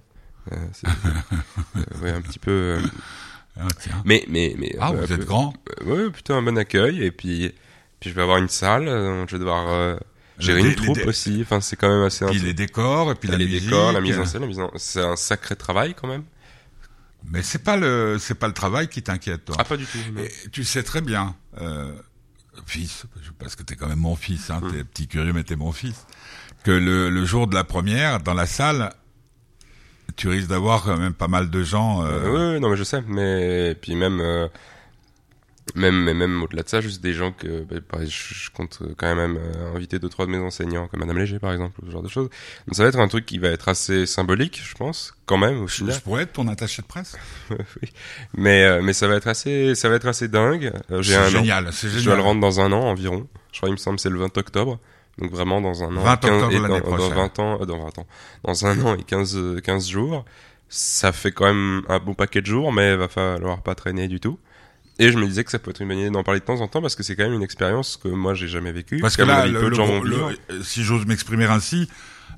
Euh, 0.52 0.56
c'est- 0.72 0.86
euh, 0.86 2.02
ouais 2.02 2.10
un 2.10 2.20
petit 2.20 2.38
peu 2.38 2.50
euh, 2.52 2.80
Ah, 3.58 3.66
tiens. 3.80 4.00
mais 4.04 4.24
mais 4.28 4.54
mais 4.56 4.76
Ah, 4.80 4.92
euh, 4.92 5.04
vous 5.04 5.12
êtes 5.12 5.24
grand. 5.24 5.52
euh, 5.80 5.84
ouais 6.04 6.10
plutôt 6.10 6.34
un 6.34 6.42
bon 6.42 6.56
accueil 6.56 7.02
et 7.02 7.10
puis 7.10 7.52
puis 7.98 8.10
je 8.10 8.14
vais 8.14 8.22
avoir 8.22 8.38
une 8.38 8.48
salle 8.48 8.86
euh, 8.86 9.26
je 9.26 9.32
vais 9.32 9.40
devoir 9.40 9.66
euh, 9.68 9.96
gérer 10.40 10.60
une 10.62 10.74
troupe 10.74 11.06
aussi 11.06 11.40
enfin 11.42 11.60
c'est 11.60 11.76
quand 11.76 11.88
même 11.88 12.04
assez 12.04 12.24
Puis 12.26 12.38
les 12.40 12.54
décors, 12.54 13.12
et 13.12 13.14
puis 13.14 13.28
la 13.28 13.36
les 13.36 13.46
musique. 13.46 13.64
décors 13.64 13.92
la 13.92 14.00
mise 14.00 14.18
en 14.18 14.24
scène 14.24 14.42
la 14.42 14.46
mise 14.48 14.60
en... 14.60 14.70
c'est 14.76 15.02
un 15.02 15.16
sacré 15.16 15.56
travail 15.56 15.94
quand 15.94 16.08
même 16.08 16.24
Mais 17.30 17.42
c'est 17.42 17.62
pas 17.62 17.76
le, 17.76 18.16
c'est 18.18 18.34
pas 18.34 18.48
le 18.48 18.54
travail 18.54 18.88
qui 18.88 19.02
t'inquiète, 19.02 19.44
toi. 19.44 19.56
ah 19.58 19.64
pas 19.64 19.76
du 19.76 19.84
tout. 19.84 19.98
Et 20.18 20.30
tu 20.50 20.64
sais 20.64 20.82
très 20.82 21.02
bien, 21.02 21.36
euh, 21.60 21.92
fils, 22.66 23.04
parce 23.38 23.56
que 23.56 23.62
t'es 23.62 23.76
quand 23.76 23.88
même 23.88 23.98
mon 23.98 24.16
fils, 24.16 24.50
hein, 24.50 24.60
t'es 24.72 24.84
petit 24.84 25.06
curieux, 25.06 25.32
mais 25.32 25.44
t'es 25.44 25.56
mon 25.56 25.72
fils, 25.72 26.06
que 26.64 26.70
le, 26.70 27.10
le 27.10 27.24
jour 27.24 27.46
de 27.46 27.54
la 27.54 27.64
première, 27.64 28.20
dans 28.20 28.34
la 28.34 28.46
salle, 28.46 28.90
tu 30.16 30.28
risques 30.28 30.48
d'avoir 30.48 30.82
quand 30.82 30.96
même 30.96 31.14
pas 31.14 31.28
mal 31.28 31.50
de 31.50 31.62
gens. 31.62 32.04
Euh, 32.04 32.30
ouais, 32.30 32.52
ouais, 32.54 32.60
non 32.60 32.70
mais 32.70 32.76
je 32.76 32.84
sais 32.84 33.02
mais 33.06 33.74
puis 33.80 33.94
même 33.94 34.20
euh, 34.20 34.48
même 35.74 36.02
mais 36.02 36.14
même 36.14 36.42
au-delà 36.42 36.62
de 36.62 36.68
ça 36.68 36.80
juste 36.80 37.02
des 37.02 37.12
gens 37.12 37.32
que 37.32 37.62
bah, 37.62 37.76
pareil, 37.86 38.08
je, 38.08 38.50
compte 38.50 38.80
quand 38.96 39.14
même 39.14 39.36
euh, 39.36 39.74
inviter 39.74 39.98
deux 39.98 40.08
trois 40.08 40.26
de 40.26 40.30
mes 40.30 40.38
enseignants 40.38 40.88
comme 40.88 41.00
Madame 41.00 41.18
Léger 41.18 41.38
par 41.38 41.52
exemple 41.52 41.80
ce 41.84 41.90
genre 41.90 42.02
de 42.02 42.08
choses. 42.08 42.28
Donc 42.66 42.74
ça 42.74 42.82
va 42.82 42.88
être 42.88 42.98
un 42.98 43.08
truc 43.08 43.26
qui 43.26 43.38
va 43.38 43.48
être 43.48 43.68
assez 43.68 44.06
symbolique 44.06 44.60
je 44.64 44.74
pense 44.74 45.14
quand 45.26 45.38
même 45.38 45.60
au 45.62 45.68
je, 45.68 45.76
final. 45.76 45.94
je 45.94 46.00
pourrais 46.00 46.22
être 46.24 46.32
ton 46.32 46.48
attaché 46.48 46.82
de 46.82 46.86
presse. 46.86 47.16
oui. 47.50 47.88
mais 48.34 48.64
euh, 48.64 48.82
mais 48.82 48.92
ça 48.92 49.06
va 49.08 49.16
être 49.16 49.28
assez 49.28 49.74
ça 49.74 49.88
va 49.88 49.96
être 49.96 50.06
assez 50.06 50.28
dingue. 50.28 50.72
Euh, 50.90 51.02
j'ai 51.02 51.12
C'est 51.12 51.18
un 51.18 51.26
an. 51.26 51.28
génial, 51.28 51.70
je 51.72 51.88
dois 51.88 51.98
génial. 51.98 52.16
le 52.16 52.22
rendre 52.22 52.40
dans 52.40 52.60
un 52.60 52.72
an 52.72 52.82
environ. 52.82 53.26
Je 53.52 53.58
crois 53.58 53.68
il 53.68 53.72
me 53.72 53.76
semble 53.78 53.98
c'est 53.98 54.10
le 54.10 54.18
20 54.18 54.36
octobre. 54.38 54.78
Donc 55.18 55.30
vraiment 55.30 55.60
dans 55.60 55.84
un 55.84 55.96
an 55.96 56.02
20 56.02 56.16
15 56.16 56.30
octobre 56.30 56.52
et 56.52 56.60
dans, 56.60 56.68
dans 56.68 56.80
prochaine. 56.80 57.14
20 57.14 57.38
ans 57.38 57.58
euh, 57.60 57.66
dans 57.66 57.78
20 57.78 57.98
ans. 57.98 58.06
Dans 58.44 58.66
un 58.66 58.80
an 58.84 58.96
et 58.96 59.04
15 59.04 59.36
euh, 59.36 59.60
15 59.60 59.88
jours. 59.88 60.24
Ça 60.68 61.12
fait 61.12 61.32
quand 61.32 61.46
même 61.46 61.82
un 61.88 61.98
bon 61.98 62.14
paquet 62.14 62.40
de 62.40 62.46
jours 62.46 62.72
mais 62.72 62.92
il 62.92 62.96
va 62.96 63.08
falloir 63.08 63.60
pas 63.62 63.74
traîner 63.74 64.08
du 64.08 64.20
tout 64.20 64.38
et 65.00 65.10
je 65.12 65.18
me 65.18 65.26
disais 65.26 65.42
que 65.44 65.50
ça 65.50 65.58
peut 65.58 65.70
être 65.70 65.80
une 65.82 65.90
idée 65.92 66.10
d'en 66.10 66.22
parler 66.22 66.40
de 66.40 66.44
temps 66.44 66.60
en 66.60 66.68
temps 66.68 66.80
parce 66.80 66.94
que 66.94 67.02
c'est 67.02 67.16
quand 67.16 67.24
même 67.24 67.32
une 67.32 67.42
expérience 67.42 67.96
que 67.96 68.08
moi 68.08 68.34
j'ai 68.34 68.48
jamais 68.48 68.70
vécue 68.72 68.98
Parce 69.00 69.16
que 69.16 69.22
là, 69.22 69.46
le, 69.46 69.68
le 69.68 69.76
gros- 69.76 70.04
le- 70.04 70.16
euh, 70.50 70.62
si 70.62 70.82
j'ose 70.84 71.06
m'exprimer 71.06 71.46
ainsi, 71.46 71.88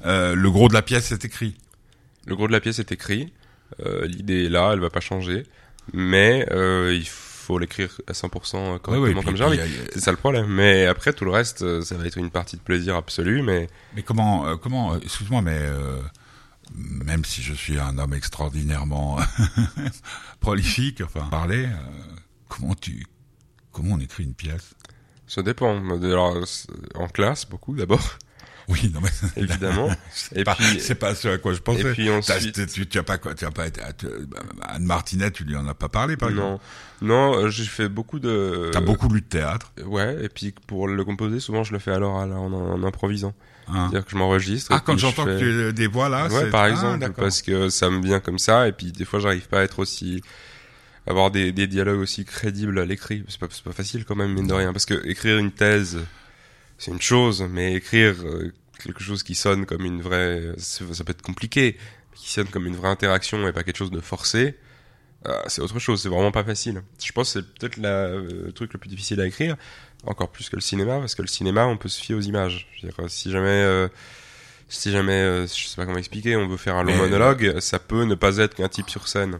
euh, 0.06 0.34
le 0.34 0.50
gros 0.50 0.68
de 0.68 0.74
la 0.74 0.82
pièce 0.82 1.12
est 1.12 1.24
écrit. 1.24 1.56
Le 2.26 2.36
gros 2.36 2.46
de 2.46 2.52
la 2.52 2.60
pièce 2.60 2.78
est 2.78 2.92
écrit, 2.92 3.32
euh, 3.84 4.06
l'idée 4.06 4.44
est 4.46 4.48
là, 4.48 4.70
elle 4.72 4.80
va 4.80 4.90
pas 4.90 5.00
changer, 5.00 5.42
mais 5.92 6.46
euh, 6.52 6.94
il 6.94 7.06
faut 7.08 7.58
l'écrire 7.58 7.90
à 8.06 8.12
100% 8.12 8.78
correctement 8.78 9.00
ouais, 9.00 9.12
puis- 9.14 9.24
comme 9.24 9.36
euh, 9.52 9.66
C'est 9.92 10.00
ça 10.00 10.12
le 10.12 10.16
problème. 10.16 10.46
Mais 10.46 10.86
après 10.86 11.12
tout 11.12 11.24
le 11.24 11.32
reste, 11.32 11.82
ça 11.82 11.96
va 11.96 12.06
être 12.06 12.16
une 12.18 12.30
partie 12.30 12.56
de 12.56 12.62
plaisir 12.62 12.94
absolu. 12.94 13.42
Mais 13.42 13.66
Mais 13.96 14.02
comment, 14.02 14.56
comment, 14.56 14.96
excuse-moi, 15.00 15.42
mais 15.42 15.60
même 16.76 17.24
si 17.24 17.42
je 17.42 17.52
suis 17.52 17.78
un 17.78 17.98
homme 17.98 18.14
extraordinairement 18.14 19.18
prolifique, 20.40 21.02
enfin, 21.04 21.26
parler, 21.30 21.68
comment 22.60 22.74
tu, 22.74 23.06
comment 23.72 23.94
on 23.94 24.00
écrit 24.00 24.24
une 24.24 24.34
pièce? 24.34 24.74
Ça 25.26 25.42
dépend. 25.42 25.82
Alors, 26.02 26.36
en 26.94 27.08
classe 27.08 27.48
beaucoup 27.48 27.74
d'abord, 27.74 28.02
Oui, 28.68 28.90
non 28.94 29.00
mais 29.02 29.10
évidemment. 29.42 29.88
c'est 30.12 30.38
Et 30.40 30.44
pas, 30.44 30.54
puis- 30.54 30.78
c'est 30.80 30.94
pas 30.94 31.14
ce 31.14 31.28
à 31.28 31.38
quoi 31.38 31.52
je 31.54 31.60
pensais. 31.60 31.80
Et 31.80 31.92
puis 31.92 32.10
ensuite, 32.10 32.66
tu, 32.72 32.86
tu 32.86 32.98
as 32.98 33.02
pas 33.02 33.18
quoi, 33.18 33.34
tu 33.34 33.44
as 33.44 33.50
pas 33.50 33.66
été, 33.66 33.80
tu- 33.98 34.06
Anne 34.62 34.84
Martinet, 34.84 35.30
tu 35.30 35.44
lui 35.44 35.56
en 35.56 35.66
as 35.66 35.74
pas 35.74 35.88
parlé 35.88 36.16
par 36.16 36.28
exemple? 36.30 36.60
non, 37.00 37.32
non, 37.32 37.38
euh, 37.38 37.48
j'ai 37.48 37.64
fait 37.64 37.88
beaucoup 37.88 38.18
de. 38.20 38.70
T'as 38.72 38.80
beaucoup 38.80 39.08
lu 39.08 39.20
de 39.20 39.26
théâtre? 39.26 39.72
Ouais, 39.84 40.24
et 40.24 40.28
puis 40.28 40.54
pour 40.66 40.86
le 40.86 41.04
composer, 41.04 41.40
souvent 41.40 41.64
je 41.64 41.72
le 41.72 41.78
fais 41.80 41.90
à 41.92 41.98
l'oral, 41.98 42.32
en, 42.32 42.52
en 42.52 42.82
improvisant. 42.84 43.34
Hein. 43.68 43.88
C'est-à-dire 43.90 44.04
que 44.04 44.10
je 44.12 44.16
m'enregistre. 44.16 44.70
Ah, 44.74 44.80
quand 44.84 44.94
je 44.94 44.98
j'entends 44.98 45.24
fais- 45.24 45.38
que 45.40 45.68
tu 45.70 45.72
des 45.72 45.86
voix 45.86 46.08
là, 46.08 46.28
ouais, 46.28 46.50
par 46.50 46.62
Ah, 46.62 46.70
exemple, 46.70 47.10
parce 47.16 47.42
que 47.42 47.68
ça 47.68 47.90
me 47.90 48.02
vient 48.02 48.20
comme 48.20 48.38
ça, 48.38 48.68
et 48.68 48.72
puis 48.72 48.92
des 48.92 49.04
fois 49.04 49.18
j'arrive 49.18 49.48
pas 49.48 49.60
à 49.60 49.62
être 49.62 49.78
aussi 49.80 50.20
avoir 51.06 51.30
des, 51.30 51.52
des 51.52 51.66
dialogues 51.66 52.00
aussi 52.00 52.24
crédibles 52.24 52.78
à 52.78 52.84
l'écrit. 52.84 53.24
C'est 53.28 53.40
pas, 53.40 53.48
pas 53.64 53.72
facile 53.72 54.04
quand 54.04 54.16
même, 54.16 54.32
mine 54.34 54.46
de 54.46 54.54
rien, 54.54 54.72
parce 54.72 54.86
que 54.86 55.06
écrire 55.06 55.38
une 55.38 55.50
thèse, 55.52 55.98
c'est 56.78 56.90
une 56.90 57.00
chose, 57.00 57.44
mais 57.50 57.74
écrire 57.74 58.14
euh, 58.24 58.52
quelque 58.82 59.02
chose 59.02 59.22
qui 59.22 59.34
sonne 59.34 59.66
comme 59.66 59.84
une 59.84 60.00
vraie, 60.02 60.52
ça 60.58 60.84
peut 61.04 61.10
être 61.12 61.22
compliqué, 61.22 61.76
qui 62.14 62.30
sonne 62.30 62.48
comme 62.48 62.66
une 62.66 62.76
vraie 62.76 62.88
interaction 62.90 63.46
et 63.48 63.52
pas 63.52 63.62
quelque 63.62 63.76
chose 63.78 63.90
de 63.90 64.00
forcé. 64.00 64.56
euh, 65.26 65.32
c'est 65.46 65.60
autre 65.62 65.78
chose, 65.78 66.02
c'est 66.02 66.08
vraiment 66.08 66.32
pas 66.32 66.42
facile. 66.44 66.82
Je 67.02 67.12
pense 67.12 67.32
que 67.34 67.40
c'est 67.40 67.54
peut-être 67.58 67.76
la- 67.76 67.88
euh, 68.06 68.44
le 68.46 68.52
truc 68.52 68.72
le 68.72 68.78
plus 68.80 68.88
difficile 68.88 69.20
à 69.20 69.26
écrire, 69.26 69.56
encore 70.04 70.30
plus 70.32 70.48
que 70.48 70.56
le 70.56 70.62
cinéma, 70.62 70.98
parce 70.98 71.14
que 71.14 71.22
le 71.22 71.28
cinéma, 71.28 71.66
on 71.66 71.76
peut 71.76 71.88
se 71.88 72.00
fier 72.02 72.14
aux 72.16 72.20
images. 72.20 72.66
Je 72.76 72.86
veux 72.86 72.92
dire, 72.92 73.08
si 73.10 73.30
jamais 73.30 73.48
euh, 73.48 73.88
si 74.68 74.90
jamais, 74.90 75.12
euh, 75.12 75.46
je 75.46 75.66
sais 75.68 75.76
pas 75.76 75.84
comment 75.84 75.98
expliquer, 75.98 76.34
on 76.36 76.48
veut 76.48 76.56
faire 76.56 76.74
un 76.76 76.82
long 76.82 76.92
Mais- 76.92 76.98
monologue, 76.98 77.60
ça 77.60 77.78
peut 77.78 78.04
ne 78.04 78.14
pas 78.16 78.38
être 78.38 78.54
qu'un 78.56 78.68
type 78.68 78.88
sur 78.90 79.06
scène. 79.06 79.38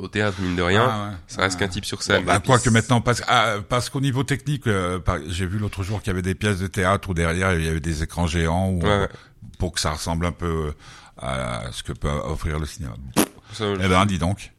Au 0.00 0.08
théâtre, 0.08 0.38
mine 0.40 0.56
de 0.56 0.62
rien, 0.62 0.82
Ah, 0.90 1.08
ouais. 1.10 1.16
ça 1.26 1.42
reste 1.42 1.56
Ah. 1.56 1.64
qu'un 1.64 1.68
type 1.68 1.84
sur 1.84 2.02
scène. 2.02 2.20
Bon, 2.20 2.26
bah, 2.26 2.36
Et 2.36 2.40
puis, 2.40 2.46
quoique 2.48 2.70
maintenant, 2.70 3.00
parce, 3.00 3.22
ah, 3.28 3.56
parce 3.68 3.90
qu'au 3.90 4.00
niveau 4.00 4.24
technique, 4.24 4.66
euh, 4.66 4.98
j'ai 5.28 5.46
vu 5.46 5.58
l'autre 5.58 5.82
jour 5.82 6.00
qu'il 6.00 6.08
y 6.08 6.10
avait 6.12 6.22
des 6.22 6.34
pièces 6.34 6.58
de 6.58 6.66
théâtre 6.66 7.10
où 7.10 7.14
derrière 7.14 7.52
il 7.54 7.64
y 7.64 7.68
avait 7.68 7.80
des 7.80 8.02
écrans 8.02 8.26
géants 8.26 8.68
où, 8.70 8.80
Ouais, 8.82 8.88
ouais. 9.00 9.08
pour 9.58 9.72
que 9.72 9.80
ça 9.80 9.90
ressemble 9.92 10.24
un 10.26 10.32
peu 10.32 10.72
à 11.18 11.64
ce 11.72 11.82
que 11.82 11.92
peut 11.92 12.08
offrir 12.08 12.58
le 12.58 12.66
cinéma. 12.66 12.94
Ça, 13.52 13.64
Eh 13.82 13.88
ben, 13.88 14.06
dis 14.06 14.18
donc. 14.18 14.52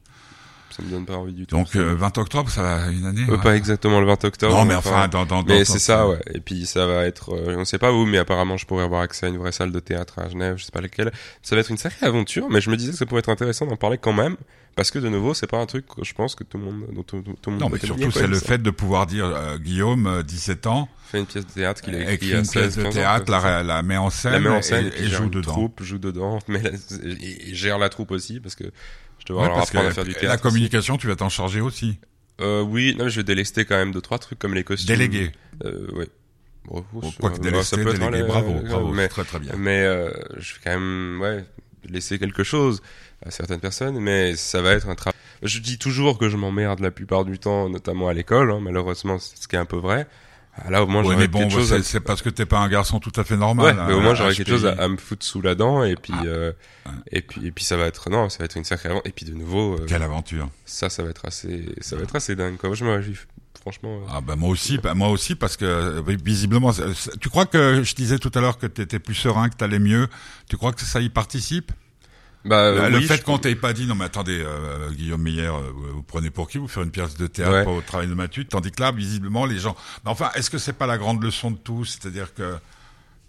ça 0.69 0.83
me 0.83 0.89
donne 0.91 1.05
pas 1.05 1.15
envie 1.15 1.33
du 1.33 1.45
tout. 1.47 1.55
Donc, 1.55 1.75
euh, 1.75 1.95
20 1.95 2.17
octobre, 2.19 2.49
ça 2.49 2.61
va 2.61 2.87
une 2.91 3.05
année. 3.05 3.25
Euh, 3.27 3.31
ouais. 3.35 3.41
Pas 3.41 3.55
exactement 3.55 3.99
le 3.99 4.05
20 4.05 4.23
octobre. 4.25 4.55
non, 4.55 4.63
mais 4.65 4.75
enfin, 4.75 5.07
dans, 5.07 5.25
dans, 5.25 5.43
mais 5.43 5.65
c'est 5.65 5.79
ça, 5.79 6.07
ouais. 6.07 6.19
Et 6.33 6.39
puis 6.39 6.65
ça 6.65 6.85
va 6.85 7.05
être, 7.05 7.33
euh, 7.33 7.55
on 7.57 7.65
sait 7.65 7.77
pas 7.79 7.91
où, 7.91 8.05
mais 8.05 8.19
apparemment 8.19 8.55
je 8.57 8.65
pourrais 8.65 8.83
avoir 8.85 9.01
accès 9.01 9.25
à 9.25 9.29
une 9.29 9.37
vraie 9.37 9.51
salle 9.51 9.71
de 9.71 9.79
théâtre 9.79 10.19
à 10.19 10.29
Genève, 10.29 10.55
je 10.57 10.63
sais 10.65 10.71
pas 10.71 10.79
laquelle. 10.81 11.11
Ça 11.41 11.55
va 11.55 11.61
être 11.61 11.71
une 11.71 11.77
sacrée 11.77 12.05
aventure, 12.05 12.47
mais 12.49 12.61
je 12.61 12.69
me 12.69 12.77
disais 12.77 12.91
que 12.91 12.97
ça 12.97 13.05
pourrait 13.05 13.19
être 13.19 13.29
intéressant 13.29 13.65
d'en 13.65 13.75
parler 13.75 13.97
quand 13.97 14.13
même, 14.13 14.37
parce 14.75 14.89
que 14.91 14.99
de 14.99 15.09
nouveau, 15.09 15.33
c'est 15.33 15.47
pas 15.47 15.57
un 15.59 15.65
truc 15.65 15.85
que 15.87 16.03
je 16.03 16.13
pense 16.13 16.33
que 16.35 16.43
tout 16.43 16.57
le 16.57 16.63
monde, 16.65 16.85
dont 16.93 17.03
tout, 17.03 17.21
tout- 17.21 17.33
tout 17.41 17.49
le 17.49 17.57
monde 17.57 17.61
Non, 17.61 17.69
mais 17.69 17.79
surtout, 17.79 18.11
c'est 18.11 18.27
le 18.27 18.35
ça. 18.39 18.45
fait 18.45 18.57
de 18.57 18.69
pouvoir 18.71 19.05
dire, 19.05 19.25
euh, 19.25 19.57
Guillaume, 19.57 20.07
euh, 20.07 20.23
17 20.23 20.65
ans, 20.67 20.87
fait 21.11 21.19
une 21.19 21.25
pièce 21.25 21.45
de 21.45 21.51
théâtre 21.51 21.81
qu'il 21.81 21.93
a 21.95 22.01
écrit 22.01 22.13
écrit 22.13 22.33
à 22.35 22.37
une 22.39 22.45
16, 22.45 22.53
pièce 22.53 22.75
de 22.77 22.83
15 22.83 22.91
ans, 22.93 22.99
théâtre, 22.99 23.31
la, 23.31 23.63
la 23.63 23.81
met 23.83 23.97
en 23.97 24.09
scène, 24.09 24.31
la 24.33 24.39
met 24.39 24.49
en 24.49 24.61
scène 24.61 24.91
et, 24.97 25.03
et, 25.03 25.07
joue 25.09 25.29
dedans. 25.29 25.51
troupe, 25.51 25.83
joue 25.83 25.97
dedans, 25.97 26.39
mais 26.47 26.61
la- 26.61 26.69
et, 27.03 27.53
gère 27.53 27.77
la 27.77 27.89
troupe 27.89 28.11
aussi 28.11 28.39
parce 28.39 28.55
que 28.55 28.63
je 29.19 29.25
dois 29.25 29.41
Ouais, 29.43 29.47
leur 29.49 29.57
apprendre 29.59 29.87
à 29.87 29.91
faire 29.91 30.03
du 30.05 30.11
la 30.11 30.19
théâtre. 30.19 30.45
aussi. 30.45 30.53
communication, 30.53 30.97
tu 30.97 31.07
vas 31.07 31.15
t'en 31.15 31.29
charger 31.29 31.59
aussi. 31.61 31.99
Euh, 32.39 32.61
oui, 32.61 32.95
non, 32.97 33.05
mais 33.05 33.11
je 33.11 33.17
vais 33.17 33.23
délester 33.23 33.65
quand 33.65 33.75
même 33.75 33.91
deux 33.91 34.01
trois 34.01 34.17
trucs 34.19 34.39
comme 34.39 34.53
les 34.55 34.63
costumes. 34.63 34.87
Délégué. 34.95 35.31
Euh, 35.65 35.87
oui. 35.93 36.05
Bon, 36.65 36.83
quoi 37.19 37.29
que 37.31 37.35
ouais, 37.37 37.41
délester, 37.41 37.75
ça 37.77 37.83
peut 37.83 37.89
un- 38.01 38.27
bravo, 38.27 38.51
euh, 38.51 38.61
bravo, 38.67 38.87
Mais, 38.93 39.07
très 39.07 39.23
très 39.25 39.39
bien. 39.39 39.53
mais 39.57 39.81
euh, 39.83 40.11
je 40.37 40.53
vais 40.53 40.59
quand 40.63 40.71
même, 40.79 41.19
ouais, 41.19 41.43
laisser 41.89 42.17
quelque 42.19 42.43
chose 42.43 42.81
à 43.25 43.31
certaines 43.31 43.59
personnes, 43.59 43.99
mais 43.99 44.35
ça 44.35 44.61
va 44.61 44.73
être 44.73 44.87
un 44.89 44.95
travail. 44.95 45.17
Je 45.43 45.59
dis 45.59 45.77
toujours 45.77 46.17
que 46.17 46.29
je 46.29 46.37
m'emmerde 46.37 46.79
la 46.79 46.91
plupart 46.91 47.25
du 47.25 47.39
temps, 47.39 47.69
notamment 47.69 48.07
à 48.07 48.13
l'école, 48.13 48.51
hein, 48.51 48.59
malheureusement, 48.61 49.17
c'est 49.19 49.37
ce 49.41 49.47
qui 49.47 49.55
est 49.55 49.59
un 49.59 49.65
peu 49.65 49.77
vrai. 49.77 50.07
Ah, 50.55 50.69
Là, 50.69 50.83
au 50.83 50.87
moins, 50.87 51.01
Ouais, 51.03 51.15
mais 51.15 51.27
bon, 51.29 51.39
quelque 51.39 51.51
chose 51.53 51.71
à 51.71 51.81
c'est 51.81 52.01
parce 52.01 52.21
que 52.21 52.29
t'es 52.29 52.45
pas 52.45 52.59
un 52.59 52.67
garçon 52.67 52.99
tout 52.99 53.11
à 53.15 53.23
fait 53.23 53.35
Ouais, 53.35 53.39
normal. 53.39 53.83
mais 53.87 53.93
au 53.93 53.99
hein, 53.99 54.01
moins 54.01 54.15
j'aurais 54.15 54.35
quelque 54.35 54.49
chose 54.49 54.65
à, 54.65 54.73
à 54.73 54.87
me 54.89 54.97
foutre 54.97 55.25
sous 55.25 55.41
la 55.41 55.55
dent 55.55 55.83
et 55.85 55.95
puis 55.95 56.13
Ah. 56.13 56.23
euh, 56.25 56.51
Ouais. 56.85 56.91
et 57.13 57.21
puis 57.21 57.47
et 57.47 57.51
puis 57.51 57.63
ça 57.63 57.77
va 57.77 57.85
être 57.85 58.09
non, 58.09 58.27
ça 58.27 58.39
va 58.39 58.45
être 58.45 58.57
une 58.57 58.65
sacrée 58.65 58.89
aventure. 58.89 59.07
et 59.07 59.13
puis 59.13 59.25
de 59.25 59.33
nouveau 59.33 59.75
euh, 59.75 59.85
Quelle 59.87 60.03
aventure. 60.03 60.49
ça 60.65 60.89
ça 60.89 61.03
va 61.03 61.09
être 61.11 61.25
assez 61.25 61.73
ça 61.79 61.95
va 61.95 62.01
être 62.03 62.15
assez 62.17 62.35
dingue 62.35 62.57
quoi. 62.57 62.73
Je 62.73 62.83
me 62.83 62.91
réjouis 62.91 63.15
franchement. 63.61 63.99
euh. 64.01 64.07
Ah 64.11 64.19
bah 64.19 64.35
moi 64.35 64.49
aussi, 64.49 64.77
bah, 64.77 64.93
moi 64.93 65.07
aussi 65.07 65.35
parce 65.35 65.55
que 65.55 65.63
euh, 65.63 66.01
visiblement, 66.21 66.71
tu 67.21 67.29
crois 67.29 67.45
que 67.45 67.81
je 67.83 67.95
disais 67.95 68.17
tout 68.19 68.31
à 68.35 68.41
l'heure 68.41 68.57
que 68.57 68.65
t'étais 68.67 68.99
plus 68.99 69.15
serein, 69.15 69.47
que 69.47 69.55
t'allais 69.55 69.79
mieux. 69.79 70.07
Tu 70.49 70.57
crois 70.57 70.73
que 70.73 70.81
ça 70.81 70.99
y 70.99 71.07
participe? 71.09 71.71
Bah 72.43 72.73
Bah, 72.75 72.89
Le 72.89 72.99
fait 73.01 73.23
qu'on 73.23 73.37
t'ait 73.37 73.55
pas 73.55 73.73
dit 73.73 73.85
non 73.85 73.95
mais 73.95 74.05
attendez 74.05 74.41
euh, 74.43 74.89
Guillaume 74.91 75.21
Meyer, 75.21 75.45
euh, 75.47 75.71
vous, 75.93 76.03
prenez 76.03 76.29
pour 76.31 76.47
qui? 76.49 76.57
Vous 76.57 76.67
faire 76.67 76.83
une 76.83 76.91
pièce 76.91 77.15
de 77.15 77.27
théâtre 77.27 77.51
Ouais. 77.53 77.63
pas 77.63 77.71
au 77.71 77.81
travail 77.81 78.07
de 78.07 78.13
Mathieu, 78.15 78.43
tandis 78.45 78.71
que 78.71 78.81
là 78.81 78.91
visiblement 78.91 79.45
les 79.45 79.59
gens. 79.59 79.75
Mais 80.03 80.11
enfin, 80.11 80.29
est-ce 80.35 80.49
que 80.49 80.57
c'est 80.57 80.73
pas 80.73 80.87
la 80.87 80.97
grande 80.97 81.21
leçon 81.23 81.51
de 81.51 81.57
tout 81.57 81.85
C'est-à-dire 81.85 82.33
que 82.33 82.55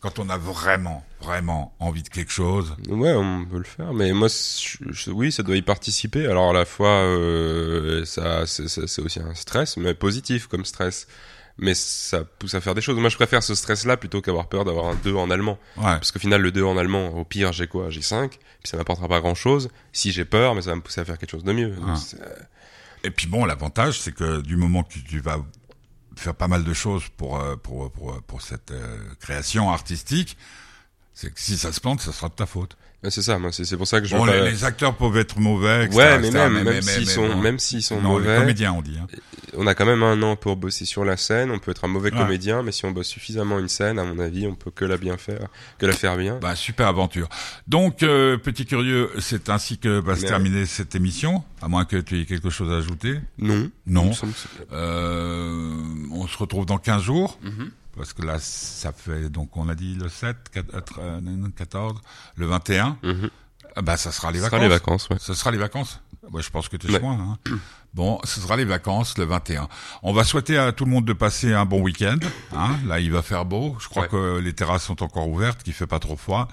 quand 0.01 0.18
on 0.18 0.29
a 0.31 0.37
vraiment, 0.38 1.05
vraiment 1.20 1.75
envie 1.79 2.03
de 2.03 2.09
quelque 2.09 2.32
chose, 2.32 2.74
Ouais, 2.89 3.12
on 3.12 3.45
peut 3.45 3.59
le 3.59 3.62
faire, 3.64 3.93
mais 3.93 4.12
moi, 4.12 4.26
je- 4.28 4.78
je- 4.91 5.11
oui, 5.12 5.30
ça 5.30 5.45
doit 5.45 5.55
y 5.57 5.62
participer. 5.62 6.26
Alors 6.26 6.51
à 6.51 6.53
la 6.53 6.64
fois, 6.64 6.89
euh, 6.89 8.05
ça, 8.05 8.45
c'est 8.47 9.03
aussi 9.03 9.20
un 9.20 9.34
stress, 9.34 9.76
mais 9.76 9.95
positif 9.95 10.49
comme 10.49 10.64
stress. 10.64 11.07
Mais 11.59 11.74
ça 11.74 12.24
pousse 12.24 12.55
à 12.55 12.61
faire 12.61 12.74
des 12.74 12.80
choses. 12.80 12.98
Moi, 12.98 13.09
je 13.11 13.16
préfère 13.16 13.42
ce 13.42 13.55
stress-là 13.55 13.96
plutôt 13.96 14.20
qu'avoir 14.22 14.48
peur 14.48 14.64
d'avoir 14.64 14.86
un 14.86 14.94
2 14.94 15.14
en 15.14 15.30
allemand. 15.30 15.59
ouais. 15.76 15.82
Parce 15.84 16.11
qu'au 16.11 16.18
final, 16.18 16.40
le 16.40 16.50
2 16.50 16.62
en 16.64 16.76
allemand, 16.78 17.09
au 17.11 17.24
pire, 17.24 17.53
j'ai 17.53 17.66
quoi? 17.66 17.90
J'ai 17.90 18.03
5, 18.03 18.30
puis 18.30 18.40
ça 18.64 18.76
m'apportera 18.76 19.07
pas 19.09 19.20
grand-chose. 19.20 19.68
Si 19.92 20.12
j'ai 20.12 20.24
peur, 20.24 20.55
mais 20.55 20.62
ça 20.62 20.70
va 20.70 20.76
me 20.76 20.80
pousser 20.80 21.00
à 21.00 21.05
faire 21.05 21.18
quelque 21.18 21.30
chose 21.30 21.44
de 21.44 21.53
mieux. 21.53 21.74
Ah. 21.86 21.94
c'est- 21.96 22.16
Et 23.05 23.11
puis 23.11 23.26
bon, 23.26 23.44
l'avantage, 23.44 24.00
c'est 24.00 24.12
que 24.14 24.40
du 24.40 24.57
moment 24.57 24.82
que 24.82 24.94
tu 24.98 25.20
vas 25.20 25.38
faire 26.16 26.34
pas 26.34 26.48
mal 26.48 26.62
de 26.64 26.72
choses 26.72 27.05
pour 27.16 27.38
euh, 27.40 27.57
pour 27.57 27.90
pour, 27.92 28.20
pour 28.22 28.42
cette 28.42 28.70
euh, 28.70 28.98
création 29.20 29.70
artistique, 29.70 30.36
c'est 31.14 31.32
que 31.32 31.40
si 31.40 31.59
ça 31.59 31.72
se 31.72 31.80
plante, 31.80 32.00
ça 32.00 32.12
sera 32.12 32.28
de 32.28 32.34
ta 32.34 32.46
faute. 32.46 32.76
C'est 33.09 33.22
ça, 33.22 33.36
c'est 33.50 33.76
pour 33.76 33.88
ça 33.88 34.00
que 34.00 34.07
je 34.07 34.16
Bon, 34.16 34.24
les, 34.24 34.64
acteurs 34.64 34.94
peuvent 34.96 35.16
être 35.16 35.38
mauvais, 35.40 35.86
etc., 35.86 35.96
Ouais, 35.98 36.18
mais 36.20 36.28
etc., 36.28 36.48
même, 36.48 36.64
même 36.64 36.82
s'ils 36.82 37.09
sont, 37.09 37.26
bon. 37.26 37.36
même 37.40 37.59
s'ils 37.59 37.82
sont 37.82 38.00
non, 38.00 38.11
mauvais, 38.11 38.34
les 38.34 38.40
comédiens, 38.40 38.72
on 38.74 38.80
dit. 38.82 38.96
Hein. 38.96 39.07
on 39.57 39.66
a 39.66 39.74
quand 39.74 39.86
même 39.86 40.05
un 40.05 40.22
an 40.22 40.36
pour 40.36 40.57
bosser 40.57 40.84
sur 40.84 41.05
la 41.05 41.16
scène. 41.16 41.50
On 41.50 41.59
peut 41.59 41.72
être 41.72 41.84
un 41.84 41.88
mauvais 41.88 42.12
Ouais. 42.12 42.18
comédien, 42.18 42.62
mais 42.62 42.70
si 42.70 42.84
on 42.84 42.92
bosse 42.92 43.09
suffisamment 43.09 43.59
une 43.59 43.66
scène, 43.68 43.98
à 43.98 44.05
mon 44.05 44.20
avis, 44.20 44.46
on 44.46 44.55
peut 44.55 44.70
que 44.70 44.84
la 44.84 44.98
bien 44.98 45.16
faire, 45.16 45.48
que 45.78 45.86
la 45.86 45.94
faire 45.94 46.16
bien. 46.16 46.38
Bah, 46.40 46.55
super 46.55 46.86
aventure. 46.86 47.28
Donc, 47.66 48.05
euh, 48.05 48.36
petit 48.38 48.66
curieux, 48.66 49.11
c'est 49.18 49.48
ainsi 49.48 49.78
que 49.78 49.98
va 49.98 50.14
se 50.14 50.24
terminer 50.24 50.64
cette 50.66 50.94
émission, 50.94 51.42
à 51.61 51.66
moins 51.66 51.84
que 51.84 51.96
tu 51.96 52.20
aies 52.20 52.24
quelque 52.24 52.50
chose 52.50 52.70
à 52.72 52.76
ajouter. 52.76 53.18
Non. 53.38 53.68
Non. 53.84 54.12
Euh, 54.72 55.72
on 56.12 56.26
se 56.28 56.38
retrouve 56.38 56.66
dans 56.66 56.78
15 56.78 57.03
jours. 57.03 57.38
Mhm. 57.42 57.70
Parce 57.97 58.12
que 58.12 58.22
là, 58.22 58.38
ça 58.40 58.93
fait, 58.93 59.28
donc 59.28 59.57
on 59.57 59.68
a 59.68 59.74
dit 59.74 59.95
le 59.95 60.09
7, 60.09 60.36
4, 60.53 60.99
euh, 60.99 61.20
14, 61.57 62.01
le 62.36 62.47
21. 62.47 62.97
Mhm. 63.03 63.30
Ah 63.76 63.82
Bah, 63.82 63.97
ça 63.97 64.12
sera 64.12 64.30
les 64.32 64.38
Ce 64.38 64.43
vacances. 64.45 64.59
sera 64.59 64.62
les 64.62 64.68
vacances, 64.74 65.09
ouais. 65.11 65.16
Ce 65.20 65.34
sera 65.34 65.51
les 65.51 65.59
vacances. 65.59 66.01
Ouais, 66.30 66.43
je 66.43 66.51
pense 66.51 66.68
que 66.68 66.76
tu 66.76 66.86
es 66.88 66.93
Ouais. 66.93 66.99
loin. 67.01 67.38
Hein. 67.47 67.57
Bon, 67.95 68.18
ce 68.24 68.40
sera 68.40 68.57
les 68.57 68.64
vacances 68.64 69.18
le 69.18 69.24
21. 69.24 69.68
On 70.03 70.14
va 70.14 70.24
souhaiter 70.24 70.57
à 70.57 70.72
tout 70.72 70.86
le 70.86 70.90
monde 70.90 71.05
de 71.05 71.12
passer 71.12 71.53
un 71.53 71.66
bon 71.66 71.82
week-end. 71.82 72.16
Hein. 72.57 72.78
Là, 72.86 73.01
il 73.01 73.12
va 73.12 73.20
faire 73.20 73.45
beau. 73.45 73.76
Je 73.80 73.88
crois 73.90 74.05
Ouais. 74.05 74.09
que 74.09 74.38
les 74.38 74.55
terrasses 74.55 74.84
sont 74.84 75.03
encore 75.03 75.28
ouvertes, 75.28 75.62
qu'il 75.62 75.74
fait 75.74 75.86
pas 75.86 75.99
trop 75.99 76.16
froid. 76.16 76.49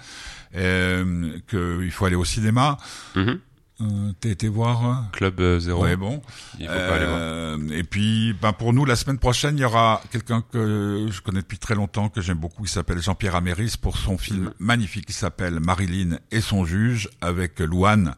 Euh, 0.56 1.40
qu'il 1.50 1.92
faut 1.92 2.06
aller 2.06 2.16
au 2.18 2.26
cinéma. 2.26 2.76
Mhm. 3.16 3.40
Euh, 3.82 4.12
T'as 4.20 4.30
été 4.30 4.48
voir 4.50 4.86
euh, 4.86 4.94
Club 5.14 5.40
euh, 5.40 5.60
zéro. 5.60 5.84
Ouais, 5.84 5.96
bon. 5.96 6.22
Il 6.60 6.68
faut 6.68 6.74
pas 6.74 6.96
aller 6.96 7.06
voir. 7.06 7.18
Euh, 7.20 7.58
et 7.72 7.84
puis, 7.84 8.34
ben 8.42 8.52
pour 8.52 8.74
nous, 8.74 8.84
la 8.84 8.96
semaine 8.98 9.20
prochaine, 9.20 9.58
il 9.58 9.62
y 9.62 9.66
aura 9.66 10.02
quelqu'un 10.12 10.42
que 10.42 11.08
je 11.10 11.22
connais 11.22 11.40
depuis 11.42 11.60
très 11.60 11.76
longtemps, 11.76 12.10
que 12.10 12.20
j'aime 12.20 12.38
beaucoup, 12.40 12.64
qui 12.64 12.72
s'appelle 12.72 13.02
Jean-Pierre 13.02 13.36
Améris, 13.36 13.76
pour 13.82 13.98
son 13.98 14.18
film 14.18 14.46
Mhm. 14.46 14.54
magnifique 14.60 15.06
qui 15.06 15.14
s'appelle 15.14 15.60
Marilyn 15.62 16.18
et 16.32 16.42
son 16.42 16.66
juge, 16.66 17.10
avec 17.22 17.60
Louane, 17.62 18.16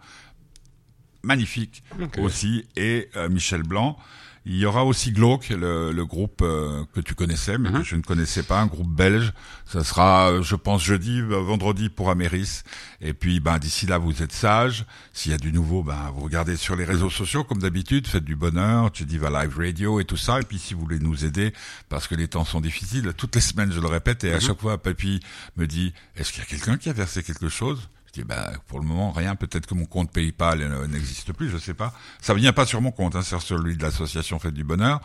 magnifique 1.24 1.84
aussi, 2.18 2.66
et 2.76 3.10
euh, 3.16 3.30
Michel 3.30 3.64
Blanc. 3.64 3.98
Il 4.44 4.58
y 4.58 4.66
aura 4.66 4.86
aussi 4.86 5.12
Glauque, 5.12 5.50
le, 5.50 5.92
le 5.92 6.06
groupe 6.06 6.42
euh, 6.42 6.84
que 6.94 7.00
tu 7.00 7.14
connaissais, 7.14 7.60
mais 7.60 7.72
que 7.72 7.84
je 7.84 7.96
ne 7.96 8.02
connaissais 8.02 8.42
pas, 8.42 8.60
un 8.60 8.66
groupe 8.66 8.90
belge. 8.90 9.34
Ça 9.66 9.84
sera, 9.84 10.32
euh, 10.32 10.42
je 10.42 10.56
pense, 10.56 10.84
jeudi, 10.84 11.20
euh, 11.20 11.42
vendredi 11.42 11.90
pour 11.90 12.10
Améris. 12.10 12.62
Et 13.02 13.14
puis, 13.14 13.40
ben, 13.40 13.60
d'ici 13.60 13.86
là, 13.86 14.00
vous 14.00 14.24
êtes 14.24 14.32
sages. 14.32 14.86
S'il 15.14 15.32
y 15.32 15.36
a 15.36 15.38
du 15.38 15.54
nouveau, 15.54 15.84
ben, 15.84 16.12
vous 16.16 16.22
regardez 16.22 16.58
sur 16.58 16.76
les 16.76 16.86
réseaux 16.86 17.12
sociaux, 17.12 17.44
comme 17.44 17.60
d'habitude, 17.60 18.08
faites 18.08 18.24
du 18.24 18.36
bonheur, 18.36 18.92
tu 18.92 19.06
dis 19.06 19.20
va 19.20 19.30
live 19.30 19.56
radio 19.56 20.00
et 20.00 20.06
tout 20.06 20.18
ça. 20.18 20.40
Et 20.40 20.44
puis, 20.44 20.58
si 20.58 20.74
vous 20.74 20.82
voulez 20.82 21.00
nous 21.00 21.24
aider, 21.24 21.54
parce 21.88 22.08
que 22.08 22.16
les 22.16 22.28
temps 22.28 22.46
sont 22.46 22.62
difficiles, 22.62 23.14
toutes 23.16 23.36
les 23.36 23.42
semaines, 23.42 23.72
je 23.72 23.80
le 23.80 23.88
répète, 23.88 24.24
et 24.24 24.34
à 24.34 24.40
chaque 24.40 24.60
fois, 24.60 24.82
Papy 24.82 25.20
me 25.56 25.68
dit, 25.68 25.94
est-ce 26.16 26.32
qu'il 26.32 26.42
y 26.42 26.46
a 26.46 26.48
quelqu'un 26.48 26.78
qui 26.78 26.90
a 26.90 26.94
versé 26.94 27.22
quelque 27.22 27.50
chose? 27.50 27.90
Je 28.14 28.22
dis, 28.22 28.28
bah, 28.28 28.52
pour 28.68 28.80
le 28.80 28.86
moment, 28.86 29.12
rien. 29.12 29.36
Peut-être 29.36 29.66
que 29.68 29.74
mon 29.74 29.86
compte 29.86 30.12
PayPal 30.12 30.62
euh, 30.62 30.86
n'existe 30.88 31.32
plus, 31.32 31.50
je 31.50 31.58
sais 31.58 31.74
pas. 31.74 31.94
Ça 32.22 32.34
vient 32.34 32.52
pas 32.54 32.66
sur 32.66 32.82
mon 32.82 32.92
compte, 32.92 33.16
hein, 33.16 33.22
sur 33.22 33.42
celui 33.42 33.78
de 33.78 33.82
l'association 33.84 34.38
Fête 34.38 34.54
du 34.54 34.64
Bonheur. 34.66 35.00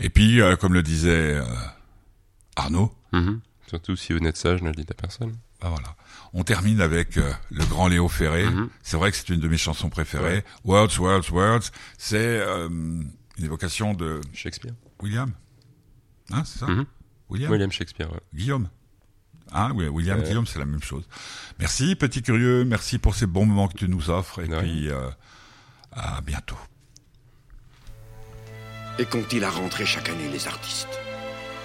Et 0.00 0.10
puis, 0.10 0.40
euh, 0.40 0.56
comme 0.56 0.74
le 0.74 0.82
disait 0.82 1.34
euh, 1.34 1.44
Arnaud, 2.56 2.92
Mhm. 3.12 3.40
Surtout 3.68 3.94
si 3.96 4.12
vous 4.12 4.18
n'êtes 4.20 4.36
sage, 4.36 4.60
ne 4.62 4.68
le 4.68 4.74
dites 4.74 4.90
à 4.90 4.94
personne. 4.94 5.36
bah 5.60 5.68
voilà. 5.68 5.94
On 6.34 6.42
termine 6.44 6.80
avec 6.80 7.16
euh, 7.18 7.30
le 7.50 7.64
grand 7.66 7.86
Léo 7.88 8.08
Ferré. 8.08 8.44
Mhm. 8.50 8.68
C'est 8.82 8.96
vrai 8.96 9.10
que 9.10 9.16
c'est 9.16 9.28
une 9.30 9.40
de 9.40 9.48
mes 9.48 9.56
chansons 9.58 9.88
préférées. 9.90 10.44
Words, 10.64 10.98
Words, 10.98 11.30
Words. 11.30 11.70
C'est 11.98 12.18
euh, 12.40 12.68
une 12.68 13.10
évocation 13.44 13.94
de 13.94 14.20
Shakespeare. 14.32 14.74
William. 15.02 15.30
Hein, 16.32 16.42
c'est 16.44 16.58
ça? 16.58 16.66
Mhm. 16.66 16.86
William? 17.30 17.50
William 17.52 17.70
Shakespeare, 17.72 18.10
ouais. 18.12 18.20
Guillaume. 18.34 18.68
Hein, 19.54 19.70
oui, 19.74 19.86
William, 19.88 20.20
Euh. 20.20 20.22
Guillaume, 20.22 20.46
c'est 20.46 20.58
la 20.58 20.64
même 20.64 20.82
chose. 20.82 21.04
Merci, 21.58 21.94
petit 21.94 22.22
curieux. 22.22 22.64
Merci 22.64 22.98
pour 22.98 23.14
ces 23.14 23.26
bons 23.26 23.46
moments 23.46 23.68
que 23.68 23.76
tu 23.76 23.88
nous 23.88 24.10
offres. 24.10 24.40
Et 24.40 24.48
puis, 24.48 24.88
euh, 24.88 25.08
à 25.92 26.20
bientôt. 26.22 26.56
Et 28.98 29.04
qu'ont-ils 29.04 29.44
à 29.44 29.50
rentrer 29.50 29.86
chaque 29.86 30.08
année, 30.08 30.28
les 30.32 30.46
artistes? 30.46 30.88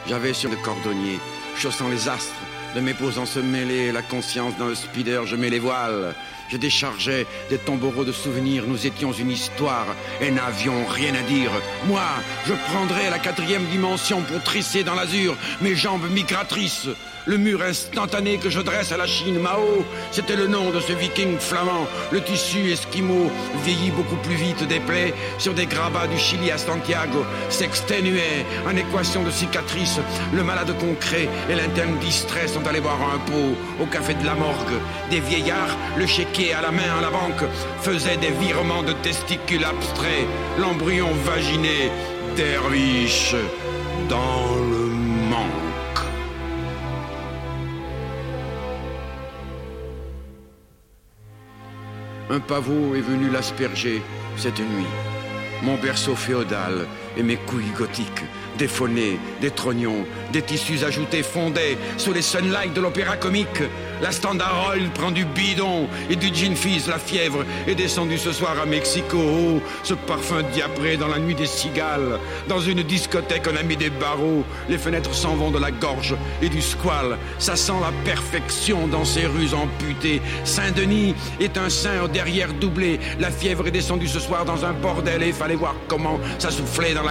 J'avais 0.08 0.34
sur 0.34 0.50
le 0.50 0.56
cordonnier, 0.58 1.20
chaussant 1.58 1.90
les 1.90 2.08
astres, 2.08 2.32
de 2.76 2.80
mes 2.82 2.94
posants 2.94 3.26
se 3.26 3.40
mêler, 3.40 3.92
la 3.92 4.02
conscience 4.02 4.56
dans 4.58 4.68
le 4.68 4.76
speeder, 4.76 5.26
je 5.26 5.36
mets 5.36 5.50
les 5.50 5.60
voiles. 5.60 6.16
Je 6.50 6.56
déchargeais 6.56 7.28
des 7.50 7.58
tombereaux 7.58 8.06
de 8.06 8.14
souvenirs, 8.14 8.64
nous 8.68 8.88
étions 8.88 9.12
une 9.12 9.32
histoire 9.32 9.86
et 10.22 10.32
n'avions 10.32 10.86
rien 10.86 11.14
à 11.16 11.22
dire. 11.24 11.52
Moi, 11.88 12.06
je 12.46 12.54
prendrais 12.54 13.10
la 13.10 13.20
quatrième 13.20 13.66
dimension 13.66 14.22
pour 14.22 14.42
trisser 14.44 14.86
dans 14.86 14.96
l'azur 14.96 15.36
mes 15.60 15.76
jambes 15.76 16.10
migratrices. 16.10 16.88
Le 17.28 17.38
mur 17.38 17.62
instantané 17.62 18.38
que 18.38 18.50
je 18.50 18.62
dresse 18.62 18.94
à 18.94 18.98
la 18.98 19.06
Chine 19.06 19.38
Mao, 19.38 19.84
c'était 20.12 20.38
le 20.38 20.48
nom 20.48 20.72
de 20.72 20.80
ce 20.80 20.94
viking 20.94 21.38
flamand. 21.38 21.86
Le 22.12 22.22
tissu 22.22 22.72
esquimau 22.72 23.30
vieillit 23.66 23.92
beaucoup 23.92 24.16
plus 24.16 24.36
vite 24.36 24.66
des 24.66 24.80
plaies 24.80 25.14
sur 25.38 25.54
des 25.54 25.66
grabats 25.66 26.08
du 26.08 26.18
Chili 26.18 26.50
à 26.52 26.58
Santiago, 26.58 27.26
s'exténuait 27.50 28.46
en 28.66 28.78
équation 28.78 29.24
de 29.24 29.30
cicatrices. 29.30 30.00
Le 30.34 30.42
malade 30.42 30.74
concret 30.80 31.28
et 31.50 31.56
l'interne 31.56 31.98
distrait 32.00 32.48
sont 32.48 32.66
allés 32.66 32.80
boire 32.80 33.02
un 33.14 33.20
pot 33.20 33.58
au 33.82 33.86
café 33.88 34.14
de 34.14 34.26
la 34.26 34.36
morgue. 34.36 34.80
Des 35.12 35.20
vieillards, 35.20 35.76
le 35.98 36.08
chéquier 36.08 36.54
à 36.54 36.62
la 36.62 36.72
main 36.72 36.98
à 36.98 37.02
la 37.02 37.10
banque, 37.10 37.44
faisaient 37.82 38.16
des 38.16 38.32
virements 38.32 38.84
de 38.84 38.94
testicules 38.94 39.66
abstraits. 39.66 40.28
L'embryon 40.60 41.10
vaginé 41.26 41.92
derviche 42.38 43.36
dans 44.08 44.56
le 44.56 44.78
manque. 44.78 45.07
Un 52.30 52.42
pavot 52.42 52.94
est 52.96 53.02
venu 53.02 53.30
l'asperger 53.30 54.02
cette 54.36 54.60
nuit. 54.60 54.92
Mon 55.64 55.78
berceau 55.78 56.16
féodal 56.16 56.86
et 57.16 57.24
mes 57.24 57.38
couilles 57.38 57.72
gothiques, 57.78 58.24
des 58.58 58.68
faunés, 58.68 59.20
des 59.42 59.52
trognons, 59.52 60.06
des 60.34 60.42
tissus 60.42 60.84
ajoutés 60.84 61.24
fondaient 61.24 61.78
sous 61.98 62.14
les 62.14 62.22
sunlights 62.22 62.74
de 62.74 62.82
l'opéra 62.82 63.18
comique. 63.18 63.62
La 64.02 64.12
Standard 64.12 64.70
Oil 64.70 64.90
prend 64.94 65.10
du 65.10 65.26
bidon 65.26 65.88
et 66.10 66.16
du 66.16 66.34
gin 66.34 66.56
fizz, 66.56 66.88
la 66.88 67.00
fièvre 67.00 67.44
est 67.68 67.74
descendue 67.74 68.18
ce 68.18 68.32
soir 68.32 68.56
à 68.62 68.66
Mexico. 68.66 69.18
Oh, 69.18 69.62
ce 69.84 69.96
parfum 69.96 70.44
diapré 70.54 70.98
dans 70.98 71.08
la 71.08 71.18
nuit 71.18 71.34
des 71.34 71.48
cigales. 71.48 72.20
Dans 72.48 72.60
une 72.60 72.84
discothèque, 72.84 73.48
on 73.52 73.56
a 73.56 73.64
mis 73.64 73.76
des 73.76 73.90
barreaux. 73.90 74.44
Les 74.70 74.78
fenêtres 74.78 75.14
s'en 75.16 75.36
vont 75.36 75.50
de 75.50 75.58
la 75.58 75.72
gorge 75.72 76.16
et 76.42 76.50
du 76.50 76.62
squal. 76.62 77.18
Ça 77.40 77.56
sent 77.56 77.74
la 77.82 77.92
perfection 78.06 78.88
dans 78.88 79.06
ces 79.06 79.26
rues 79.26 79.54
amputées. 79.54 80.22
Saint-Denis 80.44 81.16
est 81.40 81.58
un 81.58 81.70
sein 81.70 82.08
derrière 82.08 82.54
doublé. 82.54 83.00
La 83.20 83.32
fièvre 83.32 83.68
est 83.68 83.72
descendue 83.72 84.08
ce 84.08 84.20
soir 84.20 84.46
dans 84.46 84.64
un 84.64 84.74
bordel 84.74 85.24
et 85.24 85.32
fallait 85.32 85.56
voir 85.56 85.76
comment 85.88 86.20
ça 86.38 86.52
soufflait 86.52 86.94
dans 86.94 87.04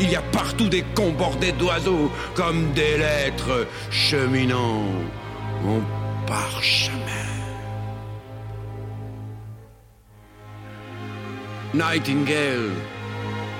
Il 0.00 0.10
y 0.10 0.16
a 0.16 0.22
partout 0.22 0.68
des 0.68 0.82
cons 0.94 1.12
bordés 1.12 1.52
d'oiseaux 1.52 2.10
comme 2.34 2.72
des 2.72 2.96
lettres 2.98 3.66
cheminant 3.90 4.84
mon 5.62 5.82
parchemin. 6.26 6.98
Nightingale, 11.74 12.70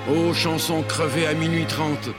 ô 0.09 0.33
chanson 0.33 0.83
crevée 0.83 1.25
à 1.25 1.33
minuit 1.33 1.65
trente, 1.65 2.09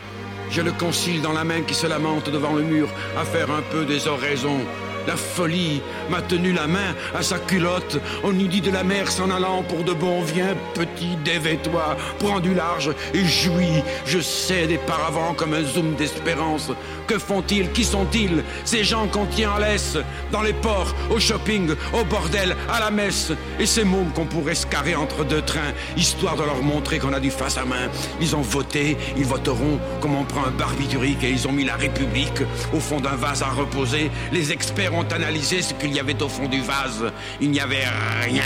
j'ai 0.50 0.62
le 0.62 0.72
concile 0.72 1.22
dans 1.22 1.32
la 1.32 1.44
main 1.44 1.62
qui 1.62 1.74
se 1.74 1.86
lamente 1.86 2.30
devant 2.30 2.52
le 2.52 2.62
mur 2.62 2.88
à 3.16 3.24
faire 3.24 3.50
un 3.50 3.62
peu 3.70 3.84
des 3.84 4.08
oraisons. 4.08 4.60
La 5.06 5.16
folie 5.16 5.82
m'a 6.10 6.22
tenu 6.22 6.52
la 6.52 6.66
main 6.66 6.94
à 7.14 7.22
sa 7.22 7.38
culotte. 7.38 7.98
On 8.22 8.32
eût 8.38 8.48
dit 8.48 8.60
de 8.60 8.70
la 8.70 8.84
mer 8.84 9.10
s'en 9.10 9.30
allant 9.30 9.62
pour 9.62 9.84
de 9.84 9.92
bon. 9.92 10.22
Viens, 10.22 10.54
petit, 10.74 11.16
dévais-toi, 11.24 11.96
prends 12.18 12.40
du 12.40 12.54
large 12.54 12.90
et 13.12 13.24
jouis. 13.24 13.82
Je 14.06 14.20
sais 14.20 14.66
des 14.66 14.78
paravents 14.78 15.34
comme 15.34 15.54
un 15.54 15.62
zoom 15.62 15.94
d'espérance. 15.94 16.70
Que 17.06 17.18
font-ils? 17.18 17.70
Qui 17.72 17.84
sont-ils? 17.84 18.42
Ces 18.64 18.84
gens 18.84 19.06
qu'on 19.08 19.26
tient 19.26 19.52
en 19.52 19.58
laisse 19.58 19.98
dans 20.32 20.42
les 20.42 20.52
ports, 20.52 20.94
au 21.10 21.20
shopping, 21.20 21.70
au 21.92 22.04
bordel, 22.04 22.56
à 22.72 22.80
la 22.80 22.90
messe. 22.90 23.32
Et 23.58 23.66
ces 23.66 23.84
mômes 23.84 24.10
qu'on 24.12 24.24
pourrait 24.24 24.54
se 24.54 24.66
carrer 24.66 24.94
entre 24.94 25.24
deux 25.24 25.42
trains, 25.42 25.72
histoire 25.96 26.36
de 26.36 26.42
leur 26.42 26.62
montrer 26.62 26.98
qu'on 26.98 27.12
a 27.12 27.20
du 27.20 27.30
face 27.30 27.58
à 27.58 27.64
main. 27.64 27.88
Ils 28.20 28.34
ont 28.34 28.40
voté, 28.42 28.96
ils 29.16 29.26
voteront 29.26 29.78
comme 30.00 30.14
on 30.14 30.24
prend 30.24 30.44
un 30.46 30.50
barbiturique 30.50 31.22
et 31.24 31.30
ils 31.30 31.46
ont 31.46 31.52
mis 31.52 31.64
la 31.64 31.76
République 31.76 32.42
au 32.72 32.80
fond 32.80 33.00
d'un 33.00 33.16
vase 33.16 33.42
à 33.42 33.50
reposer. 33.50 34.10
Les 34.32 34.52
experts 34.52 34.94
ont 34.94 35.08
analysé 35.10 35.62
ce 35.62 35.74
qu'il 35.74 35.92
y 35.92 36.00
avait 36.00 36.22
au 36.22 36.28
fond 36.28 36.48
du 36.48 36.62
vase. 36.62 37.04
Il 37.40 37.50
n'y 37.50 37.60
avait 37.60 37.84
rien 38.22 38.42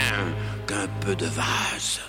qu'un 0.67 0.87
peu 0.99 1.15
de 1.15 1.25
vase. 1.25 2.01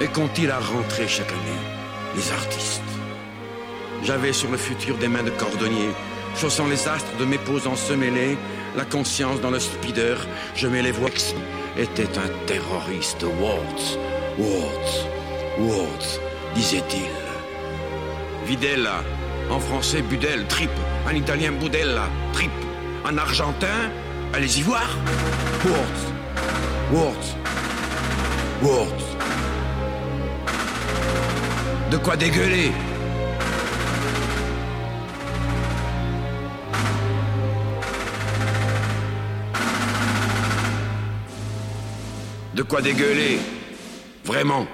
Et 0.00 0.08
qu'ont-ils 0.08 0.50
à 0.50 0.58
rentrer 0.58 1.06
chaque 1.06 1.30
année 1.30 1.62
Les 2.16 2.32
artistes? 2.32 2.91
J'avais 4.04 4.32
sur 4.32 4.50
le 4.50 4.56
futur 4.56 4.96
des 4.98 5.06
mains 5.06 5.22
de 5.22 5.30
cordonnier, 5.30 5.90
chaussant 6.36 6.66
les 6.66 6.88
astres 6.88 7.16
de 7.20 7.24
mes 7.24 7.38
posants 7.38 7.76
semêlés, 7.76 8.36
la 8.76 8.84
conscience 8.84 9.40
dans 9.40 9.50
le 9.50 9.60
speeder, 9.60 10.26
je 10.56 10.66
mets 10.66 10.82
les 10.82 10.90
voix. 10.90 11.10
Était 11.78 12.18
un 12.18 12.46
terroriste, 12.46 13.22
Waltz, 13.40 13.98
Waltz, 14.38 15.06
Waltz, 15.58 16.20
disait-il. 16.54 17.10
Videla, 18.46 19.04
en 19.50 19.60
français 19.60 20.02
Budel, 20.02 20.46
trip, 20.48 20.70
en 21.08 21.14
italien 21.14 21.52
Budella, 21.52 22.08
trip, 22.32 22.50
en 23.04 23.16
argentin, 23.16 23.90
allez-y 24.34 24.62
voir. 24.62 24.88
Waltz, 25.64 26.12
Waltz, 26.92 27.36
Waltz. 28.62 29.04
De 31.92 31.96
quoi 31.98 32.16
dégueuler? 32.16 32.72
De 42.62 42.66
quoi 42.68 42.80
dégueuler. 42.80 43.40
Vraiment 44.24 44.68